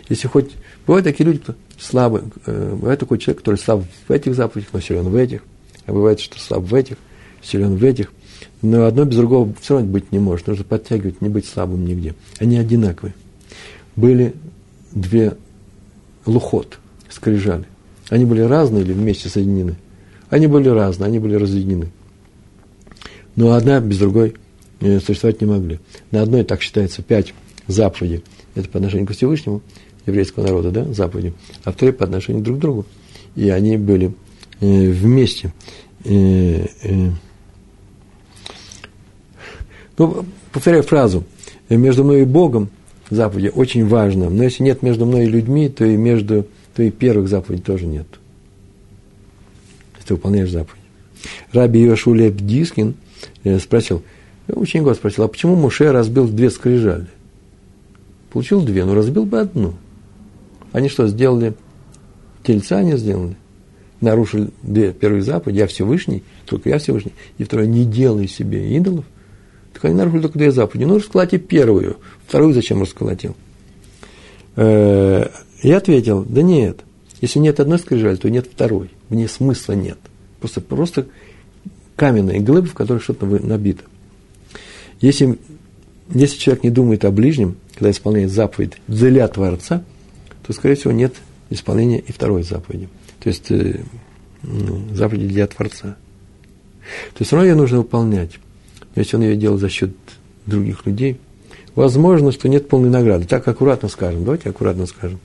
Если 0.09 0.27
хоть 0.27 0.51
бывают 0.85 1.05
такие 1.05 1.25
люди, 1.25 1.39
кто 1.39 1.55
слабы, 1.79 2.23
э, 2.45 2.75
бывает 2.75 2.99
такой 2.99 3.17
человек, 3.17 3.39
который 3.39 3.55
слаб 3.55 3.83
в 4.07 4.11
этих 4.11 4.35
заповедях, 4.35 4.69
но 4.73 4.79
силен 4.79 5.09
в 5.09 5.15
этих, 5.15 5.41
а 5.85 5.93
бывает, 5.93 6.19
что 6.19 6.39
слаб 6.39 6.63
в 6.63 6.75
этих, 6.75 6.97
силен 7.41 7.75
в 7.75 7.83
этих. 7.83 8.13
Но 8.61 8.85
одно 8.85 9.05
без 9.05 9.17
другого 9.17 9.51
все 9.59 9.75
равно 9.75 9.89
быть 9.89 10.11
не 10.11 10.19
может. 10.19 10.47
Нужно 10.47 10.63
подтягивать, 10.63 11.21
не 11.21 11.29
быть 11.29 11.45
слабым 11.45 11.85
нигде. 11.85 12.13
Они 12.39 12.57
одинаковые. 12.57 13.15
Были 13.95 14.35
две 14.91 15.35
лухот, 16.25 16.77
скрижали. 17.09 17.65
Они 18.11 18.25
были 18.25 18.41
разные 18.41 18.83
или 18.83 18.93
вместе 18.93 19.27
соединены? 19.27 19.75
Они 20.29 20.45
были 20.45 20.69
разные, 20.69 21.07
они 21.07 21.17
были 21.17 21.33
разъединены. 21.33 21.87
Но 23.35 23.53
одна 23.53 23.79
без 23.79 23.97
другой 23.97 24.35
э, 24.81 24.99
существовать 24.99 25.41
не 25.41 25.47
могли. 25.47 25.79
На 26.11 26.21
одной, 26.21 26.43
так 26.43 26.61
считается, 26.61 27.01
пять 27.01 27.33
заповедей. 27.65 28.23
Это 28.53 28.69
по 28.69 28.77
отношению 28.77 29.07
к 29.07 29.13
Всевышнему, 29.13 29.63
еврейского 30.05 30.43
народа, 30.43 30.69
да, 30.69 30.93
заповеди. 30.93 31.33
А 31.63 31.71
вторые 31.71 31.93
по 31.93 32.03
отношению 32.03 32.43
друг 32.43 32.59
к 32.59 32.61
другу. 32.61 32.85
И 33.35 33.49
они 33.49 33.77
были 33.77 34.13
Э, 34.61 34.91
вместе. 34.91 35.51
Э, 36.05 36.65
э, 36.83 37.09
ну, 39.97 40.25
повторяю 40.51 40.83
фразу. 40.83 41.23
Между 41.67 42.03
мной 42.03 42.21
и 42.21 42.25
Богом 42.25 42.69
заповеди 43.09 43.51
очень 43.53 43.87
важно. 43.87 44.29
Но 44.29 44.43
если 44.43 44.63
нет 44.63 44.83
между 44.83 45.07
мной 45.07 45.25
и 45.25 45.29
людьми, 45.29 45.67
то 45.67 45.83
и 45.83 45.97
между 45.97 46.45
то 46.75 46.83
и 46.83 46.91
первых 46.91 47.27
заповедей 47.27 47.63
тоже 47.63 47.85
нет. 47.85 48.07
Ты 50.05 50.15
выполняешь 50.15 50.51
заповедь. 50.51 50.81
Раби 51.53 51.81
Йошуля 51.81 52.31
Дискин 52.31 52.95
спросил, 53.59 54.03
ученик 54.47 54.85
его 54.85 54.93
спросил, 54.93 55.23
а 55.23 55.27
почему 55.27 55.55
Муше 55.55 55.91
разбил 55.91 56.27
две 56.27 56.49
скрижали? 56.49 57.07
Получил 58.31 58.61
две, 58.61 58.83
но 58.85 58.95
разбил 58.95 59.25
бы 59.25 59.39
одну. 59.39 59.75
Они 60.71 60.89
что, 60.89 61.07
сделали? 61.07 61.53
Тельца 62.43 62.77
они 62.77 62.97
сделали? 62.97 63.35
нарушили 64.01 64.49
две 64.63 64.91
первые 64.91 65.21
заповеди, 65.21 65.59
я 65.59 65.67
Всевышний, 65.67 66.23
только 66.45 66.69
я 66.69 66.79
Всевышний, 66.79 67.13
и 67.37 67.43
второе, 67.43 67.67
не 67.67 67.85
делай 67.85 68.27
себе 68.27 68.75
идолов, 68.75 69.05
так 69.73 69.85
они 69.85 69.93
нарушили 69.93 70.21
только 70.23 70.37
две 70.37 70.51
заповеди. 70.51 70.85
Ну, 70.85 70.97
расколоти 70.97 71.37
первую, 71.37 71.97
вторую 72.27 72.53
зачем 72.53 72.81
расколотил? 72.81 73.35
Я 75.61 75.77
ответил, 75.77 76.25
да 76.27 76.41
нет, 76.41 76.81
если 77.21 77.39
нет 77.39 77.59
одной 77.59 77.79
скрижали, 77.79 78.15
то 78.15 78.29
нет 78.29 78.47
второй, 78.51 78.89
в 79.09 79.15
ней 79.15 79.27
смысла 79.27 79.73
нет. 79.73 79.97
Просто, 80.39 80.61
просто 80.61 81.07
каменные 81.95 82.39
глыбы, 82.39 82.67
в 82.67 82.73
которых 82.73 83.03
что-то 83.03 83.25
набито. 83.25 83.83
Если, 85.01 85.37
если 86.13 86.37
человек 86.37 86.63
не 86.63 86.69
думает 86.69 87.05
о 87.05 87.11
ближнем, 87.11 87.57
когда 87.73 87.91
исполняет 87.91 88.31
заповедь 88.31 88.73
для 88.87 89.27
Творца, 89.27 89.83
то, 90.45 90.53
скорее 90.53 90.75
всего, 90.75 90.91
нет 90.91 91.13
исполнения 91.49 91.99
и 91.99 92.11
второй 92.11 92.43
заповеди– 92.43 92.89
то 93.21 93.29
есть 93.29 93.51
э, 93.51 93.79
ну, 94.41 94.81
заповеди 94.93 95.27
для 95.27 95.47
Творца. 95.47 95.95
То 97.13 97.19
есть 97.19 97.31
равно 97.31 97.47
ее 97.47 97.55
нужно 97.55 97.77
выполнять. 97.77 98.39
Но 98.95 99.01
если 99.01 99.15
он 99.15 99.21
ее 99.21 99.35
делал 99.35 99.57
за 99.57 99.69
счет 99.69 99.91
других 100.45 100.85
людей, 100.85 101.19
возможно, 101.75 102.31
что 102.31 102.49
нет 102.49 102.67
полной 102.67 102.89
награды. 102.89 103.25
Так 103.25 103.47
аккуратно 103.47 103.89
скажем, 103.89 104.25
давайте 104.25 104.49
аккуратно 104.49 104.87
скажем. 104.87 105.19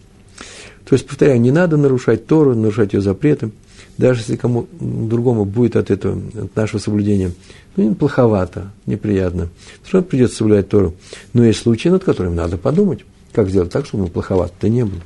То 0.88 0.94
есть, 0.94 1.06
повторяю, 1.06 1.40
не 1.40 1.50
надо 1.50 1.76
нарушать 1.76 2.26
Тору, 2.26 2.54
нарушать 2.54 2.94
ее 2.94 3.00
запреты, 3.00 3.50
даже 3.98 4.20
если 4.20 4.36
кому 4.36 4.66
другому 4.80 5.44
будет 5.44 5.76
от 5.76 5.90
этого, 5.90 6.18
от 6.34 6.54
нашего 6.54 6.80
соблюдения, 6.80 7.32
ну, 7.76 7.94
плоховато, 7.94 8.70
неприятно. 8.86 9.48
Все 9.82 9.94
равно 9.94 10.08
придется 10.08 10.36
соблюдать 10.36 10.68
Тору. 10.68 10.94
Но 11.32 11.44
есть 11.44 11.60
случаи, 11.60 11.88
над 11.88 12.04
которыми 12.04 12.34
надо 12.34 12.56
подумать, 12.56 13.00
как 13.32 13.50
сделать 13.50 13.72
так, 13.72 13.86
чтобы 13.86 14.06
плоховато-то 14.06 14.68
не 14.68 14.84
было. 14.84 15.02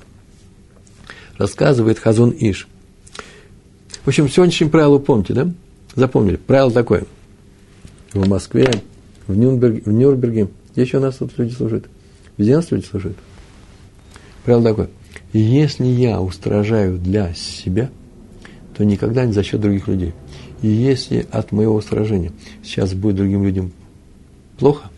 Рассказывает 1.38 1.98
Хазон 1.98 2.30
Иш– 2.38 2.68
в 4.04 4.08
общем, 4.08 4.28
сегодняшнее 4.28 4.70
правило 4.70 4.98
помните, 4.98 5.34
да? 5.34 5.52
Запомнили. 5.94 6.36
Правило 6.36 6.70
такое. 6.70 7.04
В 8.12 8.26
Москве, 8.26 8.82
в, 9.26 9.36
Нюрнберге, 9.36 9.82
в 9.84 9.92
Нюрнберге, 9.92 10.48
где 10.72 10.82
еще 10.82 10.98
у 10.98 11.00
нас 11.00 11.16
тут 11.16 11.32
люди 11.36 11.52
служат? 11.52 11.84
Везде 12.38 12.56
нас 12.56 12.70
люди 12.70 12.86
служат. 12.86 13.12
Правило 14.44 14.64
такое. 14.64 14.90
Если 15.32 15.86
я 15.86 16.20
устражаю 16.20 16.98
для 16.98 17.32
себя, 17.34 17.90
то 18.76 18.84
никогда 18.84 19.24
не 19.24 19.32
за 19.32 19.42
счет 19.42 19.60
других 19.60 19.86
людей. 19.88 20.12
И 20.62 20.68
если 20.68 21.26
от 21.30 21.52
моего 21.52 21.74
устражения 21.74 22.32
сейчас 22.62 22.94
будет 22.94 23.16
другим 23.16 23.44
людям 23.44 23.72
плохо, 24.58 24.90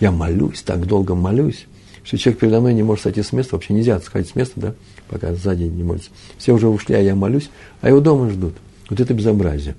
я 0.00 0.10
молюсь, 0.10 0.62
так 0.62 0.86
долго 0.86 1.14
молюсь, 1.14 1.66
что 2.04 2.18
человек 2.18 2.40
передо 2.40 2.60
мной 2.60 2.74
не 2.74 2.82
может 2.82 3.04
сойти 3.04 3.22
с 3.22 3.32
места, 3.32 3.54
вообще 3.54 3.72
нельзя 3.72 4.00
сходить 4.00 4.30
с 4.30 4.34
места, 4.34 4.60
да, 4.60 4.74
пока 5.08 5.32
сзади 5.34 5.64
не 5.64 5.82
молится. 5.82 6.10
Все 6.36 6.52
уже 6.52 6.68
ушли, 6.68 6.94
а 6.94 7.00
я 7.00 7.14
молюсь, 7.14 7.50
а 7.80 7.88
его 7.88 8.00
дома 8.00 8.28
ждут. 8.30 8.54
Вот 8.90 9.00
это 9.00 9.14
безобразие. 9.14 9.76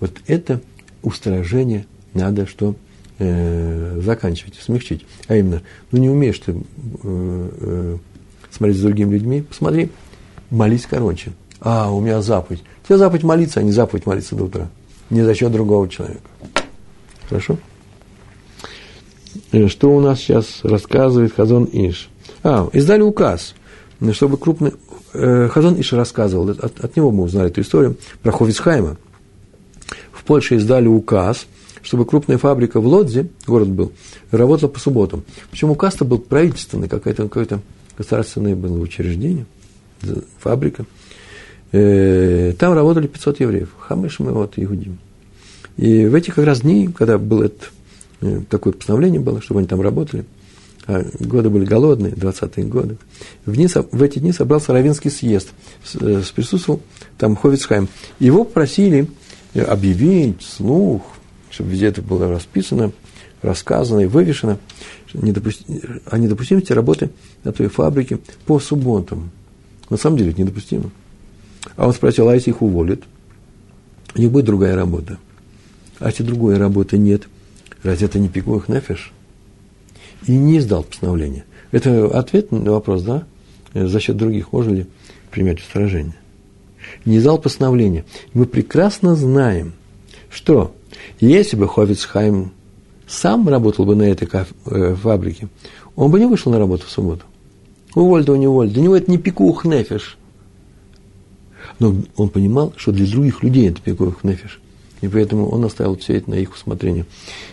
Вот 0.00 0.12
это 0.26 0.60
устражение 1.02 1.86
надо 2.12 2.46
что 2.46 2.74
э, 3.18 4.00
заканчивать, 4.02 4.56
смягчить. 4.56 5.06
А 5.28 5.36
именно, 5.36 5.62
ну 5.90 5.98
не 5.98 6.10
умеешь 6.10 6.38
ты 6.40 6.52
э, 6.52 6.56
э, 7.04 7.98
смотреть 8.52 8.78
за 8.78 8.86
другими 8.86 9.14
людьми, 9.14 9.42
посмотри, 9.42 9.90
молись 10.50 10.86
короче. 10.88 11.32
А, 11.60 11.90
у 11.92 12.00
меня 12.00 12.20
заповедь. 12.22 12.62
У 12.82 12.86
тебя 12.88 12.98
заповедь 12.98 13.22
молиться, 13.22 13.60
а 13.60 13.62
не 13.62 13.72
заповедь 13.72 14.06
молиться 14.06 14.34
до 14.34 14.44
утра. 14.44 14.68
Не 15.10 15.22
за 15.22 15.34
счет 15.34 15.52
другого 15.52 15.88
человека. 15.88 16.22
Хорошо? 17.28 17.58
Э, 19.52 19.68
что 19.68 19.94
у 19.94 20.00
нас 20.00 20.18
сейчас 20.18 20.60
рассказывает 20.62 21.34
Хазон 21.34 21.68
Иш? 21.72 22.10
А, 22.42 22.68
издали 22.72 23.02
указ, 23.02 23.54
чтобы 24.12 24.36
крупный... 24.36 24.72
Э, 25.14 25.48
Хазон 25.48 25.80
Иш 25.80 25.92
рассказывал, 25.92 26.50
от, 26.50 26.84
от 26.84 26.96
него 26.96 27.10
мы 27.10 27.24
узнали 27.24 27.48
эту 27.48 27.60
историю, 27.60 27.96
про 28.22 28.32
Ховицхайма. 28.32 28.96
В 30.12 30.24
Польше 30.24 30.56
издали 30.56 30.88
указ, 30.88 31.46
чтобы 31.82 32.04
крупная 32.04 32.38
фабрика 32.38 32.80
в 32.80 32.86
Лодзе, 32.86 33.28
город 33.46 33.68
был, 33.68 33.92
работала 34.30 34.68
по 34.68 34.78
субботам. 34.78 35.24
Причем 35.50 35.70
указ-то 35.70 36.04
был 36.04 36.18
правительственный, 36.18 36.88
какое-то 36.88 37.24
какое 37.24 37.46
государственное 37.96 38.56
было 38.56 38.78
учреждение, 38.78 39.46
фабрика. 40.38 40.84
Э, 41.72 42.52
там 42.58 42.74
работали 42.74 43.06
500 43.06 43.40
евреев, 43.40 43.70
хамыш 43.78 44.18
мы 44.18 44.32
вот 44.32 44.54
иудим. 44.56 44.98
И 45.76 46.06
в 46.06 46.14
эти 46.14 46.30
как 46.30 46.44
раз 46.44 46.60
дни, 46.60 46.88
когда 46.88 47.18
было 47.18 47.44
это, 47.44 47.64
э, 48.20 48.40
такое 48.50 48.74
постановление 48.74 49.20
было, 49.20 49.40
чтобы 49.40 49.60
они 49.60 49.68
там 49.68 49.80
работали, 49.80 50.24
а 50.86 51.04
годы 51.20 51.48
были 51.48 51.64
голодные, 51.64 52.12
20-е 52.12 52.64
годы, 52.64 52.98
в, 53.46 53.54
дни, 53.54 53.68
в 53.68 54.02
эти 54.02 54.18
дни 54.18 54.32
собрался 54.32 54.72
Равинский 54.72 55.10
съезд, 55.10 55.48
с, 55.84 56.30
присутствовал 56.30 56.82
там 57.18 57.36
Ховицхайм. 57.36 57.88
Его 58.18 58.44
попросили 58.44 59.06
объявить 59.54 60.42
слух, 60.42 61.02
чтобы 61.50 61.70
везде 61.70 61.86
это 61.86 62.02
было 62.02 62.28
расписано, 62.28 62.92
рассказано 63.42 64.00
и 64.00 64.06
вывешено, 64.06 64.58
о 65.14 66.18
недопустимости 66.18 66.72
работы 66.72 67.10
на 67.44 67.52
той 67.52 67.68
фабрике 67.68 68.18
по 68.46 68.58
субботам. 68.58 69.30
На 69.90 69.96
самом 69.96 70.16
деле 70.16 70.30
это 70.30 70.40
недопустимо. 70.40 70.90
А 71.76 71.86
он 71.86 71.92
спросил, 71.92 72.28
а 72.28 72.34
если 72.34 72.50
их 72.50 72.62
уволят? 72.62 73.02
У 74.14 74.20
них 74.20 74.30
будет 74.30 74.46
другая 74.46 74.74
работа. 74.74 75.18
А 75.98 76.08
если 76.08 76.22
другой 76.22 76.56
работы 76.56 76.98
нет, 76.98 77.28
разве 77.82 78.06
это 78.06 78.18
не 78.18 78.28
пикух 78.28 78.68
нефиш? 78.68 79.12
И 80.26 80.32
не 80.32 80.58
издал 80.58 80.84
постановление. 80.84 81.44
Это 81.72 82.06
ответ 82.18 82.52
на 82.52 82.72
вопрос, 82.72 83.02
да? 83.02 83.24
За 83.74 84.00
счет 84.00 84.16
других 84.16 84.52
можно 84.52 84.72
ли 84.72 84.86
принять 85.30 85.60
устражение? 85.60 86.14
Не 87.04 87.18
издал 87.18 87.38
постановление. 87.38 88.04
Мы 88.34 88.46
прекрасно 88.46 89.14
знаем, 89.14 89.72
что 90.30 90.74
если 91.20 91.56
бы 91.56 91.68
Ховицхайм 91.68 92.52
сам 93.12 93.46
работал 93.48 93.84
бы 93.84 93.94
на 93.94 94.04
этой 94.04 94.28
э, 94.66 94.94
фабрике, 94.94 95.48
он 95.96 96.10
бы 96.10 96.18
не 96.18 96.26
вышел 96.26 96.50
на 96.50 96.58
работу 96.58 96.86
в 96.86 96.90
субботу. 96.90 97.24
Уволь 97.94 98.24
да 98.24 98.36
не 98.38 98.48
уволь. 98.48 98.70
Для 98.70 98.82
него 98.82 98.96
это 98.96 99.10
не 99.10 99.18
пикух 99.18 99.66
нефиш. 99.66 100.16
Но 101.78 101.94
он 102.16 102.28
понимал, 102.30 102.72
что 102.76 102.90
для 102.90 103.06
других 103.06 103.42
людей 103.42 103.68
это 103.68 103.82
пикух 103.82 104.24
нефиш. 104.24 104.60
И 105.02 105.08
поэтому 105.08 105.48
он 105.48 105.64
оставил 105.64 105.96
все 105.98 106.14
это 106.14 106.30
на 106.30 106.34
их 106.34 106.54
усмотрение. 106.54 107.04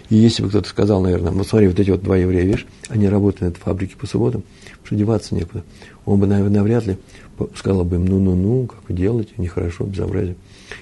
И 0.09 0.15
если 0.15 0.43
бы 0.43 0.49
кто-то 0.49 0.69
сказал, 0.69 1.01
наверное, 1.01 1.31
вот 1.31 1.47
смотри, 1.47 1.67
вот 1.67 1.79
эти 1.79 1.89
вот 1.89 2.03
два 2.03 2.15
еврея, 2.15 2.45
видишь, 2.45 2.67
они 2.87 3.09
работают 3.09 3.41
на 3.41 3.45
этой 3.47 3.59
фабрике 3.59 3.97
по 3.97 4.07
субботам, 4.07 4.43
что 4.83 4.95
деваться 4.95 5.35
некуда. 5.35 5.63
Он 6.05 6.19
бы, 6.19 6.27
наверное, 6.27 6.59
навряд 6.59 6.85
ли 6.85 6.97
сказал 7.55 7.83
бы 7.83 7.97
им, 7.97 8.05
ну-ну-ну, 8.05 8.67
как 8.67 8.79
вы 8.87 8.95
делаете, 8.95 9.31
нехорошо, 9.37 9.85
безобразие. 9.85 10.35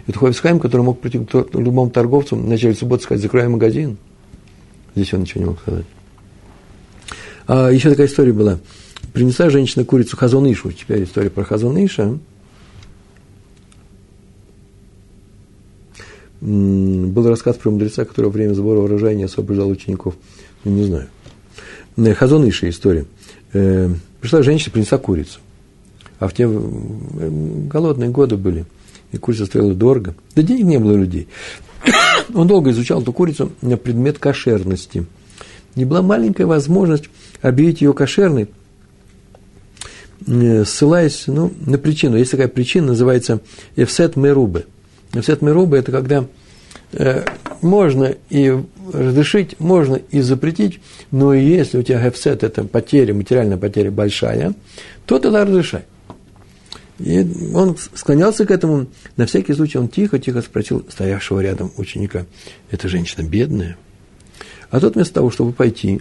Это 0.05 0.19
Ховицхайм, 0.19 0.59
который 0.59 0.81
мог 0.81 0.99
прийти 0.99 1.19
к 1.19 1.47
любому 1.53 1.89
торговцу 1.89 2.35
в 2.35 2.47
начале 2.47 2.75
сказать, 2.75 3.21
закрывай 3.21 3.47
магазин. 3.47 3.97
Здесь 4.97 5.13
он 5.13 5.21
ничего 5.21 5.41
не 5.41 5.49
мог 5.51 5.59
сказать. 5.59 5.85
А 7.45 7.69
еще 7.69 7.91
такая 7.91 8.07
история 8.07 8.33
была. 8.33 8.57
Принесла 9.13 9.51
женщина 9.51 9.85
курицу 9.85 10.17
Хазон 10.17 10.51
Ишу. 10.51 10.71
Теперь 10.71 11.03
история 11.03 11.29
про 11.29 11.43
Хазон 11.43 11.77
Иша. 11.85 12.17
Был 16.41 17.29
рассказ 17.29 17.57
про 17.57 17.69
мудреца, 17.69 18.05
который 18.05 18.25
во 18.25 18.31
время 18.31 18.55
сбора 18.55 18.79
урожая 18.79 19.13
не 19.13 19.25
особо 19.25 19.53
ждал 19.53 19.69
учеников. 19.69 20.15
Ну, 20.63 20.71
не 20.71 20.85
знаю. 20.85 21.07
Э, 21.97 22.13
Хазон 22.15 22.49
Иша 22.49 22.67
история. 22.67 23.05
Э, 23.53 23.93
пришла 24.19 24.41
женщина, 24.41 24.71
принесла 24.71 24.97
курицу. 24.97 25.39
А 26.17 26.27
в 26.27 26.33
те 26.33 26.45
э, 26.45 27.29
голодные 27.69 28.09
годы 28.09 28.35
были. 28.35 28.65
И 29.11 29.17
курица 29.17 29.45
стоила 29.45 29.75
дорого. 29.75 30.15
Да 30.33 30.41
денег 30.41 30.65
не 30.65 30.79
было 30.79 30.93
у 30.93 30.97
людей. 30.97 31.27
Он 32.33 32.47
долго 32.47 32.71
изучал 32.71 33.01
эту 33.01 33.13
курицу 33.13 33.51
на 33.61 33.77
предмет 33.77 34.19
кошерности. 34.19 35.05
Не 35.75 35.85
была 35.85 36.01
маленькая 36.01 36.45
возможность 36.45 37.05
объявить 37.41 37.81
ее 37.81 37.93
кошерной, 37.93 38.49
э, 40.25 40.65
ссылаясь 40.65 41.25
ну, 41.27 41.53
на 41.65 41.77
причину. 41.77 42.17
Есть 42.17 42.31
такая 42.31 42.47
причина, 42.47 42.87
называется 42.87 43.41
эфсет 43.75 44.15
мерубе. 44.15 44.65
Эфсет 45.13 45.41
мерубе– 45.41 45.77
это 45.79 45.91
когда 45.91 46.25
э, 46.93 47.23
можно 47.61 48.15
и 48.29 48.57
разрешить, 48.91 49.59
можно 49.59 49.95
и 49.95 50.21
запретить, 50.21 50.79
но 51.11 51.33
если 51.33 51.77
у 51.77 51.83
тебя 51.83 52.07
эфсет– 52.09 52.43
это 52.43 52.63
потеря, 52.63 53.13
материальная 53.13 53.57
потеря 53.57 53.91
большая, 53.91 54.53
то 55.05 55.19
тогда 55.19 55.45
разрешай. 55.45 55.83
И 56.99 57.27
он 57.53 57.77
склонялся 57.93 58.45
к 58.45 58.51
этому. 58.51 58.87
На 59.17 59.25
всякий 59.25 59.53
случай 59.53 59.77
он 59.77 59.87
тихо-тихо 59.87 60.41
спросил 60.41 60.85
стоявшего 60.89 61.39
рядом 61.41 61.71
ученика, 61.77 62.25
«Это 62.71 62.87
женщина 62.87 63.27
бедная?» 63.27 63.77
А 64.69 64.79
тот 64.79 64.95
вместо 64.95 65.15
того, 65.15 65.29
чтобы 65.29 65.53
пойти, 65.53 65.99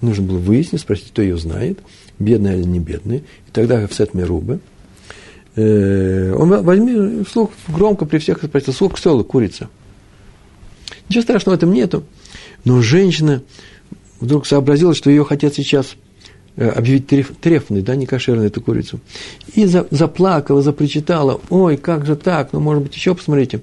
нужно 0.00 0.24
было 0.24 0.38
выяснить, 0.38 0.80
спросить, 0.80 1.08
кто 1.08 1.22
ее 1.22 1.36
знает, 1.36 1.80
бедная 2.18 2.56
или 2.56 2.64
не 2.64 2.80
бедная. 2.80 3.18
И 3.18 3.50
тогда 3.52 3.86
в 3.86 3.92
сет 3.92 4.14
Мерубе, 4.14 4.60
э, 5.54 6.32
он 6.32 6.48
возьми 6.62 7.24
слух 7.30 7.50
громко 7.68 8.06
при 8.06 8.18
всех 8.18 8.42
спросил, 8.42 8.72
сколько 8.72 8.98
стоила 8.98 9.22
курица? 9.22 9.68
Ничего 11.08 11.22
страшного 11.22 11.56
в 11.56 11.58
этом 11.58 11.72
нету. 11.72 12.04
Но 12.64 12.80
женщина 12.80 13.42
вдруг 14.20 14.46
сообразила, 14.46 14.94
что 14.94 15.10
ее 15.10 15.24
хотят 15.24 15.54
сейчас 15.54 15.96
объявить 16.56 17.06
треф, 17.06 17.32
трефной, 17.40 17.82
да, 17.82 17.96
некошерной 17.96 18.46
эту 18.46 18.60
курицу. 18.60 19.00
И 19.54 19.66
за, 19.66 19.86
заплакала, 19.90 20.62
запричитала, 20.62 21.40
ой, 21.50 21.76
как 21.76 22.06
же 22.06 22.16
так, 22.16 22.52
ну, 22.52 22.60
может 22.60 22.82
быть, 22.82 22.94
еще 22.94 23.14
посмотрите. 23.14 23.60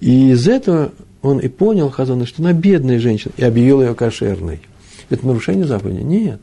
И 0.00 0.30
из 0.30 0.48
этого 0.48 0.92
он 1.20 1.38
и 1.38 1.48
понял, 1.48 1.90
Хазон, 1.90 2.26
что 2.26 2.42
она 2.42 2.52
бедная 2.52 2.98
женщина, 2.98 3.32
и 3.36 3.44
объявил 3.44 3.82
ее 3.82 3.94
кошерной. 3.94 4.60
Это 5.10 5.26
нарушение 5.26 5.66
заповеди? 5.66 6.00
Нет. 6.00 6.42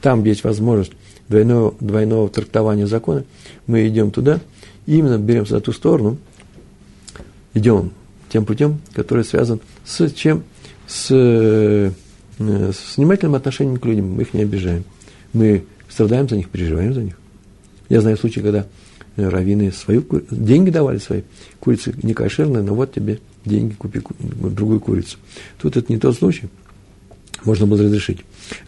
Там 0.00 0.24
есть 0.24 0.44
возможность 0.44 0.92
двойного, 1.28 1.74
двойного 1.78 2.28
трактования 2.28 2.86
закона. 2.86 3.24
Мы 3.66 3.86
идем 3.86 4.10
туда, 4.10 4.40
именно 4.86 5.18
беремся 5.18 5.56
за 5.56 5.60
ту 5.60 5.72
сторону, 5.72 6.16
идем 7.52 7.92
тем 8.30 8.46
путем, 8.46 8.80
который 8.94 9.24
связан 9.24 9.60
с 9.84 10.10
чем? 10.12 10.42
С, 10.86 11.08
э, 11.10 11.90
с 12.38 12.96
внимательным 12.96 13.34
отношением 13.34 13.76
к 13.76 13.84
людям, 13.84 14.14
мы 14.14 14.22
их 14.22 14.32
не 14.32 14.42
обижаем 14.42 14.84
мы 15.38 15.64
страдаем 15.88 16.28
за 16.28 16.36
них, 16.36 16.48
переживаем 16.48 16.92
за 16.92 17.02
них. 17.02 17.14
Я 17.88 18.00
знаю 18.00 18.16
случаи, 18.16 18.40
когда 18.40 18.66
э, 19.16 19.28
раввины 19.28 19.72
свою, 19.72 20.04
деньги 20.30 20.70
давали 20.70 20.98
свои, 20.98 21.22
курицы 21.60 21.94
не 22.02 22.12
кошерные, 22.12 22.62
но 22.62 22.74
вот 22.74 22.92
тебе 22.92 23.20
деньги, 23.44 23.74
купи 23.74 24.00
другую 24.18 24.80
курицу. 24.80 25.16
Тут 25.58 25.76
это 25.76 25.90
не 25.92 25.98
тот 25.98 26.16
случай, 26.16 26.48
можно 27.44 27.66
было 27.66 27.82
разрешить. 27.82 28.18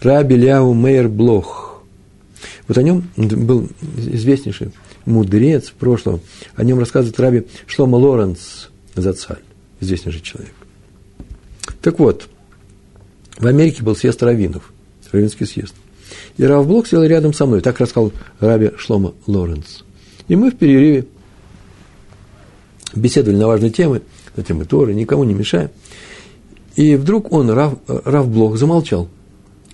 Раби 0.01 0.37
Ляу 0.37 0.73
Мейер 0.73 1.09
Блох. 1.09 1.83
Вот 2.69 2.79
о 2.79 2.83
нем 2.83 3.09
был 3.17 3.69
известнейший 3.97 4.71
мудрец 5.05 5.71
прошлого. 5.71 6.21
О 6.55 6.63
нем 6.63 6.79
рассказывает 6.79 7.19
Раби 7.19 7.47
Шлома 7.67 7.97
Лоренц 7.97 8.69
Зацаль, 8.95 9.43
известнейший 9.81 10.23
человек. 10.23 10.55
Так 11.83 11.99
вот, 11.99 12.29
в 13.39 13.47
Америке 13.47 13.83
был 13.83 13.97
съезд 13.97 14.23
раввинов, 14.23 14.73
раввинский 15.11 15.47
съезд. 15.47 15.75
И 16.41 16.43
Рав 16.43 16.67
Блок 16.67 16.87
сел 16.87 17.05
рядом 17.05 17.35
со 17.35 17.45
мной, 17.45 17.61
так 17.61 17.79
рассказал 17.81 18.13
Раби 18.39 18.71
Шлома 18.79 19.13
Лоренц. 19.27 19.83
И 20.27 20.37
мы 20.37 20.51
в 20.51 20.57
перерыве 20.57 21.05
беседовали 22.95 23.37
на 23.37 23.47
важные 23.47 23.71
темы, 23.71 24.01
на 24.37 24.43
темы 24.43 24.65
Торы, 24.65 24.95
никому 24.95 25.25
не 25.25 25.35
мешая. 25.35 25.71
И 26.77 26.97
вдруг 26.97 27.31
он, 27.31 27.51
Рав, 27.51 27.75
Рав 27.87 28.27
Блок, 28.31 28.57
замолчал, 28.57 29.09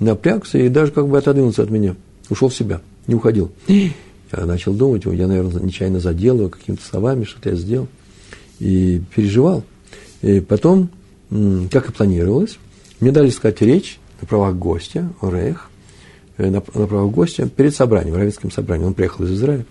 напрягся 0.00 0.58
и 0.58 0.68
даже 0.68 0.90
как 0.90 1.06
бы 1.06 1.16
отодвинулся 1.16 1.62
от 1.62 1.70
меня, 1.70 1.94
ушел 2.30 2.48
в 2.48 2.54
себя, 2.56 2.80
не 3.06 3.14
уходил. 3.14 3.52
Я 3.68 4.44
начал 4.44 4.74
думать, 4.74 5.04
я, 5.04 5.28
наверное, 5.28 5.62
нечаянно 5.62 6.00
задел 6.00 6.36
его 6.36 6.48
какими-то 6.48 6.84
словами, 6.84 7.22
что-то 7.22 7.50
я 7.50 7.54
сделал. 7.54 7.86
и 8.58 9.00
переживал. 9.14 9.62
И 10.20 10.40
потом, 10.40 10.90
как 11.70 11.90
и 11.90 11.92
планировалось, 11.92 12.58
мне 12.98 13.12
дали 13.12 13.30
сказать 13.30 13.62
речь 13.62 14.00
на 14.20 14.26
правах 14.26 14.56
гостя, 14.56 15.08
Орейх, 15.20 15.70
э, 15.70 15.75
на, 16.39 16.51
на 16.51 16.61
правах 16.61 17.11
гостя 17.12 17.49
перед 17.49 17.74
собранием, 17.74 18.14
в 18.14 18.18
Равинском 18.18 18.51
собрании. 18.51 18.84
Он 18.84 18.95
приехал 18.95 19.24
из 19.24 19.32
Израиля. 19.32 19.64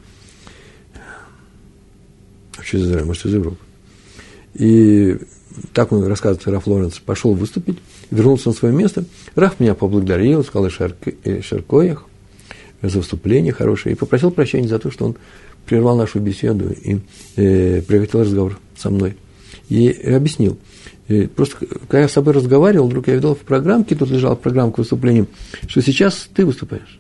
Вообще 2.58 2.78
из 2.78 2.86
Израиля, 2.86 3.06
может, 3.06 3.26
из 3.26 3.34
Европы. 3.34 3.58
И 4.56 5.18
так 5.74 5.92
он 5.92 6.06
рассказывает, 6.06 6.48
Раф 6.48 6.68
Лоренц 6.68 7.00
пошел 7.00 7.34
выступить, 7.34 7.78
вернулся 8.12 8.50
на 8.50 8.56
свое 8.56 8.74
место. 8.74 9.06
Раф 9.36 9.60
меня 9.60 9.74
поблагодарил, 9.74 10.44
сказал 10.44 10.70
Шеркоях 10.70 12.06
за 12.82 12.98
выступление 12.98 13.54
хорошее 13.54 13.96
и 13.96 13.98
попросил 13.98 14.32
прощения 14.32 14.68
за 14.68 14.80
то, 14.80 14.92
что 14.92 15.06
он 15.06 15.16
прервал 15.66 15.98
нашу 15.98 16.20
беседу 16.20 16.72
и 16.72 17.00
э, 17.36 17.82
прекратил 17.82 18.22
разговор 18.22 18.60
со 18.78 18.90
мной. 18.90 19.16
И 19.70 19.90
объяснил. 19.90 20.58
И 21.08 21.28
просто, 21.28 21.58
когда 21.58 22.02
я 22.02 22.08
с 22.08 22.14
собой 22.14 22.34
разговаривал, 22.34 22.88
вдруг 22.88 23.08
я 23.08 23.16
видел 23.16 23.36
в 23.36 23.40
программке, 23.40 23.96
тут 23.96 24.10
лежала 24.10 24.36
программка 24.36 24.80
выступления, 24.80 25.28
что 25.68 25.82
сейчас 25.82 26.28
ты 26.34 26.46
выступаешь. 26.46 27.00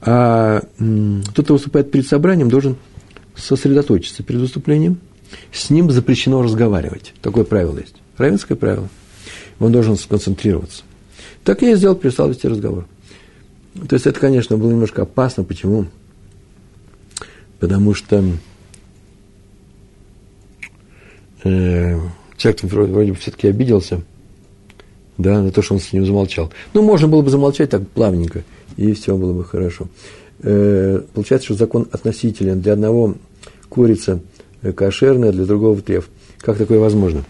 А 0.00 0.62
тот, 1.34 1.44
кто 1.44 1.54
выступает 1.54 1.90
перед 1.90 2.06
собранием, 2.06 2.48
должен 2.48 2.76
сосредоточиться 3.36 4.22
перед 4.22 4.40
выступлением. 4.40 4.98
С 5.52 5.70
ним 5.70 5.90
запрещено 5.90 6.42
разговаривать. 6.42 7.14
Такое 7.22 7.44
правило 7.44 7.78
есть. 7.78 7.96
Равенское 8.18 8.56
правило. 8.56 8.88
Он 9.58 9.72
должен 9.72 9.96
сконцентрироваться. 9.96 10.82
Так 11.44 11.62
я 11.62 11.70
и 11.70 11.76
сделал, 11.76 11.96
перестал 11.96 12.28
вести 12.28 12.46
разговор. 12.48 12.86
То 13.88 13.94
есть 13.94 14.06
это, 14.06 14.20
конечно, 14.20 14.56
было 14.56 14.70
немножко 14.70 15.02
опасно. 15.02 15.44
Почему? 15.44 15.86
Потому 17.58 17.94
что 17.94 18.22
э, 21.44 21.98
человек 22.36 22.62
вроде, 22.62 23.12
бы 23.12 23.18
все-таки 23.18 23.48
обиделся, 23.48 24.02
да, 25.18 25.42
на 25.42 25.50
то, 25.50 25.62
что 25.62 25.74
он 25.74 25.80
с 25.80 25.92
ним 25.92 26.06
замолчал. 26.06 26.52
Ну, 26.74 26.82
можно 26.82 27.08
было 27.08 27.22
бы 27.22 27.30
замолчать 27.30 27.70
так 27.70 27.86
плавненько, 27.88 28.44
и 28.76 28.92
все 28.92 29.16
было 29.16 29.32
бы 29.32 29.44
хорошо. 29.44 29.88
Э, 30.42 31.00
получается, 31.14 31.46
что 31.46 31.54
закон 31.54 31.88
относителен. 31.92 32.60
Для 32.60 32.72
одного 32.72 33.14
курица 33.68 34.20
кошерная, 34.74 35.32
для 35.32 35.44
другого 35.44 35.80
треф. 35.80 36.08
Как 36.38 36.58
такое 36.58 36.78
возможно? 36.78 37.24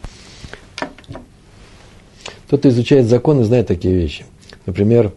Тот, 2.48 2.60
кто 2.60 2.68
изучает 2.68 3.06
законы, 3.06 3.44
знает 3.44 3.66
такие 3.66 3.94
вещи. 3.94 4.26
Например, 4.66 5.12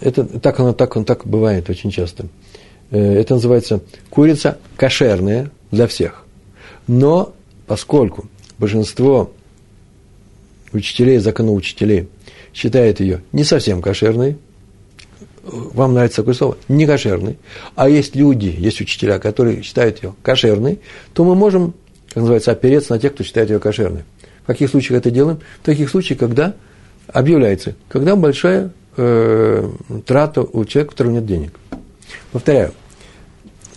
это, 0.00 0.24
так 0.24 0.58
оно 0.60 0.72
так, 0.72 0.96
он 0.96 1.04
так 1.04 1.26
бывает 1.26 1.68
очень 1.70 1.90
часто. 1.90 2.26
Э, 2.90 3.14
это 3.14 3.34
называется 3.34 3.80
курица 4.10 4.58
кошерная 4.76 5.50
для 5.70 5.86
всех. 5.86 6.24
Но 6.86 7.34
поскольку 7.72 8.26
большинство 8.58 9.32
учителей, 10.74 11.16
законоучителей 11.16 12.06
считает 12.52 13.00
ее 13.00 13.22
не 13.32 13.44
совсем 13.44 13.80
кошерной, 13.80 14.36
вам 15.42 15.94
нравится 15.94 16.16
такое 16.16 16.34
слово, 16.34 16.58
не 16.68 16.84
кошерный, 16.86 17.38
а 17.74 17.88
есть 17.88 18.14
люди, 18.14 18.54
есть 18.58 18.82
учителя, 18.82 19.18
которые 19.18 19.62
считают 19.62 20.02
ее 20.02 20.14
кошерной, 20.22 20.80
то 21.14 21.24
мы 21.24 21.34
можем, 21.34 21.72
как 22.08 22.16
называется, 22.16 22.52
опереться 22.52 22.92
на 22.92 22.98
тех, 22.98 23.14
кто 23.14 23.24
считает 23.24 23.48
ее 23.48 23.58
кошерной. 23.58 24.02
В 24.42 24.48
каких 24.48 24.68
случаях 24.68 24.98
это 24.98 25.10
делаем? 25.10 25.40
В 25.62 25.64
таких 25.64 25.88
случаях, 25.88 26.20
когда 26.20 26.54
объявляется, 27.06 27.74
когда 27.88 28.16
большая 28.16 28.70
э, 28.98 29.70
трата 30.04 30.42
у 30.42 30.66
человека, 30.66 30.90
у 30.90 30.92
которого 30.92 31.12
нет 31.14 31.24
денег. 31.24 31.58
Повторяю, 32.32 32.74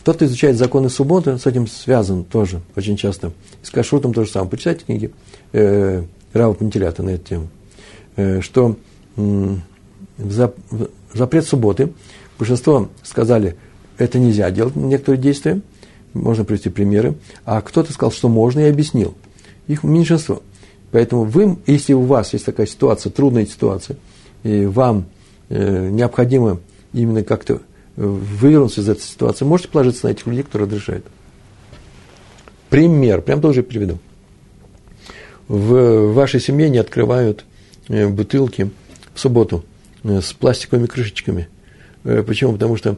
тот, 0.06 0.18
кто 0.18 0.26
изучает 0.26 0.56
законы 0.56 0.90
субботы, 0.90 1.40
с 1.40 1.48
этим 1.48 1.66
связан 1.66 2.24
тоже 2.24 2.62
очень 2.76 2.96
часто. 2.96 3.32
И 3.64 3.66
с 3.66 3.72
кашрутом 3.72 4.14
тоже 4.14 4.30
самое. 4.30 4.52
Почитайте 4.52 4.86
книги 4.86 5.12
э, 5.52 6.04
Рава 6.32 6.54
Пантелята 6.54 7.02
на 7.02 7.10
эту 7.10 7.28
тему. 7.28 7.48
Э, 8.16 8.40
что 8.40 8.78
э, 9.18 9.56
запрет 11.12 11.48
субботы, 11.48 11.92
большинство 12.38 12.90
сказали, 13.02 13.56
это 13.98 14.20
нельзя 14.20 14.52
делать 14.52 14.76
некоторые 14.76 15.20
действия, 15.20 15.62
можно 16.14 16.46
привести 16.46 16.70
примеры, 16.70 17.16
а 17.44 17.60
кто-то 17.62 17.92
сказал, 17.92 18.12
что 18.12 18.30
можно, 18.30 18.60
и 18.60 18.70
объяснил. 18.70 19.16
Их 19.66 19.84
меньшинство. 19.84 20.44
Поэтому 20.92 21.24
вы, 21.24 21.58
если 21.66 21.94
у 21.94 22.02
вас 22.02 22.32
есть 22.34 22.46
такая 22.46 22.68
ситуация, 22.68 23.10
трудная 23.10 23.48
ситуация, 23.48 23.98
и 24.44 24.68
вам 24.68 25.06
э, 25.50 25.90
необходимо 25.90 26.60
именно 26.94 27.24
как-то 27.24 27.62
вывернуться 27.96 28.82
из 28.82 28.90
этой 28.90 29.02
ситуации, 29.02 29.46
можете 29.46 29.70
положиться 29.70 30.08
на 30.08 30.12
этих 30.12 30.26
людей, 30.28 30.44
которые 30.44 30.68
разрешают. 30.68 31.06
Пример, 32.70 33.22
прям 33.22 33.42
тоже 33.42 33.64
приведу. 33.64 34.00
В 35.48 36.14
вашей 36.14 36.40
семье 36.40 36.70
не 36.70 36.80
открывают 36.80 37.46
э, 37.88 38.08
бутылки 38.08 38.72
в 39.14 39.20
субботу 39.20 39.64
Э, 40.06 40.22
с 40.22 40.34
пластиковыми 40.34 40.86
крышечками. 40.86 41.48
Э, 42.04 42.24
почему? 42.26 42.54
Потому 42.54 42.78
что 42.78 42.98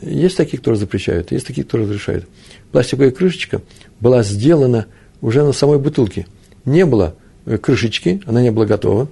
есть 0.00 0.36
такие, 0.36 0.58
кто 0.58 0.74
запрещают, 0.74 1.30
есть 1.30 1.46
такие, 1.46 1.64
кто 1.64 1.78
разрешают. 1.78 2.26
Пластиковая 2.72 3.12
крышечка 3.12 3.62
была 4.00 4.24
сделана 4.24 4.86
уже 5.20 5.44
на 5.44 5.52
самой 5.52 5.78
бутылке. 5.78 6.26
Не 6.64 6.84
было 6.84 7.14
крышечки, 7.60 8.22
она 8.26 8.42
не 8.42 8.50
была 8.50 8.66
готова. 8.66 9.08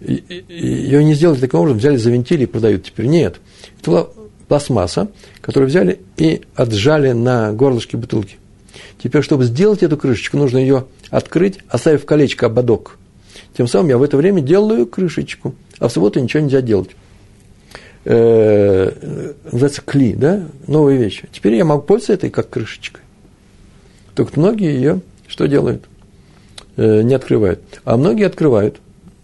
Ее 0.00 1.04
не 1.04 1.12
сделали 1.14 1.38
таким 1.38 1.60
образом, 1.60 1.78
взяли, 1.78 1.96
завинтили 1.96 2.44
и 2.44 2.46
продают 2.46 2.84
теперь. 2.84 3.06
Нет. 3.06 3.40
Это 3.80 3.90
была 3.90 4.08
пластмасса, 4.50 5.08
которую 5.40 5.68
взяли 5.68 6.00
и 6.18 6.42
отжали 6.54 7.12
на 7.12 7.52
горлышке 7.52 7.96
бутылки. 7.96 8.36
Теперь, 9.02 9.22
чтобы 9.22 9.44
сделать 9.44 9.82
эту 9.82 9.96
крышечку, 9.96 10.36
нужно 10.36 10.58
ее 10.58 10.86
открыть, 11.08 11.60
оставив 11.68 12.04
колечко 12.04 12.46
ободок. 12.46 12.98
Тем 13.56 13.66
самым 13.66 13.88
я 13.88 13.98
в 13.98 14.02
это 14.02 14.16
время 14.16 14.42
делаю 14.42 14.86
крышечку– 14.86 15.54
а 15.80 15.88
в 15.88 15.92
субботу 15.92 16.20
ничего 16.20 16.42
нельзя 16.42 16.60
делать. 16.60 16.90
Э, 18.04 19.32
называется 19.44 19.82
кли, 19.82 20.12
да, 20.12 20.46
новая 20.66 20.96
вещь. 20.96 21.22
Теперь 21.32 21.54
я 21.54 21.64
могу 21.64 21.82
пользоваться 21.82 22.12
этой 22.12 22.30
как 22.30 22.50
крышечкой. 22.50 23.00
Только 24.14 24.38
многие 24.38 24.74
ее 24.74 25.00
что 25.26 25.46
делают? 25.46 25.86
Э, 26.76 27.02
не 27.02 27.14
открывают. 27.14 27.60
А 27.84 27.96
многие 27.96 28.26
открывают. 28.26 28.78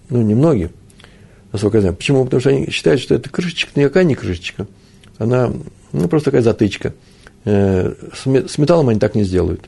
Ну, 0.09 0.22
не 0.22 0.35
многие, 0.35 0.70
насколько 1.53 1.79
я 1.79 1.83
знаю. 1.83 1.97
Почему? 1.97 2.24
Потому 2.24 2.41
что 2.41 2.51
они 2.51 2.70
считают, 2.70 3.01
что 3.01 3.14
эта 3.14 3.29
крышечка 3.29 3.79
никакая 3.79 4.05
не 4.05 4.14
крышечка. 4.14 4.66
Она 5.19 5.53
ну, 5.93 6.09
просто 6.09 6.27
такая 6.27 6.43
затычка. 6.43 6.95
Э, 7.45 7.95
с 8.12 8.59
металлом 8.59 8.89
они 8.89 8.99
так 8.99 9.14
не 9.14 9.25
сделают. 9.25 9.62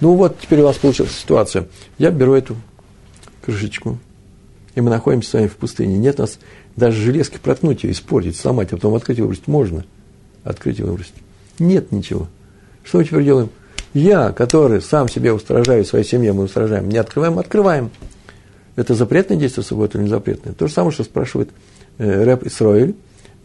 Ну 0.00 0.14
вот, 0.14 0.38
теперь 0.40 0.60
у 0.60 0.64
вас 0.64 0.76
получилась 0.76 1.12
ситуация. 1.12 1.66
Я 1.98 2.10
беру 2.10 2.34
эту 2.34 2.56
крышечку, 3.42 3.98
и 4.74 4.80
мы 4.80 4.90
находимся 4.90 5.30
с 5.30 5.32
вами 5.34 5.46
в 5.46 5.56
пустыне. 5.56 5.96
Нет 5.96 6.18
нас 6.18 6.38
даже 6.76 7.00
железки 7.00 7.38
проткнуть 7.38 7.84
ее, 7.84 7.92
испортить, 7.92 8.36
сломать, 8.36 8.72
а 8.72 8.76
потом 8.76 8.94
открыть 8.94 9.18
и 9.18 9.22
выбросить. 9.22 9.46
Можно 9.48 9.84
открыть 10.44 10.78
и 10.78 10.82
выбросить. 10.82 11.14
Нет 11.58 11.92
ничего. 11.92 12.28
Что 12.84 12.98
мы 12.98 13.04
теперь 13.04 13.24
делаем? 13.24 13.50
Я, 13.94 14.32
который 14.32 14.82
сам 14.82 15.08
себе 15.08 15.32
устражаю, 15.32 15.84
своей 15.84 16.04
семье 16.04 16.34
мы 16.34 16.44
устражаем, 16.44 16.88
не 16.88 16.98
открываем, 16.98 17.38
открываем. 17.38 17.90
Это 18.76 18.94
запретное 18.94 19.38
действие 19.38 19.64
в 19.64 19.66
субботу 19.66 19.96
или 19.96 20.04
не 20.04 20.10
запретное? 20.10 20.52
То 20.52 20.66
же 20.66 20.74
самое, 20.74 20.92
что 20.92 21.02
спрашивает 21.02 21.48
э, 21.96 22.24
рэп 22.24 22.46
Исроэль. 22.46 22.94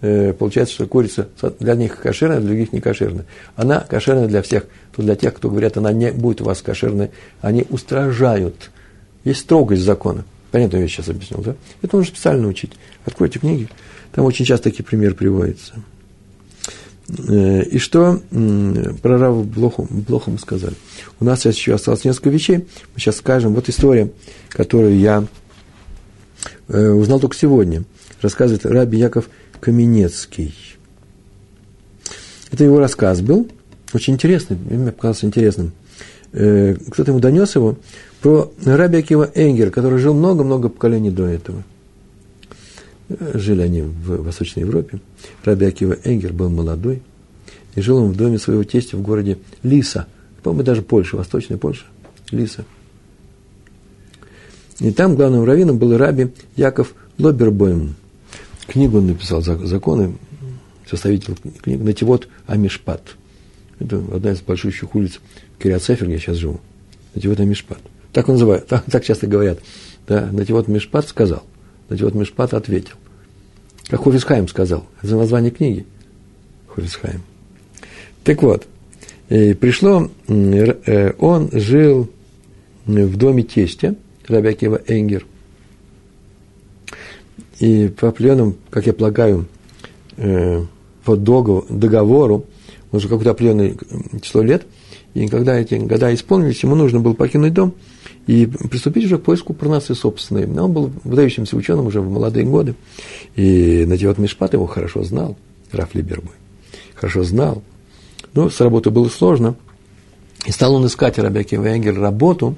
Э, 0.01 0.33
получается, 0.33 0.73
что 0.73 0.87
курица 0.87 1.29
для 1.59 1.75
них 1.75 1.97
кошерная, 1.97 2.39
для 2.39 2.47
других 2.47 2.73
не 2.73 2.81
кошерная. 2.81 3.25
Она 3.55 3.81
кошерная 3.81 4.27
для 4.27 4.41
всех. 4.41 4.65
То 4.95 5.03
для 5.03 5.15
тех, 5.15 5.35
кто 5.35 5.49
говорят, 5.49 5.77
она 5.77 5.93
не 5.93 6.11
будет 6.11 6.41
у 6.41 6.45
вас 6.45 6.61
кошерной, 6.61 7.11
они 7.41 7.65
устражают. 7.69 8.71
Есть 9.23 9.41
строгость 9.41 9.83
закона. 9.83 10.25
Понятно, 10.51 10.77
я 10.77 10.87
сейчас 10.87 11.07
объяснил, 11.07 11.41
да? 11.41 11.55
Это 11.81 11.95
нужно 11.95 12.13
специально 12.13 12.47
учить. 12.47 12.71
Откройте 13.05 13.39
книги, 13.39 13.69
там 14.11 14.25
очень 14.25 14.43
часто 14.43 14.69
такие 14.69 14.83
примеры 14.83 15.13
приводятся. 15.13 15.75
Э, 17.29 17.63
и 17.63 17.77
что 17.77 18.19
про 19.01 19.17
Раву 19.19 19.43
Блоху, 19.43 19.87
Блоху 19.89 20.31
мы 20.31 20.39
сказали? 20.39 20.73
У 21.19 21.25
нас 21.25 21.41
сейчас 21.41 21.55
еще 21.55 21.75
осталось 21.75 22.05
несколько 22.05 22.29
вещей. 22.29 22.57
Мы 22.57 22.99
сейчас 22.99 23.17
скажем. 23.17 23.53
Вот 23.53 23.69
история, 23.69 24.11
которую 24.49 24.97
я 24.97 25.25
э, 26.69 26.89
узнал 26.89 27.19
только 27.19 27.35
сегодня. 27.35 27.83
Рассказывает 28.21 28.65
Раби 28.65 28.97
Яков 28.97 29.29
Каменецкий. 29.61 30.53
Это 32.51 32.65
его 32.65 32.79
рассказ 32.79 33.21
был. 33.21 33.47
Очень 33.93 34.15
интересный. 34.15 34.57
Мне 34.57 34.91
показался 34.91 35.25
интересным. 35.25 35.71
Э, 36.33 36.75
кто-то 36.89 37.11
ему 37.11 37.19
донес 37.19 37.55
его 37.55 37.77
про 38.21 38.51
Раби 38.65 38.97
Акива 38.97 39.29
Энгер, 39.33 39.71
который 39.71 39.99
жил 39.99 40.13
много-много 40.13 40.67
поколений 40.67 41.11
до 41.11 41.25
этого. 41.25 41.63
Жили 43.33 43.61
они 43.61 43.81
в 43.81 44.23
Восточной 44.23 44.61
Европе. 44.61 44.99
Раби 45.43 45.65
Акива 45.65 45.97
Энгер 46.03 46.33
был 46.33 46.49
молодой, 46.49 47.01
и 47.75 47.81
жил 47.81 47.97
он 47.97 48.11
в 48.11 48.17
доме 48.17 48.39
своего 48.39 48.63
тестя 48.63 48.97
в 48.97 49.01
городе 49.01 49.37
Лиса. 49.63 50.07
По-моему, 50.43 50.63
даже 50.63 50.81
Польша, 50.81 51.17
Восточная 51.17 51.57
Польша. 51.57 51.83
Лиса. 52.31 52.65
И 54.79 54.91
там 54.91 55.15
главным 55.15 55.43
раввином 55.43 55.77
был 55.77 55.95
Раби 55.97 56.31
Яков 56.55 56.95
Лобербойм. 57.17 57.95
Книгу 58.71 58.99
он 58.99 59.07
написал, 59.07 59.41
законы, 59.41 60.13
составитель 60.89 61.35
книги 61.61 61.81
«Нативот 61.81 62.29
Амишпат». 62.47 63.17
Это 63.79 63.97
одна 64.13 64.31
из 64.31 64.39
большущих 64.39 64.95
улиц 64.95 65.19
Кириацефер, 65.59 66.07
я 66.07 66.17
сейчас 66.17 66.37
живу 66.37 66.61
Нативот 67.13 67.41
Амишпат. 67.41 67.79
Так 68.13 68.29
он 68.29 68.35
называют, 68.35 68.67
так, 68.67 68.85
так 68.85 69.03
часто 69.03 69.27
говорят. 69.27 69.59
Да, 70.07 70.29
Нативот 70.31 70.69
Мишпат 70.69 71.05
сказал. 71.09 71.43
Нативот 71.89 72.15
Мишпат 72.15 72.53
ответил. 72.53 72.95
Как 73.89 74.03
Хофисхайм 74.03 74.47
сказал. 74.47 74.85
Это 75.01 75.17
название 75.17 75.51
книги. 75.51 75.85
Хофисхайм. 76.67 77.23
Так 78.23 78.41
вот, 78.41 78.67
и 79.27 79.53
пришло, 79.53 80.09
э, 80.29 81.11
он 81.19 81.49
жил 81.51 82.09
в 82.85 83.17
доме 83.17 83.43
тестя, 83.43 83.95
Рабиакива 84.29 84.81
Энгер. 84.87 85.25
И 87.61 87.89
по 87.89 88.07
определенному, 88.07 88.55
как 88.71 88.87
я 88.87 88.93
полагаю, 88.93 89.45
э, 90.17 90.65
по 91.05 91.15
договору, 91.15 92.45
он 92.91 92.99
же 92.99 93.07
какое-то 93.07 93.31
определенное 93.31 93.75
число 94.19 94.41
лет, 94.41 94.65
и 95.13 95.27
когда 95.27 95.59
эти 95.59 95.75
года 95.75 96.11
исполнились, 96.11 96.63
ему 96.63 96.73
нужно 96.73 96.99
было 96.99 97.13
покинуть 97.13 97.53
дом 97.53 97.75
и 98.25 98.47
приступить 98.47 99.05
уже 99.05 99.19
к 99.19 99.23
поиску 99.23 99.53
пронации 99.53 99.93
собственной. 99.93 100.47
Но 100.47 100.65
он 100.65 100.71
был 100.71 100.91
выдающимся 101.03 101.55
ученым 101.55 101.85
уже 101.85 102.01
в 102.01 102.09
молодые 102.09 102.47
годы, 102.47 102.73
и 103.35 103.85
Надеват 103.85 104.17
Мишпат 104.17 104.53
его 104.53 104.65
хорошо 104.65 105.03
знал, 105.03 105.37
Раф 105.71 105.93
Либербой, 105.93 106.33
хорошо 106.95 107.23
знал. 107.23 107.61
Но 108.33 108.49
с 108.49 108.59
работой 108.59 108.91
было 108.91 109.07
сложно, 109.07 109.55
и 110.47 110.51
стал 110.51 110.73
он 110.73 110.87
искать 110.87 111.19
Рабяки 111.19 111.53
Венгер 111.53 111.99
работу, 111.99 112.55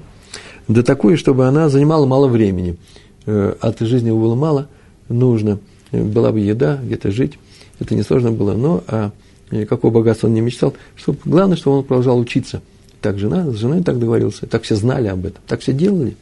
да 0.66 0.82
такую, 0.82 1.18
чтобы 1.18 1.46
она 1.46 1.68
занимала 1.68 2.06
мало 2.06 2.26
времени. 2.26 2.78
Э, 3.26 3.54
от 3.60 3.80
жизни 3.80 4.08
его 4.08 4.18
было 4.18 4.34
мало, 4.34 4.68
нужно. 5.08 5.58
Была 5.92 6.32
бы 6.32 6.40
еда, 6.40 6.80
где-то 6.82 7.10
жить. 7.10 7.38
Это 7.78 7.94
несложно 7.94 8.32
было, 8.32 8.54
но 8.54 8.82
а 8.86 9.12
какого 9.68 9.92
богатства 9.92 10.26
он 10.26 10.34
не 10.34 10.40
мечтал. 10.40 10.74
Чтобы, 10.96 11.18
главное, 11.24 11.56
чтобы 11.56 11.78
он 11.78 11.84
продолжал 11.84 12.18
учиться. 12.18 12.62
Так 13.00 13.18
жена, 13.18 13.50
с 13.50 13.56
женой 13.56 13.82
так 13.82 13.98
договорился, 13.98 14.46
так 14.46 14.62
все 14.62 14.76
знали 14.76 15.08
об 15.08 15.26
этом, 15.26 15.42
так 15.46 15.60
все 15.60 15.72
делали 15.72 16.16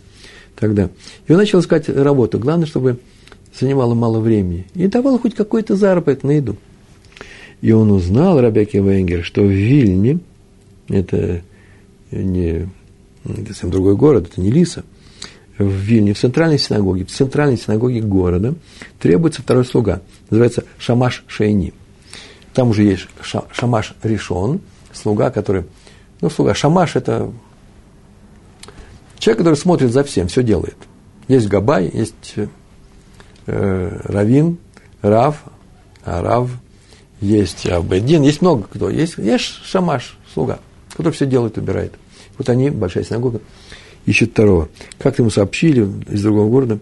тогда. 0.57 0.91
И 1.27 1.33
он 1.33 1.39
начал 1.39 1.61
искать 1.61 1.89
работу. 1.89 2.39
Главное, 2.39 2.67
чтобы 2.67 2.99
занимало 3.59 3.95
мало 3.95 4.19
времени. 4.19 4.67
И 4.75 4.89
давал 4.89 5.19
хоть 5.19 5.35
какой-то 5.35 5.77
заработок 5.77 6.25
на 6.25 6.33
еду. 6.33 6.57
И 7.61 7.71
он 7.71 7.93
узнал, 7.93 8.41
Рабяки 8.41 8.79
Венгер, 8.79 9.23
что 9.23 9.43
в 9.43 9.51
Вильне, 9.51 10.19
это 10.89 11.43
не 12.11 12.69
это 13.25 13.47
совсем 13.49 13.71
другой 13.71 13.97
город, 13.97 14.29
это 14.31 14.41
не 14.41 14.51
Лиса, 14.51 14.85
в 15.59 15.69
Вильне, 15.69 16.15
в 16.15 16.19
центральной 16.19 16.59
синагоге, 16.59 17.05
в 17.05 17.11
центральной 17.11 17.57
синагоге 17.57 18.01
города 18.01 18.55
требуется 18.99 19.43
второй 19.43 19.65
слуга. 19.65 20.03
Называется 20.31 20.65
Шамаш 20.79 21.25
Шейни. 21.27 21.73
Там 22.55 22.71
уже 22.71 22.83
есть 22.83 23.07
Шамаш 23.53 23.95
Ришон, 24.03 24.61
слуга, 24.93 25.31
который... 25.31 25.65
Ну, 26.21 26.31
слуга, 26.31 26.55
Шамаш– 26.55 26.95
это 26.97 27.33
человек, 29.19 29.39
который 29.39 29.55
смотрит 29.57 29.93
за 29.93 30.05
всем, 30.05 30.29
все 30.29 30.43
делает. 30.43 30.77
Есть 31.29 31.49
Габай, 31.49 31.91
есть 31.93 32.35
э, 33.47 34.01
Равин, 34.05 34.59
Рав, 35.01 35.43
Арав, 36.05 36.51
есть 37.21 37.67
Абедин, 37.67 38.23
есть 38.23 38.43
много 38.43 38.65
кто. 38.65 38.91
Есть, 38.91 39.19
есть 39.19 39.65
Шамаш, 39.65 40.19
слуга, 40.33 40.59
который 40.95 41.13
все 41.13 41.27
делает, 41.27 41.57
убирает. 41.57 41.95
Вот 42.37 42.49
они, 42.49 42.71
большая 42.71 43.05
синагога, 43.05 43.41
ищут 44.07 44.31
второго. 44.31 44.69
Как 44.99 45.19
ему 45.19 45.31
сообщили 45.31 45.89
из 46.11 46.23
другого 46.23 46.49
города, 46.49 46.79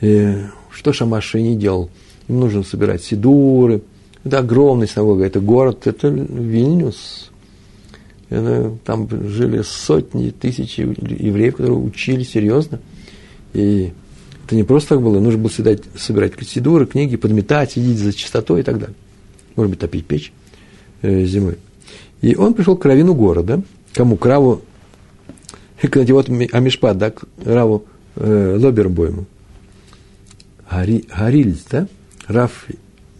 э, 0.00 0.46
что 0.70 0.92
Шамаш 0.92 1.34
не 1.34 1.56
делал. 1.56 1.90
Им 2.28 2.40
нужно 2.40 2.62
собирать 2.62 3.02
сидуры. 3.02 3.82
Это 4.24 4.38
огромная 4.38 4.86
синагога, 4.86 5.24
это 5.24 5.40
город, 5.40 5.86
это 5.86 6.08
Вильнюс. 6.08 7.30
Это, 8.28 8.72
там 8.84 9.08
жили 9.28 9.62
сотни, 9.62 10.30
тысячи 10.30 10.80
евреев, 10.80 11.56
которые 11.56 11.78
учили 11.78 12.22
серьезно. 12.22 12.80
И 13.52 13.92
это 14.46 14.56
не 14.56 14.62
просто 14.62 14.90
так 14.90 15.02
было, 15.02 15.20
нужно 15.20 15.40
было 15.40 15.50
собирать, 15.50 15.82
собирать 15.96 16.32
сидуры, 16.46 16.86
книги, 16.86 17.16
подметать, 17.16 17.72
следить 17.72 17.98
за 17.98 18.12
чистотой 18.12 18.60
и 18.60 18.62
так 18.62 18.78
далее. 18.78 18.94
Может 19.56 19.70
быть, 19.70 19.80
топить 19.80 20.06
печь 20.06 20.32
э, 21.02 21.24
зимой. 21.24 21.58
И 22.22 22.34
он 22.34 22.54
пришел 22.54 22.76
к 22.76 22.84
равину 22.86 23.14
города, 23.14 23.62
кому? 23.92 24.16
К 24.16 24.26
Раву 24.26 24.62
кстати, 25.88 26.10
вот 26.12 26.28
Амишпат, 26.28 26.98
да, 26.98 27.10
к 27.10 27.24
Раву 27.44 27.84
э, 28.16 28.56
Лобербойму. 28.58 29.26
Хари, 30.66 31.04
Харильц, 31.10 31.64
да, 31.70 31.86
Раф, 32.28 32.66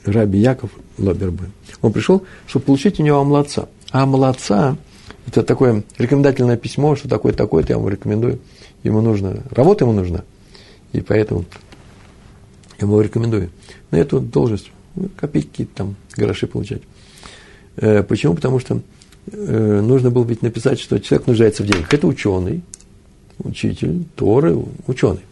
Раби 0.04 0.38
Яков 0.38 0.70
Лобербойм. 0.96 1.52
Он 1.82 1.92
пришел, 1.92 2.24
чтобы 2.46 2.66
получить 2.66 3.00
у 3.00 3.02
него 3.02 3.18
амлаца. 3.18 3.68
А 3.90 4.04
амлаца– 4.04 4.76
это 5.26 5.42
такое 5.42 5.84
рекомендательное 5.98 6.56
письмо, 6.56 6.96
что 6.96 7.08
такое 7.08 7.32
такое, 7.32 7.64
я 7.68 7.74
ему 7.74 7.88
рекомендую. 7.88 8.38
Ему 8.84 9.00
нужно, 9.00 9.42
работа 9.50 9.84
ему 9.84 9.92
нужна, 9.92 10.24
и 10.92 11.00
поэтому 11.00 11.44
я 12.80 12.86
ему 12.86 13.00
рекомендую. 13.00 13.50
На 13.90 13.96
эту 13.96 14.20
должность 14.20 14.70
ну, 14.94 15.08
копейки 15.16 15.64
там, 15.64 15.94
гроши 16.16 16.46
получать. 16.46 16.82
Э, 17.76 18.02
почему? 18.02 18.34
Потому 18.34 18.58
что 18.58 18.80
нужно 19.30 20.10
было 20.10 20.24
ведь 20.24 20.42
написать, 20.42 20.80
что 20.80 20.98
человек 20.98 21.26
нуждается 21.26 21.62
в 21.62 21.66
деньгах. 21.66 21.92
Это 21.92 22.06
ученый, 22.06 22.62
учитель, 23.38 24.04
Торы, 24.16 24.56
ученый, 24.86 25.22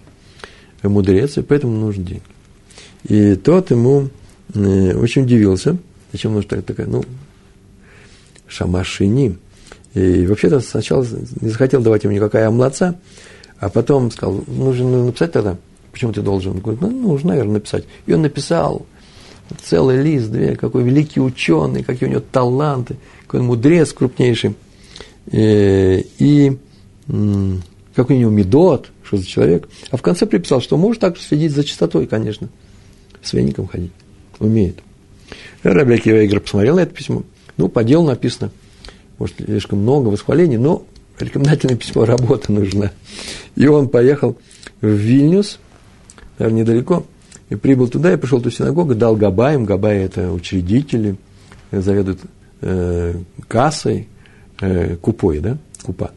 мудрец, 0.82 1.38
и 1.38 1.43
поэтому 1.43 1.76
нужны 1.78 2.05
деньги. 2.05 2.22
И 3.05 3.34
тот 3.34 3.70
ему 3.70 4.09
э, 4.55 4.95
очень 4.95 5.22
удивился, 5.22 5.76
зачем 6.12 6.34
нужна 6.34 6.61
такая, 6.62 6.86
ну, 6.86 7.05
шамашини. 8.47 9.38
И 9.95 10.26
вообще-то 10.26 10.61
сначала 10.61 11.05
не 11.41 11.49
захотел 11.49 11.82
давать 11.82 12.05
ему 12.05 12.14
никакая 12.14 12.47
омладца, 12.47 12.99
а 13.59 13.68
потом 13.68 14.11
сказал, 14.11 14.45
нужно 14.47 15.07
написать 15.07 15.32
тогда, 15.32 15.57
почему 15.91 16.12
ты 16.12 16.22
должен? 16.22 16.53
Он 16.53 16.61
говорит, 16.61 16.80
ну, 16.80 16.91
нужно, 16.91 17.30
наверное, 17.30 17.55
написать. 17.55 17.84
И 18.07 18.12
он 18.12 18.22
написал 18.22 18.86
целый 19.64 20.01
лист, 20.01 20.30
две, 20.30 20.55
какой 20.55 20.84
великий 20.84 21.20
ученый, 21.20 21.82
какие 21.82 22.09
у 22.09 22.12
него 22.12 22.22
таланты– 22.30 22.97
какой 23.31 23.41
он 23.41 23.47
мудрец 23.47 23.93
крупнейший, 23.93 24.57
э, 25.31 26.01
и 26.18 26.59
какой 27.07 28.16
у 28.16 28.18
него 28.18 28.31
медот, 28.33 28.91
что 29.05 29.18
за 29.18 29.24
человек. 29.26 29.68
А 29.93 29.97
в 29.97 30.03
конце 30.03 30.26
приписал, 30.26 30.61
что 30.61 30.76
может 30.76 31.01
также 31.01 31.22
следить 31.22 31.53
за 31.53 31.62
чистотой, 31.62 32.09
конечно, 32.09 32.49
с 33.22 33.33
веником 33.33 33.68
ходить, 33.68 33.93
умеет. 34.41 34.81
Раби 35.62 35.95
Акива 35.95 36.41
посмотрел 36.41 36.74
на 36.74 36.81
это 36.81 36.93
письмо, 36.93 37.22
ну, 37.57 37.68
по 37.68 37.85
делу 37.85 38.05
написано, 38.05 38.51
может, 39.18 39.37
слишком 39.37 39.78
много 39.78 40.09
восхвалений, 40.09 40.57
но 40.57 40.85
рекомендательное 41.20 41.76
письмо, 41.76 42.07
работа 42.07 42.51
нужна. 42.51 42.91
И 43.55 43.64
он 43.68 43.89
поехал 43.89 44.39
в 44.81 44.89
Вильнюс, 44.89 45.61
наверное, 46.41 46.62
недалеко, 46.62 47.07
и 47.49 47.55
прибыл 47.55 47.87
туда, 47.87 48.12
и 48.12 48.16
пришел 48.16 48.41
в 48.41 48.43
ту 48.43 48.51
синагогу, 48.51 48.97
дал 48.97 49.14
Габаем, 49.14 49.66
Габай– 49.66 49.99
это 49.99 50.33
учредители, 50.33 51.16
заведуют 51.70 52.22
э, 52.61 53.15
кассой, 53.49 54.09
э, 54.61 54.97
купой, 54.97 55.41
да, 55.41 55.59
купа, 55.83 56.13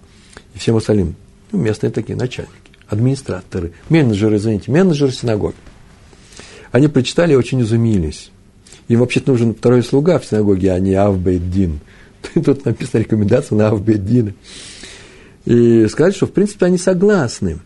и 0.54 0.60
всем 0.60 0.76
остальным, 0.76 1.16
ну, 1.52 1.60
местные 1.60 1.92
такие 1.92 2.18
начальники, 2.18 2.54
администраторы, 2.88 3.74
менеджеры, 3.90 4.38
извините, 4.38 4.72
менеджеры 4.72 5.12
синагоги. 5.12 5.56
Они 6.72 6.88
прочитали 6.88 7.34
и 7.34 7.36
очень 7.36 7.62
изумились. 7.62 8.32
Им 8.88 9.00
вообще-то 9.00 9.32
нужен 9.32 9.54
второй 9.54 9.84
слуга 9.84 10.20
в 10.20 10.26
синагоге, 10.26 10.72
а 10.72 10.80
не 10.80 10.96
Авбейдин. 10.96 11.80
Тут 12.34 12.66
написана 12.66 13.02
рекомендация 13.02 13.56
на 13.56 13.70
Авбейдина. 13.70 14.34
И 15.46 15.88
сказать, 15.88 16.16
что 16.16 16.26
в 16.26 16.32
принципе 16.32 16.66
они 16.66 16.78
согласны. 16.78 17.60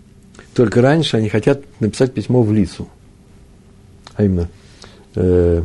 Только 0.53 0.81
раньше 0.81 1.17
они 1.17 1.29
хотят 1.29 1.61
написать 1.79 2.13
письмо 2.13 2.41
в 2.41 2.51
лицу. 2.51 2.87
А 4.15 4.23
именно, 4.23 4.49
э, 5.15 5.63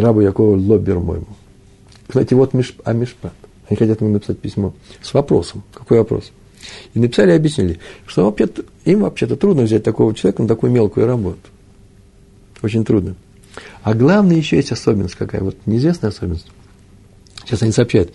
рабу 0.00 0.20
Якова 0.20 0.56
Лобер 0.56 0.98
моему. 0.98 1.26
Кстати, 2.06 2.34
вот 2.34 2.52
Миш, 2.54 2.74
а. 2.84 2.90
Они 3.68 3.76
хотят 3.78 4.00
ему 4.00 4.10
написать 4.10 4.38
письмо 4.38 4.74
с 5.00 5.14
вопросом. 5.14 5.62
Какой 5.72 5.98
вопрос? 5.98 6.32
И 6.94 6.98
написали 6.98 7.32
и 7.32 7.36
объяснили, 7.36 7.78
что 8.06 8.24
вообще 8.24 8.48
им 8.84 9.00
вообще-то 9.00 9.36
трудно 9.36 9.62
взять 9.62 9.82
такого 9.82 10.14
человека 10.14 10.42
на 10.42 10.48
такую 10.48 10.72
мелкую 10.72 11.06
работу. 11.06 11.40
Очень 12.62 12.84
трудно. 12.84 13.16
А 13.82 13.94
главное 13.94 14.36
еще 14.36 14.56
есть 14.56 14.72
особенность 14.72 15.14
какая, 15.14 15.42
вот 15.42 15.56
неизвестная 15.66 16.10
особенность. 16.10 16.46
Сейчас 17.44 17.62
они 17.62 17.72
сообщают. 17.72 18.12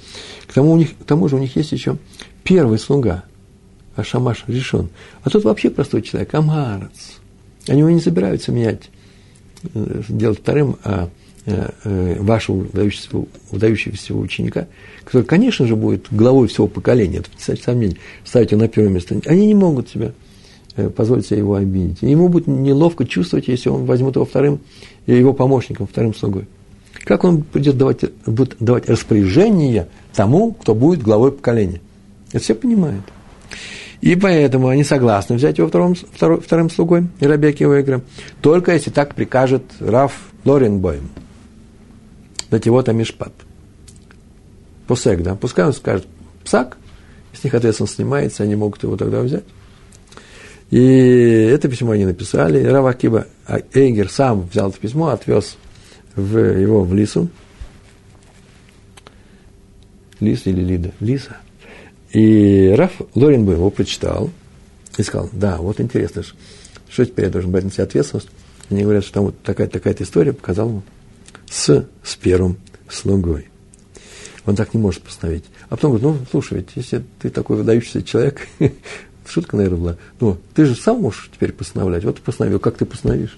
К 0.48 0.54
тому, 0.54 0.72
у 0.72 0.78
них, 0.78 0.98
к 0.98 1.04
тому 1.04 1.28
же 1.28 1.36
у 1.36 1.40
них 1.40 1.56
есть 1.56 1.72
еще 1.72 1.98
первый 2.44 2.80
слуга, 2.80 3.24
Ашамаш 3.96 4.46
решен. 4.48 4.90
А 5.24 5.30
тут 5.30 5.44
вообще 5.44 5.70
простой 5.70 6.02
человек, 6.02 6.34
Амарец. 6.34 7.20
Они 7.68 7.80
его 7.80 7.90
не 7.90 8.02
собираются 8.02 8.52
менять, 8.52 8.90
э, 9.74 10.02
делать 10.10 10.40
вторым, 10.40 10.78
а 10.84 11.10
вашего 11.84 12.58
выдающегося, 12.58 13.26
выдающегося 13.52 14.14
ученика, 14.16 14.68
который, 15.04 15.24
конечно 15.24 15.66
же, 15.66 15.76
будет 15.76 16.08
главой 16.12 16.48
всего 16.48 16.68
поколения, 16.68 17.20
это, 17.20 17.30
кстати, 17.36 17.62
сомнений, 17.62 17.98
ставить 18.24 18.52
его 18.52 18.62
на 18.62 18.68
первое 18.68 18.92
место, 18.92 19.20
они 19.26 19.48
не 19.48 19.56
могут 19.56 19.90
себя 19.90 20.12
э, 20.76 20.90
позволить 20.90 21.26
себе 21.26 21.40
его 21.40 21.56
обидеть. 21.56 22.02
Ему 22.02 22.30
будет 22.30 22.48
неловко 22.48 23.06
чувствовать, 23.06 23.48
если 23.48 23.70
он 23.70 23.86
возьмет 23.86 24.16
его 24.16 24.26
вторым, 24.26 24.60
его 25.08 25.34
помощником, 25.34 25.88
вторым 25.88 26.14
слугой. 26.14 26.48
Как 27.06 27.24
он 27.24 27.44
придет 27.44 27.78
давать, 27.78 28.02
будет 28.26 28.56
давать 28.60 28.90
распоряжение 28.90 29.88
тому, 30.14 30.52
кто 30.54 30.76
будет 30.76 31.02
главой 31.02 31.32
поколения? 31.32 31.82
Это 32.32 32.44
все 32.44 32.54
понимают. 32.54 33.04
И 34.02 34.16
поэтому 34.16 34.68
они 34.68 34.84
согласны 34.84 35.36
взять 35.36 35.58
его 35.58 35.68
вторым, 35.68 35.96
вторым, 35.96 36.70
слугой 36.70 37.08
Рабеки 37.20 37.64
Вейгра, 37.64 38.02
только 38.42 38.74
если 38.74 38.92
так 38.92 39.14
прикажет 39.14 39.64
Раф 39.80 40.14
Лоренбойм. 40.46 41.10
Там 42.50 42.98
Мишпат. 42.98 43.34
Пусек, 44.88 45.22
да? 45.22 45.36
Пускай 45.36 45.66
он 45.66 45.74
скажет 45.74 46.08
псак, 46.44 46.78
с 47.34 47.44
них 47.44 47.54
ответственность 47.54 47.96
снимается, 47.96 48.44
они 48.44 48.56
могут 48.56 48.82
его 48.84 48.98
тогда 48.98 49.22
взять. 49.22 49.44
И 50.72 50.80
это 51.52 51.68
письмо 51.68 51.92
они 51.92 52.06
написали. 52.06 52.64
Рав 52.64 52.86
Акиба 52.86 53.28
Эйгер 53.74 54.10
сам 54.10 54.48
взял 54.48 54.70
это 54.70 54.80
письмо, 54.80 55.10
отвез 55.10 55.58
в, 56.16 56.38
его 56.38 56.84
в 56.84 56.94
Лису. 56.94 57.30
Лис 60.20 60.42
или 60.46 60.62
Лида? 60.62 60.92
Лиса. 61.00 61.38
И 62.12 62.74
Раф 62.76 63.02
Лорин 63.16 63.46
бы 63.46 63.54
его 63.54 63.70
прочитал 63.70 64.30
и 64.98 65.04
сказал, 65.04 65.30
да, 65.32 65.58
вот 65.58 65.80
интересно, 65.80 66.24
что 66.90 67.06
теперь 67.06 67.26
я 67.26 67.32
должен 67.32 67.52
брать 67.52 67.66
на 67.66 67.72
себя 67.72 67.84
ответственность. 67.84 68.30
Они 68.70 68.84
говорят, 68.84 69.04
что 69.04 69.14
там 69.14 69.26
вот 69.26 69.42
такая-то 69.42 69.74
такая 69.74 69.96
история 70.00 70.34
показал 70.34 70.70
ему 70.70 70.84
с, 71.50 71.88
с 72.04 72.16
первым 72.16 72.58
слугой. 72.90 73.48
Он 74.46 74.56
так 74.56 74.74
не 74.74 74.80
может 74.80 75.02
постановить. 75.02 75.46
А 75.70 75.76
потом 75.76 75.92
говорит, 75.92 76.22
ну, 76.22 76.26
слушай, 76.32 76.60
ведь 76.60 76.70
если 76.76 77.04
ты 77.20 77.30
такой 77.30 77.58
выдающийся 77.58 78.02
человек, 78.02 78.48
шутка, 79.28 79.58
наверное, 79.58 79.80
была, 79.80 79.98
ну, 80.20 80.38
ты 80.54 80.66
же 80.66 80.76
сам 80.76 81.02
можешь 81.02 81.30
теперь 81.34 81.52
постановлять. 81.52 82.04
Вот 82.04 82.18
ты 82.18 82.22
постановил, 82.22 82.60
как 82.60 82.78
ты 82.78 82.86
постановишь? 82.86 83.38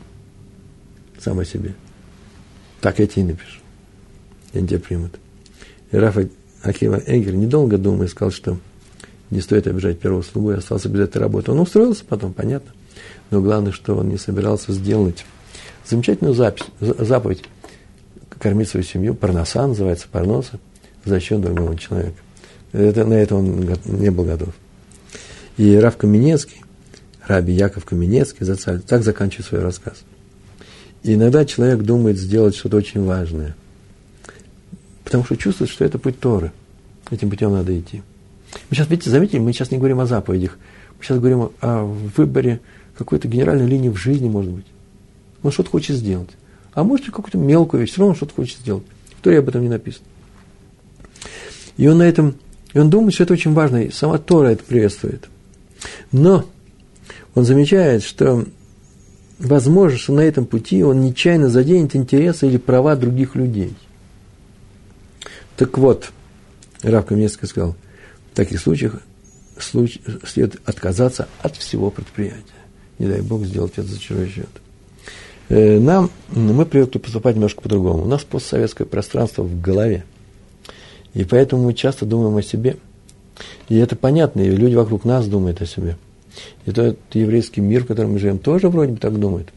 Сам 1.19 1.39
о 1.39 1.45
себе. 1.45 1.73
Так 2.79 2.99
я 2.99 3.07
тебе 3.07 3.23
и 3.23 3.25
напишу. 3.25 3.59
И 4.53 4.57
они 4.57 4.67
тебя 4.67 4.79
примут. 4.79 5.19
И 5.91 5.97
Рафа 5.97 6.27
Акива 6.61 7.01
Эгер, 7.05 7.35
недолго 7.35 7.77
думая, 7.77 8.07
сказал, 8.07 8.31
что 8.31 8.57
не 9.29 9.41
стоит 9.41 9.67
обижать 9.67 9.99
первого 9.99 10.21
слугу, 10.21 10.51
и 10.51 10.55
остался 10.55 10.89
без 10.89 11.01
этой 11.01 11.19
работы. 11.19 11.51
Он 11.51 11.59
устроился 11.59 12.03
потом, 12.05 12.33
понятно. 12.33 12.71
Но 13.29 13.41
главное, 13.41 13.71
что 13.71 13.95
он 13.95 14.09
не 14.09 14.17
собирался 14.17 14.73
сделать 14.73 15.25
замечательную 15.87 16.35
запись, 16.35 16.65
заповедь 16.79 17.43
кормить 18.41 18.69
свою 18.69 18.83
семью, 18.83 19.13
парноса 19.13 19.67
называется, 19.67 20.07
парноса, 20.11 20.59
за 21.05 21.19
счет 21.19 21.41
другого 21.41 21.77
человека. 21.77 22.17
Это, 22.71 23.05
на 23.05 23.13
это 23.13 23.35
он 23.35 23.61
не 23.85 24.09
был 24.09 24.23
готов. 24.25 24.53
И 25.57 25.75
Рав 25.75 25.95
Каменецкий, 25.97 26.61
Раби 27.27 27.53
Яков 27.53 27.85
Каменецкий, 27.85 28.45
так 28.87 29.03
заканчивает 29.03 29.45
свой 29.45 29.61
рассказ. 29.61 30.03
И 31.03 31.13
иногда 31.13 31.45
человек 31.45 31.81
думает 31.81 32.17
сделать 32.17 32.55
что-то 32.55 32.77
очень 32.77 33.03
важное, 33.03 33.55
потому 35.03 35.23
что 35.23 35.35
чувствует, 35.35 35.69
что 35.69 35.85
это 35.85 35.99
путь 35.99 36.19
Торы. 36.19 36.51
Этим 37.09 37.29
путем 37.29 37.51
надо 37.51 37.77
идти. 37.77 38.01
Мы 38.69 38.75
сейчас, 38.75 38.89
видите, 38.89 39.09
заметили, 39.09 39.39
мы 39.39 39.53
сейчас 39.53 39.71
не 39.71 39.77
говорим 39.77 39.99
о 39.99 40.05
заповедях, 40.05 40.57
мы 40.97 41.03
сейчас 41.03 41.19
говорим 41.19 41.51
о 41.61 41.83
выборе 41.83 42.59
какой-то 42.97 43.27
генеральной 43.27 43.67
линии 43.67 43.89
в 43.89 43.97
жизни, 43.97 44.29
может 44.29 44.51
быть. 44.51 44.65
Он 45.43 45.51
что-то 45.51 45.69
хочет 45.71 45.95
сделать. 45.95 46.29
А 46.73 46.83
может, 46.83 47.07
и 47.07 47.11
какую-то 47.11 47.37
мелкую 47.37 47.81
вещь, 47.81 47.91
все 47.91 48.01
равно 48.01 48.15
что-то 48.15 48.33
хочет 48.33 48.59
сделать. 48.59 48.83
В 49.17 49.21
Торе 49.21 49.39
об 49.39 49.49
этом 49.49 49.61
не 49.61 49.69
написано. 49.69 50.05
И 51.77 51.87
он 51.87 51.97
на 51.97 52.03
этом, 52.03 52.35
и 52.73 52.79
он 52.79 52.89
думает, 52.89 53.13
что 53.13 53.23
это 53.23 53.33
очень 53.33 53.53
важно, 53.53 53.83
и 53.83 53.91
сама 53.91 54.17
Тора 54.17 54.49
это 54.49 54.63
приветствует. 54.63 55.29
Но 56.11 56.45
он 57.35 57.45
замечает, 57.45 58.03
что 58.03 58.45
возможно, 59.39 59.97
что 59.97 60.13
на 60.13 60.21
этом 60.21 60.45
пути 60.45 60.83
он 60.83 61.01
нечаянно 61.01 61.49
заденет 61.49 61.95
интересы 61.95 62.47
или 62.47 62.57
права 62.57 62.95
других 62.95 63.35
людей. 63.35 63.73
Так 65.57 65.77
вот, 65.77 66.11
Рав 66.81 67.05
Каменецкий 67.05 67.47
сказал, 67.47 67.75
в 68.31 68.35
таких 68.35 68.59
случаях 68.59 69.01
случай, 69.59 70.01
следует 70.25 70.61
отказаться 70.67 71.27
от 71.41 71.55
всего 71.57 71.91
предприятия. 71.91 72.43
Не 72.99 73.07
дай 73.07 73.21
Бог 73.21 73.45
сделать 73.45 73.73
это 73.75 73.87
за 73.87 73.99
чужой 73.99 74.29
счет. 74.29 74.49
Э, 75.51 75.79
нам, 75.79 76.09
мы 76.29 76.65
привыкли 76.65 76.97
поступать 76.97 77.35
немножко 77.35 77.61
по-другому. 77.61 78.03
У 78.03 78.07
нас 78.07 78.23
постсоветское 78.23 78.87
пространство 78.87 79.43
в 79.43 79.59
голове. 79.59 80.05
И 81.13 81.25
поэтому 81.25 81.65
мы 81.65 81.73
часто 81.73 82.05
думаем 82.05 82.37
о 82.37 82.41
себе. 82.41 82.77
И 83.67 83.75
это 83.75 83.97
понятно, 83.97 84.39
и 84.39 84.49
люди 84.49 84.75
вокруг 84.75 85.03
нас 85.03 85.27
думают 85.27 85.61
о 85.61 85.65
себе. 85.65 85.97
И 86.65 86.71
тот 86.71 86.97
еврейский 87.11 87.59
мир, 87.59 87.83
в 87.83 87.87
котором 87.87 88.13
мы 88.13 88.19
живем, 88.19 88.39
тоже 88.39 88.69
вроде 88.69 88.93
бы 88.93 88.97
так 88.97 89.19
думает. 89.19 89.49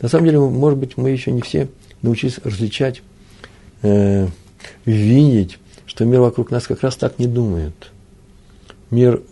На 0.00 0.08
самом 0.08 0.24
деле, 0.24 0.40
может 0.40 0.76
быть, 0.76 0.96
мы 0.96 1.10
еще 1.10 1.30
не 1.30 1.42
все 1.42 1.68
научились 2.02 2.38
различать, 2.42 3.02
э, 3.82 4.26
видеть, 4.86 5.58
что 5.86 6.04
мир 6.04 6.20
вокруг 6.20 6.50
нас 6.50 6.66
как 6.66 6.82
раз 6.82 6.96
так 6.96 7.20
не 7.20 7.28
думает. 7.28 7.92
Мир, 8.90 9.22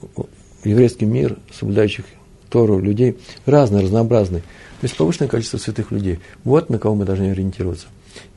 еврейский 0.63 1.07
мир, 1.07 1.37
соблюдающих 1.53 2.05
Тору 2.49 2.79
людей, 2.79 3.17
разный, 3.45 3.83
разнообразный. 3.83 4.43
То 4.81 4.85
есть 4.85 4.97
повышенное 4.97 5.29
количество 5.29 5.59
святых 5.59 5.91
людей. 5.91 6.21
Вот 6.45 6.69
на 6.71 6.79
кого 6.79 6.95
мы 6.95 7.05
должны 7.05 7.31
ориентироваться. 7.31 7.87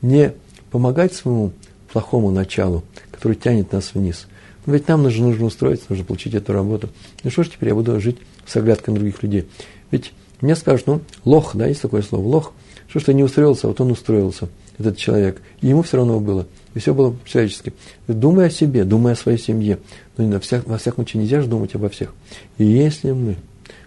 Не 0.02 0.32
помогать 0.70 1.14
своему 1.14 1.52
плохому 1.92 2.30
началу, 2.30 2.84
который 3.10 3.36
тянет 3.36 3.72
нас 3.72 3.94
вниз. 3.94 4.26
Но 4.66 4.74
ведь 4.74 4.88
нам 4.88 5.02
нужно, 5.02 5.26
нужно 5.26 5.46
устроиться, 5.46 5.86
нужно 5.88 6.04
получить 6.04 6.34
эту 6.34 6.52
работу. 6.52 6.88
Ну 7.24 7.30
что 7.30 7.42
ж 7.42 7.48
теперь 7.50 7.70
я 7.70 7.74
буду 7.74 8.00
жить 8.00 8.18
с 8.46 8.56
оглядкой 8.56 8.94
других 8.94 9.22
людей? 9.22 9.48
Ведь 9.90 10.12
мне 10.40 10.56
скажут, 10.56 10.86
ну, 10.86 11.00
лох, 11.24 11.54
да, 11.54 11.66
есть 11.66 11.82
такое 11.82 12.02
слово, 12.02 12.26
лох. 12.26 12.52
Что 12.88 13.00
ж 13.00 13.04
ты 13.04 13.14
не 13.14 13.22
устроился, 13.22 13.66
а 13.66 13.68
вот 13.68 13.80
он 13.80 13.92
устроился, 13.92 14.48
этот 14.78 14.96
человек. 14.96 15.40
И 15.60 15.68
ему 15.68 15.82
все 15.82 15.98
равно 15.98 16.18
было. 16.20 16.46
И 16.74 16.78
все 16.78 16.94
было 16.94 17.14
человечески. 17.24 17.72
Думай 18.08 18.46
о 18.46 18.50
себе, 18.50 18.84
думай 18.84 19.12
о 19.12 19.16
своей 19.16 19.38
семье. 19.38 19.78
Но 20.16 20.26
на 20.26 20.40
всяк, 20.40 20.66
во 20.66 20.78
всяком 20.78 21.04
случае 21.04 21.22
нельзя 21.22 21.40
же 21.40 21.48
думать 21.48 21.74
обо 21.74 21.88
всех. 21.88 22.14
И 22.58 22.64
если 22.64 23.12
мы 23.12 23.36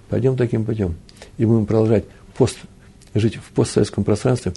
пойдем 0.10 0.38
таким 0.38 0.64
путем 0.64 0.95
и 1.38 1.45
будем 1.45 1.66
продолжать 1.66 2.06
пост, 2.38 2.57
жить 3.13 3.36
в 3.36 3.51
постсоветском 3.51 4.03
пространстве, 4.03 4.53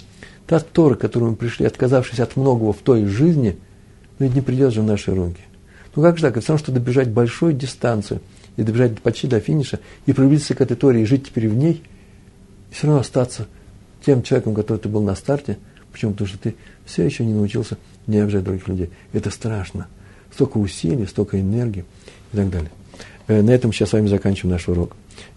та 0.46 0.60
Тора, 0.60 0.94
к 0.94 1.00
которой 1.00 1.30
мы 1.30 1.36
пришли, 1.36 1.66
отказавшись 1.66 2.20
от 2.20 2.36
многого 2.36 2.72
в 2.72 2.78
той 2.78 3.04
жизни, 3.04 3.56
ну 4.18 4.26
ведь 4.26 4.34
не 4.34 4.40
придет 4.40 4.72
же 4.72 4.82
в 4.82 4.84
наши 4.84 5.14
руки. 5.14 5.40
Ну 5.94 6.02
как 6.02 6.16
же 6.16 6.22
так? 6.22 6.32
Это 6.32 6.40
все 6.40 6.52
равно, 6.52 6.64
что 6.64 6.72
добежать 6.72 7.08
большую 7.10 7.52
дистанцию 7.54 8.20
и 8.56 8.62
добежать 8.62 9.00
почти 9.00 9.26
до 9.26 9.40
финиша, 9.40 9.80
и 10.06 10.12
приблизиться 10.12 10.54
к 10.54 10.60
этой 10.60 10.76
Торе, 10.76 11.02
и 11.02 11.06
жить 11.06 11.26
теперь 11.26 11.48
в 11.48 11.54
ней, 11.54 11.82
и 12.70 12.74
все 12.74 12.86
равно 12.86 13.00
остаться 13.00 13.46
тем 14.04 14.22
человеком, 14.22 14.54
который 14.54 14.78
ты 14.78 14.88
был 14.88 15.02
на 15.02 15.14
старте. 15.14 15.58
Почему? 15.92 16.12
Потому 16.12 16.28
что 16.28 16.38
ты 16.38 16.54
все 16.84 17.04
еще 17.04 17.24
не 17.24 17.32
научился 17.32 17.78
не 18.06 18.18
обижать 18.18 18.44
других 18.44 18.68
людей. 18.68 18.90
Это 19.12 19.30
страшно. 19.30 19.88
Столько 20.32 20.58
усилий, 20.58 21.06
столько 21.06 21.40
энергии 21.40 21.84
и 22.32 22.36
так 22.36 22.50
далее. 22.50 22.70
Э, 23.26 23.42
на 23.42 23.50
этом 23.50 23.72
сейчас 23.72 23.90
с 23.90 23.92
вами 23.94 24.06
заканчиваем 24.06 24.52
наш 24.52 24.68
урок. 24.68 24.94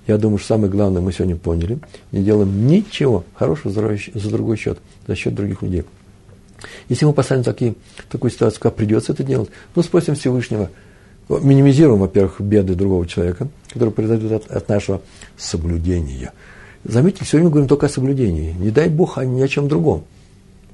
Я 0.07 0.17
думаю, 0.17 0.37
что 0.37 0.55
самое 0.55 0.71
главное 0.71 1.01
мы 1.01 1.11
сегодня 1.11 1.35
поняли. 1.35 1.79
Не 2.11 2.23
делаем 2.23 2.67
ничего 2.67 3.23
хорошего 3.35 3.71
за 3.71 4.29
другой 4.29 4.57
счет, 4.57 4.79
за 5.07 5.15
счет 5.15 5.35
других 5.35 5.61
людей. 5.61 5.83
Если 6.89 7.05
мы 7.05 7.13
поставим 7.13 7.43
такие, 7.43 7.75
такую 8.09 8.31
ситуацию, 8.31 8.61
как 8.61 8.75
придется 8.75 9.13
это 9.13 9.23
делать, 9.23 9.49
ну, 9.75 9.83
спросим 9.83 10.15
Всевышнего, 10.15 10.69
минимизируем, 11.29 11.99
во-первых, 11.99 12.41
беды 12.41 12.75
другого 12.75 13.05
человека, 13.05 13.47
которые 13.71 13.93
произойдут 13.93 14.31
от, 14.31 14.51
от 14.51 14.67
нашего 14.67 15.01
соблюдения. 15.37 16.33
Заметьте, 16.83 17.23
все 17.23 17.37
время 17.37 17.51
говорим 17.51 17.67
только 17.67 17.85
о 17.85 17.89
соблюдении. 17.89 18.53
Не 18.53 18.71
дай 18.71 18.89
Бог, 18.89 19.17
а 19.17 19.25
ни 19.25 19.41
о 19.41 19.47
чем 19.47 19.67
другом. 19.67 20.05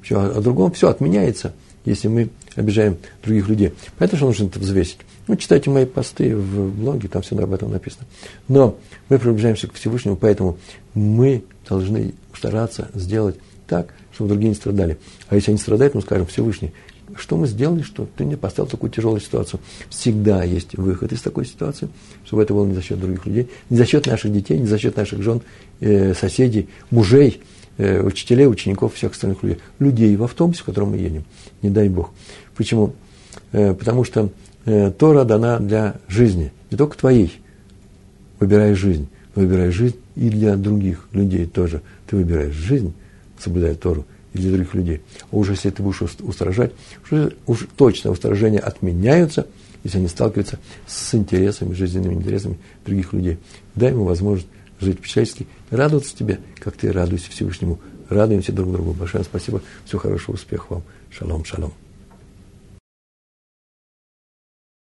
Все, 0.02 0.20
о 0.20 0.40
другом 0.40 0.72
все 0.72 0.90
отменяется, 0.90 1.54
если 1.86 2.08
мы 2.08 2.30
обижаем 2.56 2.98
других 3.24 3.48
людей. 3.48 3.74
Поэтому 3.98 4.18
что 4.18 4.28
нужно 4.28 4.46
это 4.46 4.60
взвесить. 4.60 5.00
Ну, 5.28 5.36
читайте 5.36 5.70
мои 5.70 5.86
посты 5.86 6.36
в 6.36 6.76
блоге, 6.76 7.08
там 7.08 7.22
всегда 7.22 7.44
об 7.44 7.54
этом 7.54 7.72
написано. 7.72 8.06
Но 8.48 8.78
мы 9.10 9.18
приближаемся 9.18 9.68
к 9.68 9.74
Всевышнему, 9.74 10.16
поэтому 10.16 10.58
мы 10.94 11.44
должны 11.68 12.14
стараться 12.36 12.90
сделать 12.94 13.38
так, 13.68 13.94
чтобы 14.14 14.30
другие 14.30 14.50
не 14.50 14.56
страдали. 14.56 14.98
А 15.28 15.36
если 15.36 15.52
они 15.52 15.60
страдают, 15.60 15.96
мы 15.96 16.02
скажем, 16.02 16.28
Всевышний, 16.28 16.72
что 17.18 17.38
мы 17.38 17.48
сделали, 17.48 17.82
что 17.82 18.08
ты 18.18 18.26
мне 18.26 18.38
поставил 18.38 18.70
такую 18.70 18.92
тяжелую 18.92 19.22
ситуацию. 19.22 19.60
Всегда 19.90 20.44
есть 20.44 20.76
выход 20.76 21.12
из 21.12 21.22
такой 21.22 21.46
ситуации, 21.46 21.90
чтобы 22.26 22.44
это 22.44 22.54
было 22.54 22.66
не 22.66 22.74
за 22.74 22.82
счет 22.82 23.00
других 23.00 23.26
людей, 23.26 23.50
не 23.70 23.78
за 23.78 23.86
счет 23.86 24.06
наших 24.06 24.34
детей, 24.34 24.58
не 24.60 24.68
за 24.68 24.78
счет 24.78 24.96
наших 24.98 25.22
жен, 25.22 25.42
э, 25.80 26.14
соседей, 26.14 26.70
мужей, 26.90 27.42
э, 27.78 28.02
учителей, 28.02 28.48
учеников, 28.48 28.96
всех 28.96 29.14
остальных 29.14 29.44
людей. 29.44 29.60
Людей 29.80 30.16
в 30.16 30.24
автобусе, 30.24 30.62
в 30.62 30.66
котором 30.66 30.92
мы 30.92 30.98
едем. 30.98 31.24
Не 31.62 31.70
дай 31.70 31.90
Бог. 31.90 32.12
Почему? 32.56 32.94
Э, 33.52 33.74
потому 33.74 34.04
что 34.04 34.30
э, 34.66 34.92
Тора 34.92 35.24
дана 35.24 35.60
для 35.60 35.96
жизни, 36.08 36.52
не 36.72 36.78
только 36.78 36.98
твоей. 36.98 37.40
Выбирай 38.40 38.74
жизнь. 38.74 39.08
Выбирай 39.34 39.72
жизнь 39.72 39.98
и 40.16 40.30
для 40.30 40.56
других 40.56 41.08
людей 41.12 41.46
тоже. 41.46 41.82
Ты 42.08 42.16
выбираешь 42.16 42.54
жизнь, 42.54 42.94
соблюдая 43.38 43.76
Тору, 43.76 44.06
и 44.34 44.38
для 44.38 44.52
других 44.52 44.74
людей. 44.74 45.02
А 45.32 45.36
уже 45.36 45.54
если 45.54 45.70
ты 45.70 45.84
будешь 45.84 46.02
устражать, 46.02 46.72
уж 47.46 47.68
точно 47.76 48.12
устражения 48.12 48.60
отменяются, 48.60 49.48
если 49.84 50.00
они 50.00 50.08
сталкиваются 50.08 50.60
с 50.88 51.14
интересами, 51.14 51.74
жизненными 51.74 52.16
интересами 52.16 52.58
других 52.86 53.14
людей. 53.14 53.38
Дай 53.76 53.92
ему 53.92 54.04
возможность 54.06 54.48
жить 54.80 55.02
по-человечески, 55.02 55.48
радоваться 55.70 56.16
тебе, 56.16 56.40
как 56.60 56.76
ты 56.78 56.92
радуешься 56.92 57.32
Всевышнему. 57.32 57.80
Радуемся 58.10 58.52
друг 58.52 58.72
другу. 58.72 58.92
Большое 58.94 59.24
спасибо. 59.24 59.62
Всего 59.86 60.00
хорошего, 60.00 60.36
успехов 60.36 60.70
вам. 60.70 60.84
Шалом, 61.10 61.44
шалом. 61.44 61.74